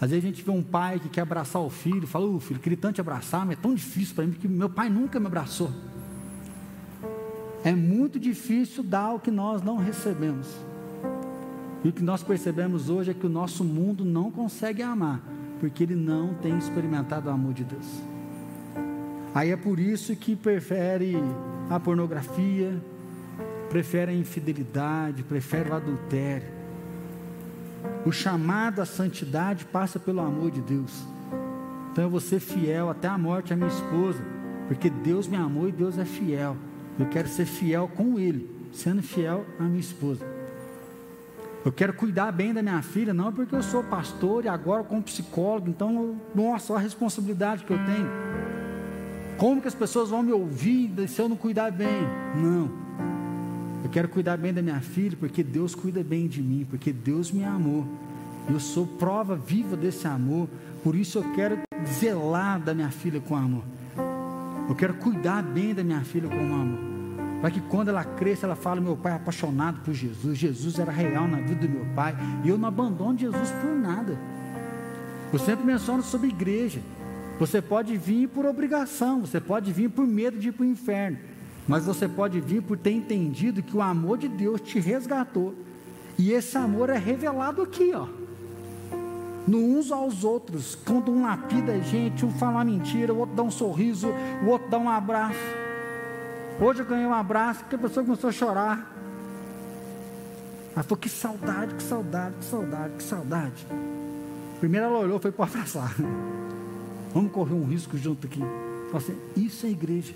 Às 0.00 0.10
vezes 0.10 0.24
a 0.24 0.26
gente 0.26 0.42
vê 0.42 0.50
um 0.50 0.60
pai 0.60 0.98
que 0.98 1.08
quer 1.08 1.20
abraçar 1.20 1.62
o 1.62 1.70
filho, 1.70 2.04
fala, 2.04 2.26
o 2.26 2.40
filho, 2.40 2.58
queria 2.58 2.76
tanto 2.76 2.96
te 2.96 3.00
abraçar, 3.00 3.46
mas 3.46 3.56
é 3.56 3.60
tão 3.62 3.76
difícil 3.76 4.16
para 4.16 4.26
mim, 4.26 4.32
porque 4.32 4.48
meu 4.48 4.68
pai 4.68 4.90
nunca 4.90 5.20
me 5.20 5.28
abraçou. 5.28 5.70
É 7.62 7.72
muito 7.72 8.18
difícil 8.18 8.82
dar 8.82 9.12
o 9.12 9.20
que 9.20 9.30
nós 9.30 9.62
não 9.62 9.76
recebemos. 9.76 10.48
E 11.84 11.88
o 11.88 11.92
que 11.92 12.02
nós 12.02 12.22
percebemos 12.22 12.88
hoje 12.88 13.10
é 13.10 13.14
que 13.14 13.26
o 13.26 13.30
nosso 13.30 13.64
mundo 13.64 14.04
não 14.04 14.30
consegue 14.30 14.82
amar, 14.82 15.20
porque 15.58 15.82
ele 15.82 15.96
não 15.96 16.34
tem 16.34 16.56
experimentado 16.56 17.28
o 17.28 17.32
amor 17.32 17.52
de 17.52 17.64
Deus. 17.64 17.86
Aí 19.34 19.50
é 19.50 19.56
por 19.56 19.80
isso 19.80 20.14
que 20.14 20.36
prefere 20.36 21.16
a 21.68 21.80
pornografia, 21.80 22.80
prefere 23.68 24.12
a 24.12 24.14
infidelidade, 24.14 25.22
prefere 25.22 25.70
o 25.70 25.74
adultério. 25.74 26.48
O 28.04 28.12
chamado 28.12 28.80
à 28.80 28.86
santidade 28.86 29.64
passa 29.64 29.98
pelo 29.98 30.20
amor 30.20 30.50
de 30.50 30.60
Deus. 30.60 31.04
Então 31.90 32.04
eu 32.04 32.10
vou 32.10 32.20
ser 32.20 32.40
fiel 32.40 32.90
até 32.90 33.08
a 33.08 33.18
morte 33.18 33.52
à 33.52 33.56
minha 33.56 33.68
esposa, 33.68 34.22
porque 34.68 34.88
Deus 34.88 35.26
me 35.26 35.36
amou 35.36 35.68
e 35.68 35.72
Deus 35.72 35.98
é 35.98 36.04
fiel. 36.04 36.56
Eu 36.98 37.06
quero 37.06 37.28
ser 37.28 37.46
fiel 37.46 37.88
com 37.88 38.18
Ele, 38.18 38.48
sendo 38.72 39.02
fiel 39.02 39.44
à 39.58 39.64
minha 39.64 39.80
esposa. 39.80 40.41
Eu 41.64 41.70
quero 41.70 41.92
cuidar 41.92 42.32
bem 42.32 42.52
da 42.52 42.60
minha 42.60 42.82
filha, 42.82 43.14
não 43.14 43.32
porque 43.32 43.54
eu 43.54 43.62
sou 43.62 43.84
pastor 43.84 44.44
e 44.44 44.48
agora 44.48 44.82
como 44.82 45.00
psicólogo, 45.00 45.70
então, 45.70 46.16
nossa, 46.34 46.72
olha 46.72 46.80
a 46.80 46.82
responsabilidade 46.82 47.64
que 47.64 47.72
eu 47.72 47.78
tenho. 47.78 48.10
Como 49.38 49.60
que 49.60 49.68
as 49.68 49.74
pessoas 49.74 50.10
vão 50.10 50.24
me 50.24 50.32
ouvir 50.32 50.90
se 51.08 51.20
eu 51.20 51.28
não 51.28 51.36
cuidar 51.36 51.70
bem? 51.70 52.02
Não. 52.34 52.68
Eu 53.84 53.90
quero 53.90 54.08
cuidar 54.08 54.36
bem 54.36 54.52
da 54.52 54.60
minha 54.60 54.80
filha, 54.80 55.16
porque 55.18 55.42
Deus 55.42 55.72
cuida 55.72 56.02
bem 56.02 56.26
de 56.26 56.42
mim, 56.42 56.66
porque 56.68 56.92
Deus 56.92 57.30
me 57.30 57.44
amou. 57.44 57.86
Eu 58.50 58.58
sou 58.58 58.84
prova 58.84 59.36
viva 59.36 59.76
desse 59.76 60.06
amor, 60.08 60.48
por 60.82 60.96
isso 60.96 61.18
eu 61.18 61.32
quero 61.32 61.60
zelar 61.86 62.60
da 62.60 62.74
minha 62.74 62.90
filha 62.90 63.20
com 63.20 63.36
amor. 63.36 63.62
Eu 64.68 64.74
quero 64.74 64.94
cuidar 64.94 65.42
bem 65.42 65.72
da 65.72 65.84
minha 65.84 66.00
filha 66.00 66.28
com 66.28 66.34
amor 66.34 66.91
para 67.42 67.50
que 67.50 67.60
quando 67.60 67.88
ela 67.88 68.04
cresça, 68.04 68.46
ela 68.46 68.54
fale: 68.54 68.80
meu 68.80 68.96
pai 68.96 69.12
é 69.12 69.16
apaixonado 69.16 69.80
por 69.80 69.92
Jesus, 69.92 70.38
Jesus 70.38 70.78
era 70.78 70.92
real 70.92 71.26
na 71.26 71.38
vida 71.38 71.66
do 71.66 71.68
meu 71.68 71.84
pai, 71.92 72.14
e 72.44 72.48
eu 72.48 72.56
não 72.56 72.68
abandono 72.68 73.18
Jesus 73.18 73.50
por 73.60 73.70
nada. 73.76 74.16
Eu 75.32 75.38
sempre 75.40 75.66
menciono 75.66 76.04
sobre 76.04 76.28
igreja. 76.28 76.80
Você 77.40 77.60
pode 77.60 77.96
vir 77.96 78.28
por 78.28 78.46
obrigação, 78.46 79.22
você 79.22 79.40
pode 79.40 79.72
vir 79.72 79.90
por 79.90 80.06
medo 80.06 80.38
de 80.38 80.50
ir 80.50 80.52
para 80.52 80.62
o 80.62 80.66
inferno, 80.66 81.18
mas 81.66 81.84
você 81.84 82.06
pode 82.06 82.40
vir 82.40 82.62
por 82.62 82.78
ter 82.78 82.92
entendido 82.92 83.60
que 83.60 83.76
o 83.76 83.82
amor 83.82 84.18
de 84.18 84.28
Deus 84.28 84.60
te 84.60 84.78
resgatou, 84.78 85.52
e 86.16 86.30
esse 86.30 86.56
amor 86.56 86.90
é 86.90 86.98
revelado 86.98 87.60
aqui, 87.60 87.92
ó. 87.92 88.06
No 89.48 89.58
uns 89.58 89.90
aos 89.90 90.22
outros, 90.22 90.78
quando 90.86 91.10
um 91.10 91.22
lapida 91.22 91.72
a 91.72 91.80
gente, 91.80 92.24
um 92.24 92.30
fala 92.30 92.64
mentira, 92.64 93.12
o 93.12 93.18
outro 93.18 93.34
dá 93.34 93.42
um 93.42 93.50
sorriso, 93.50 94.10
o 94.44 94.50
outro 94.50 94.70
dá 94.70 94.78
um 94.78 94.88
abraço. 94.88 95.61
Hoje 96.60 96.80
eu 96.80 96.86
ganhei 96.86 97.06
um 97.06 97.14
abraço 97.14 97.64
que 97.64 97.74
a 97.74 97.78
pessoa 97.78 98.04
começou 98.04 98.30
a 98.30 98.32
chorar. 98.32 98.92
Ela 100.74 100.82
falou: 100.82 100.98
Que 100.98 101.08
saudade, 101.08 101.74
que 101.74 101.82
saudade, 101.82 102.34
que 102.36 102.44
saudade, 102.44 102.94
que 102.96 103.02
saudade. 103.02 103.66
Primeiro 104.60 104.86
ela 104.86 104.98
olhou, 104.98 105.18
foi 105.18 105.32
para 105.32 105.46
abraçar. 105.46 105.94
Vamos 107.12 107.32
correr 107.32 107.54
um 107.54 107.64
risco 107.64 107.96
junto 107.96 108.26
aqui. 108.26 108.40
Assim: 108.94 109.18
Isso 109.36 109.66
é 109.66 109.70
igreja. 109.70 110.14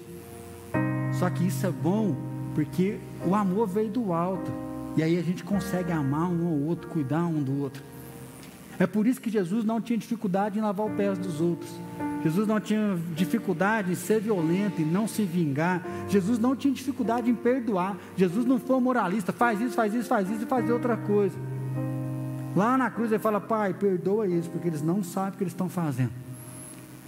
Só 1.19 1.31
que 1.31 1.47
isso 1.47 1.67
é 1.67 1.71
bom 1.71 2.15
porque 2.55 2.99
o 3.27 3.35
amor 3.35 3.67
veio 3.67 3.91
do 3.91 4.13
alto. 4.13 4.51
E 4.97 5.03
aí 5.03 5.19
a 5.19 5.23
gente 5.23 5.45
consegue 5.45 5.93
amar 5.93 6.31
um 6.31 6.47
ao 6.47 6.55
outro, 6.69 6.89
cuidar 6.89 7.25
um 7.27 7.43
do 7.43 7.63
outro. 7.63 7.83
É 8.79 8.87
por 8.87 9.07
isso 9.07 9.21
que 9.21 9.31
Jesus 9.31 9.65
não 9.65 9.81
tinha 9.81 9.99
dificuldade 9.99 10.59
em 10.59 10.63
lavar 10.63 10.87
os 10.87 10.93
pés 10.95 11.19
dos 11.19 11.41
outros. 11.41 11.71
Jesus 12.23 12.47
não 12.47 12.61
tinha 12.61 12.99
dificuldade 13.15 13.93
em 13.93 13.95
ser 13.95 14.21
violento, 14.21 14.83
em 14.83 14.85
não 14.85 15.07
se 15.07 15.25
vingar. 15.25 15.83
Jesus 16.09 16.39
não 16.39 16.57
tinha 16.57 16.75
dificuldade 16.75 17.31
em 17.31 17.35
perdoar. 17.35 17.97
Jesus 18.17 18.45
não 18.45 18.59
foi 18.59 18.81
moralista, 18.81 19.33
faz 19.33 19.61
isso, 19.61 19.75
faz 19.75 19.95
isso, 19.95 20.09
faz 20.09 20.29
isso 20.29 20.43
e 20.43 20.47
fazer 20.47 20.73
outra 20.73 20.97
coisa. 20.97 21.37
Lá 22.55 22.77
na 22.77 22.91
cruz 22.91 23.13
ele 23.13 23.19
fala: 23.21 23.41
Pai, 23.41 23.75
perdoa 23.75 24.27
eles, 24.27 24.47
porque 24.47 24.69
eles 24.69 24.83
não 24.83 25.05
sabem 25.05 25.35
o 25.35 25.37
que 25.37 25.45
eles 25.45 25.53
estão 25.53 25.69
fazendo. 25.69 26.13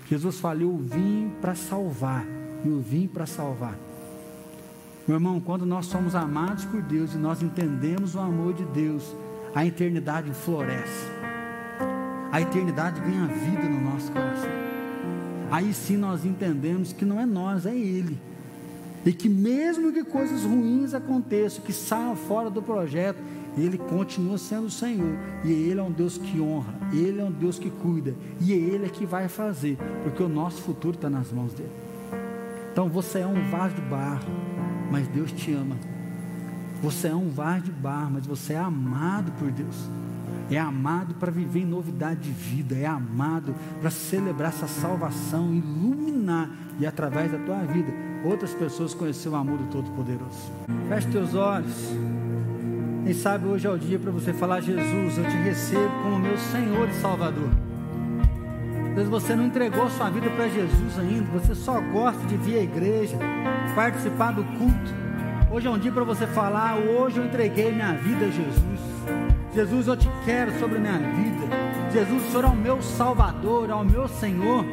Jesus 0.08 0.38
falou: 0.38 0.62
Eu 0.62 0.76
vim 0.78 1.32
para 1.40 1.54
salvar. 1.54 2.24
Eu 2.64 2.80
vim 2.80 3.06
para 3.06 3.26
salvar. 3.26 3.74
Meu 5.06 5.16
irmão, 5.16 5.40
quando 5.40 5.64
nós 5.64 5.86
somos 5.86 6.14
amados 6.14 6.64
por 6.66 6.82
Deus 6.82 7.14
e 7.14 7.18
nós 7.18 7.42
entendemos 7.42 8.14
o 8.14 8.20
amor 8.20 8.52
de 8.52 8.64
Deus, 8.66 9.14
a 9.54 9.64
eternidade 9.64 10.30
floresce. 10.32 11.27
A 12.30 12.40
eternidade 12.40 13.00
ganha 13.00 13.26
vida 13.26 13.62
no 13.68 13.80
nosso 13.80 14.12
coração 14.12 14.68
aí 15.50 15.72
sim 15.72 15.96
nós 15.96 16.24
entendemos 16.24 16.92
que 16.92 17.04
não 17.04 17.20
é 17.20 17.26
nós, 17.26 17.66
é 17.66 17.74
Ele. 17.74 18.18
E 19.04 19.12
que 19.12 19.28
mesmo 19.28 19.92
que 19.92 20.04
coisas 20.04 20.44
ruins 20.44 20.92
aconteçam, 20.92 21.64
que 21.64 21.72
saiam 21.72 22.14
fora 22.14 22.50
do 22.50 22.60
projeto, 22.60 23.18
Ele 23.56 23.78
continua 23.78 24.36
sendo 24.36 24.66
o 24.66 24.70
Senhor. 24.70 25.16
E 25.44 25.50
Ele 25.50 25.80
é 25.80 25.82
um 25.82 25.90
Deus 25.90 26.18
que 26.18 26.40
honra, 26.40 26.74
Ele 26.92 27.20
é 27.20 27.24
um 27.24 27.30
Deus 27.30 27.58
que 27.58 27.70
cuida, 27.70 28.14
e 28.40 28.52
é 28.52 28.56
Ele 28.56 28.86
é 28.86 28.88
que 28.88 29.06
vai 29.06 29.28
fazer, 29.28 29.78
porque 30.02 30.22
o 30.22 30.28
nosso 30.28 30.62
futuro 30.62 30.94
está 30.96 31.08
nas 31.08 31.32
mãos 31.32 31.52
dele. 31.54 31.72
Então 32.72 32.88
você 32.88 33.20
é 33.20 33.26
um 33.26 33.50
vaso 33.50 33.74
de 33.74 33.80
barro, 33.82 34.28
mas 34.90 35.08
Deus 35.08 35.32
te 35.32 35.52
ama. 35.52 35.76
Você 36.82 37.08
é 37.08 37.14
um 37.14 37.28
vaso 37.28 37.64
de 37.64 37.72
barro, 37.72 38.12
mas 38.12 38.26
você 38.26 38.52
é 38.52 38.58
amado 38.58 39.32
por 39.32 39.50
Deus 39.50 39.88
é 40.50 40.58
amado 40.58 41.14
para 41.14 41.30
viver 41.30 41.60
em 41.60 41.66
novidade 41.66 42.20
de 42.20 42.30
vida, 42.30 42.74
é 42.74 42.86
amado 42.86 43.54
para 43.80 43.90
celebrar 43.90 44.50
essa 44.50 44.66
salvação, 44.66 45.52
iluminar 45.52 46.50
e 46.78 46.86
através 46.86 47.30
da 47.30 47.38
tua 47.38 47.58
vida 47.64 47.92
outras 48.24 48.54
pessoas 48.54 48.94
conhecer 48.94 49.28
o 49.28 49.36
amor 49.36 49.58
do 49.58 49.66
Todo-Poderoso. 49.66 50.52
Feche 50.88 51.08
teus 51.08 51.34
olhos. 51.34 51.92
Quem 53.04 53.14
sabe 53.14 53.46
hoje 53.46 53.66
é 53.66 53.70
o 53.70 53.78
dia 53.78 53.98
para 53.98 54.10
você 54.10 54.32
falar: 54.32 54.60
Jesus, 54.60 55.18
eu 55.18 55.24
te 55.24 55.36
recebo 55.36 55.90
como 56.02 56.18
meu 56.18 56.36
Senhor 56.36 56.88
e 56.88 56.94
Salvador. 56.94 57.48
Vezes 58.94 59.08
você 59.08 59.36
não 59.36 59.46
entregou 59.46 59.88
sua 59.90 60.10
vida 60.10 60.28
para 60.30 60.48
Jesus 60.48 60.98
ainda, 60.98 61.24
você 61.30 61.54
só 61.54 61.80
gosta 61.80 62.26
de 62.26 62.36
vir 62.36 62.58
à 62.58 62.62
igreja, 62.62 63.16
participar 63.74 64.32
do 64.32 64.42
culto. 64.42 64.98
Hoje 65.52 65.68
é 65.68 65.70
um 65.70 65.78
dia 65.78 65.92
para 65.92 66.04
você 66.04 66.26
falar: 66.26 66.76
hoje 66.76 67.18
eu 67.18 67.24
entreguei 67.24 67.72
minha 67.72 67.92
vida 67.92 68.26
a 68.26 68.30
Jesus. 68.30 69.37
Jesus, 69.58 69.88
eu 69.88 69.96
te 69.96 70.08
quero 70.24 70.56
sobre 70.60 70.78
a 70.78 70.80
minha 70.80 70.98
vida. 70.98 71.48
Jesus, 71.92 72.28
o 72.28 72.30
Senhor 72.30 72.44
é 72.44 72.46
o 72.46 72.54
meu 72.54 72.80
Salvador, 72.80 73.68
é 73.68 73.74
o 73.74 73.84
meu 73.84 74.06
Senhor. 74.06 74.64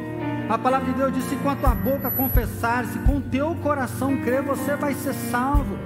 A 0.48 0.56
palavra 0.56 0.92
de 0.92 0.96
Deus 0.96 1.12
diz: 1.12 1.24
se 1.24 1.34
com 1.34 1.50
a 1.50 1.56
tua 1.56 1.74
boca 1.74 2.08
confessar, 2.08 2.84
se 2.84 2.96
com 3.00 3.16
o 3.16 3.20
teu 3.20 3.52
coração 3.56 4.16
crer, 4.18 4.42
você 4.42 4.76
vai 4.76 4.94
ser 4.94 5.12
salvo. 5.12 5.76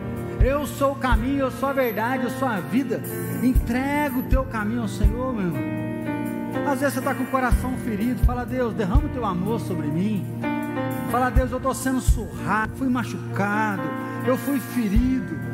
Eu 0.45 0.67
sou 0.67 0.93
o 0.93 0.97
caminho, 0.97 1.39
eu 1.39 1.51
sou 1.51 1.71
a 1.71 1.73
verdade, 1.73 2.25
eu 2.25 2.31
sou 2.33 2.47
a 2.47 2.61
vida. 2.61 3.01
Entrega 3.43 4.19
o 4.19 4.23
teu 4.25 4.45
caminho 4.45 4.83
ao 4.83 4.89
Senhor, 4.89 5.33
meu 5.33 5.47
irmão. 5.47 6.71
Às 6.71 6.81
vezes 6.81 6.93
você 6.93 6.99
está 6.99 7.15
com 7.15 7.23
o 7.23 7.29
coração 7.29 7.79
ferido, 7.79 8.23
fala, 8.27 8.45
Deus, 8.45 8.75
derrama 8.75 9.07
o 9.07 9.09
teu 9.09 9.25
amor 9.25 9.61
sobre 9.61 9.87
mim. 9.87 10.27
Fala, 11.11 11.31
Deus, 11.31 11.51
eu 11.51 11.57
estou 11.57 11.73
sendo 11.73 12.03
surrado, 12.03 12.77
fui 12.77 12.89
machucado, 12.91 13.83
eu 14.27 14.37
fui 14.37 14.61
ferido. 14.61 15.50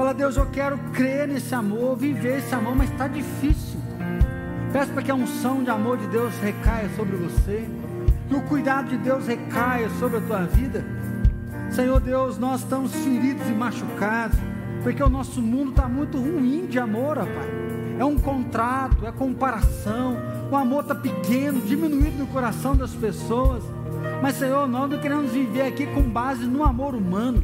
Fala, 0.00 0.14
Deus, 0.14 0.38
eu 0.38 0.46
quero 0.46 0.78
crer 0.94 1.28
nesse 1.28 1.54
amor, 1.54 1.94
viver 1.94 2.38
esse 2.38 2.54
amor, 2.54 2.74
mas 2.74 2.90
está 2.90 3.06
difícil. 3.06 3.78
Peço 4.72 4.90
para 4.92 5.02
que 5.02 5.10
a 5.10 5.14
unção 5.14 5.62
de 5.62 5.68
amor 5.68 5.98
de 5.98 6.06
Deus 6.06 6.32
recaia 6.38 6.88
sobre 6.96 7.16
você, 7.16 7.68
que 8.26 8.34
o 8.34 8.40
cuidado 8.40 8.88
de 8.88 8.96
Deus 8.96 9.26
recaia 9.26 9.90
sobre 9.98 10.16
a 10.16 10.20
tua 10.22 10.46
vida. 10.46 10.82
Senhor 11.70 12.00
Deus, 12.00 12.38
nós 12.38 12.62
estamos 12.62 12.94
feridos 12.94 13.46
e 13.46 13.52
machucados, 13.52 14.38
porque 14.82 15.02
o 15.02 15.10
nosso 15.10 15.42
mundo 15.42 15.72
está 15.72 15.86
muito 15.86 16.16
ruim 16.16 16.64
de 16.64 16.78
amor, 16.78 17.16
Pai. 17.16 17.50
É 17.98 18.04
um 18.06 18.16
contrato, 18.16 19.06
é 19.06 19.12
comparação, 19.12 20.16
o 20.50 20.56
amor 20.56 20.80
está 20.80 20.94
pequeno, 20.94 21.60
diminuído 21.60 22.16
no 22.16 22.26
coração 22.28 22.74
das 22.74 22.94
pessoas. 22.94 23.62
Mas, 24.22 24.36
Senhor, 24.36 24.66
nós 24.66 24.90
não 24.90 24.98
queremos 24.98 25.30
viver 25.30 25.66
aqui 25.66 25.86
com 25.88 26.00
base 26.00 26.46
no 26.46 26.64
amor 26.64 26.94
humano. 26.94 27.42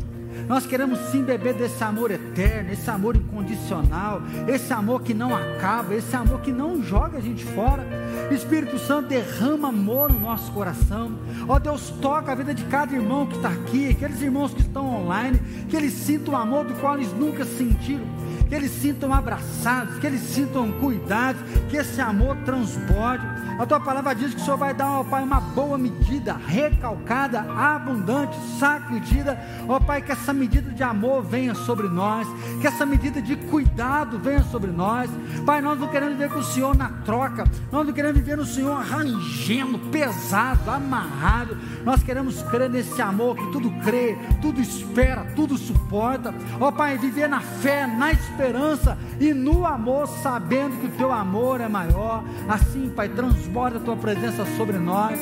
Nós 0.49 0.67
queremos 0.67 0.99
sim 1.11 1.23
beber 1.23 1.55
desse 1.55 1.83
amor 1.83 2.11
eterno, 2.11 2.73
esse 2.73 2.89
amor 2.91 3.17
incondicional, 3.17 4.23
esse 4.47 4.73
amor 4.73 5.03
que 5.03 5.15
não 5.15 5.35
acaba, 5.35 5.95
esse 5.95 6.15
amor 6.15 6.41
que 6.41 6.53
não 6.53 6.83
joga 6.83 7.19
a 7.19 7.21
gente 7.21 7.45
fora. 7.45 7.87
Espírito 8.31 8.79
Santo 8.79 9.09
derrama 9.09 9.69
amor 9.69 10.13
no 10.13 10.21
nosso 10.21 10.51
coração. 10.53 11.13
Ó 11.49 11.59
Deus, 11.59 11.91
toca 12.01 12.33
a 12.33 12.35
vida 12.35 12.55
de 12.55 12.65
cada 12.65 12.95
irmão 12.95 13.27
que 13.27 13.37
está 13.37 13.49
aqui, 13.49 13.89
aqueles 13.89 14.21
irmãos 14.21 14.53
que 14.53 14.61
estão 14.61 15.03
online, 15.03 15.39
que 15.69 15.77
eles 15.77 15.93
sintam 15.93 16.35
o 16.35 16.37
amor 16.37 16.65
do 16.65 16.75
qual 16.75 16.97
eles 16.97 17.13
nunca 17.13 17.45
sentiram 17.45 18.05
que 18.49 18.55
eles 18.55 18.71
sintam 18.71 19.13
abraçados, 19.13 19.99
que 19.99 20.07
eles 20.07 20.21
sintam 20.21 20.71
cuidados, 20.73 21.41
que 21.69 21.77
esse 21.77 22.01
amor 22.01 22.37
transborde. 22.45 23.27
A 23.59 23.67
tua 23.67 23.81
palavra 23.81 24.15
diz 24.15 24.35
que 24.35 24.41
o 24.41 24.45
Senhor 24.45 24.57
vai 24.57 24.75
dar 24.75 24.87
ao 24.87 25.05
Pai 25.05 25.23
uma 25.23 25.41
boa 25.41 25.79
medida, 25.79 26.37
recalcada, 26.47 27.41
abundante, 27.41 28.37
sacudida. 28.59 29.39
Ó 29.67 29.81
Pai, 29.81 30.03
que 30.03 30.13
essa 30.13 30.33
medida 30.33 30.71
de 30.71 30.83
amor 30.83 31.23
venha 31.23 31.55
sobre 31.55 31.89
nós, 31.89 32.29
que 32.61 32.67
essa 32.67 32.85
medida 32.85 33.21
de 33.21 33.35
cuidado 33.35 34.19
venha 34.19 34.43
sobre 34.45 34.71
nós. 34.71 35.11
Pai, 35.45 35.61
nós 35.61 35.79
não 35.79 35.89
queremos 35.89 36.17
viver 36.17 36.31
com 36.31 36.41
o 36.41 36.45
Senhor 36.45 36.77
na 36.77 36.89
troca, 37.05 37.45
nós 37.73 37.87
não 37.87 37.93
queremos 37.93 38.19
viver 38.19 38.37
no 38.37 38.45
Senhor 38.45 38.73
arranjando, 38.73 39.79
pesado, 39.91 40.71
amarrado. 40.71 41.57
Nós 41.85 42.03
queremos 42.03 42.43
crer 42.43 42.69
nesse 42.69 43.01
amor 43.01 43.37
que 43.37 43.51
tudo 43.53 43.71
crê, 43.83 44.17
tudo 44.43 44.61
espera, 44.61 45.25
tudo 45.35 45.57
suporta. 45.57 46.35
Ó 46.61 46.71
Pai, 46.71 46.99
viver 46.99 47.29
na 47.29 47.41
fé, 47.41 47.87
na 47.87 48.13
esperança 48.13 48.36
esperança 48.37 48.99
e 49.19 49.33
no 49.33 49.65
amor, 49.65 50.07
sabendo 50.07 50.79
que 50.79 50.87
o 50.87 50.91
teu 50.91 51.11
amor 51.11 51.63
é 51.63 51.69
maior. 51.69 52.23
Assim, 52.47 52.91
Pai, 52.95 53.09
transborda 53.09 53.79
a 53.79 53.81
tua 53.81 53.97
presença 53.97 54.45
sobre 54.57 54.79
nós. 54.79 55.19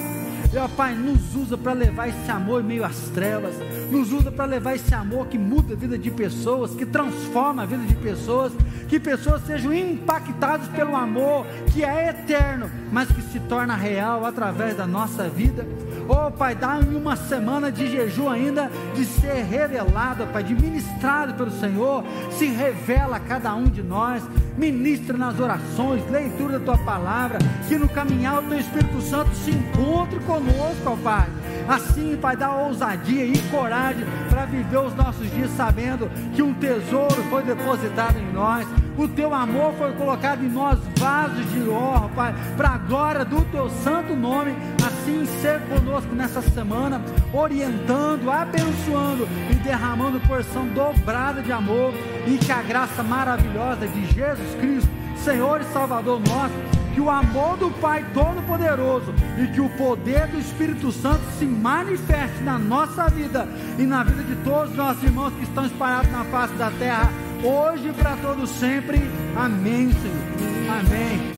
Meu 0.53 0.69
Pai, 0.69 0.95
nos 0.95 1.35
usa 1.35 1.57
para 1.57 1.73
levar 1.73 2.09
esse 2.09 2.31
amor 2.31 2.61
em 2.61 2.65
meio 2.65 2.85
às 2.85 3.09
trevas, 3.09 3.57
nos 3.91 4.13
usa 4.13 4.31
para 4.31 4.45
levar 4.45 4.77
esse 4.77 4.95
amor 4.95 5.27
que 5.27 5.37
muda 5.37 5.75
a 5.75 5.77
vida 5.77 5.99
de 5.99 6.13
pessoas, 6.13 6.73
que 6.73 6.87
transforma 6.87 7.63
a 7.63 7.67
vida 7.67 7.85
de 7.85 7.97
pessoas, 7.97 8.53
que 8.89 9.01
pessoas 9.01 9.45
sejam 9.45 9.75
impactadas 9.75 10.69
pelo 10.69 10.95
amor 10.95 11.45
que 11.73 11.83
é 11.83 12.11
eterno, 12.11 12.71
mas 12.93 13.09
que 13.09 13.21
se 13.23 13.41
torna 13.41 13.75
real 13.75 14.25
através 14.25 14.77
da 14.77 14.87
nossa 14.87 15.29
vida. 15.29 15.67
Oh 16.09 16.31
Pai, 16.31 16.55
dá-me 16.55 16.97
uma 16.97 17.17
semana 17.17 17.73
de 17.73 17.91
jejum 17.91 18.29
ainda, 18.29 18.71
de 18.95 19.05
ser 19.05 19.45
revelado, 19.45 20.27
Pai, 20.27 20.43
de 20.43 20.55
ministrado 20.55 21.35
pelo 21.35 21.51
Senhor, 21.51 22.05
se 22.31 22.47
revela 22.47 23.17
a 23.17 23.21
cada 23.21 23.55
um 23.55 23.65
de 23.65 23.83
nós, 23.83 24.23
ministra 24.57 25.17
nas 25.17 25.41
orações, 25.41 26.09
leitura 26.11 26.59
da 26.59 26.65
tua 26.65 26.79
palavra, 26.85 27.39
que 27.67 27.77
no 27.77 27.89
caminhar 27.89 28.43
o 28.43 28.49
teu 28.49 28.59
Espírito 28.59 29.01
Santo 29.01 29.35
se 29.35 29.51
encontre 29.51 30.19
conosco, 30.21 30.83
ó 30.87 30.97
Pai. 30.97 31.29
Assim, 31.67 32.19
Pai, 32.21 32.37
dá 32.37 32.55
ousadia 32.55 33.25
e 33.25 33.39
coragem 33.51 34.05
para 34.29 34.45
viver 34.45 34.79
os 34.79 34.95
nossos 34.95 35.31
dias 35.33 35.51
sabendo 35.57 36.11
que 36.35 36.43
um 36.43 36.53
tesouro 36.53 37.23
foi 37.31 37.43
depositado 37.43 38.19
em 38.19 38.33
nós, 38.33 38.67
o 38.97 39.09
teu 39.09 39.35
amor 39.35 39.75
foi 39.75 39.93
colocado 39.93 40.45
em 40.45 40.49
nós, 40.49 40.79
vasos 40.97 41.51
de 41.53 41.69
honra, 41.69 42.09
Pai, 42.15 42.35
para 42.57 42.69
a 42.71 42.79
glória 42.79 43.25
do 43.25 43.43
teu 43.51 43.69
santo 43.69 44.15
nome. 44.15 44.55
Assim, 44.85 45.27
ser 45.41 45.61
conosco 45.63 46.15
nessa 46.15 46.41
semana, 46.43 47.01
orientando, 47.33 48.31
abençoando 48.31 49.29
e 49.51 49.55
derramando 49.57 50.21
porção 50.21 50.67
dobrada 50.69 51.43
de 51.43 51.53
amor, 51.53 51.93
e 52.27 52.39
que 52.39 52.53
a 52.53 52.63
graça 52.63 53.03
maravilhosa 53.03 53.87
de 53.89 54.07
Jesus 54.07 54.55
Cristo, 54.61 54.91
Senhor 55.17 55.61
e 55.61 55.65
Salvador 55.65 56.21
nosso, 56.21 56.84
que 56.95 57.01
o 57.01 57.11
amor 57.11 57.57
do 57.57 57.71
Pai 57.73 58.05
Todo-Poderoso 58.15 59.13
e 59.37 59.49
que 59.49 59.61
o 59.61 59.69
poder 59.71 60.29
do 60.29 60.39
Espírito 60.39 60.93
Santo 60.93 61.25
se 61.39 61.45
manifeste 61.45 62.43
na 62.43 62.59
nossa 62.59 63.09
vida 63.09 63.49
e 63.79 63.83
na 63.83 64.05
vida 64.05 64.23
de 64.23 64.37
todos 64.45 64.71
os 64.71 64.77
nossos 64.77 65.03
irmãos 65.03 65.35
que 65.35 65.43
estão 65.43 65.67
espalhados 65.67 66.11
na 66.13 66.25
face 66.25 66.55
da 66.55 66.71
terra, 66.71 67.11
hoje 67.43 67.89
e 67.89 67.93
para 67.93 68.17
todos 68.17 68.49
sempre. 68.51 69.03
Amém, 69.37 69.91
Senhor. 69.93 70.79
Amém. 70.79 71.33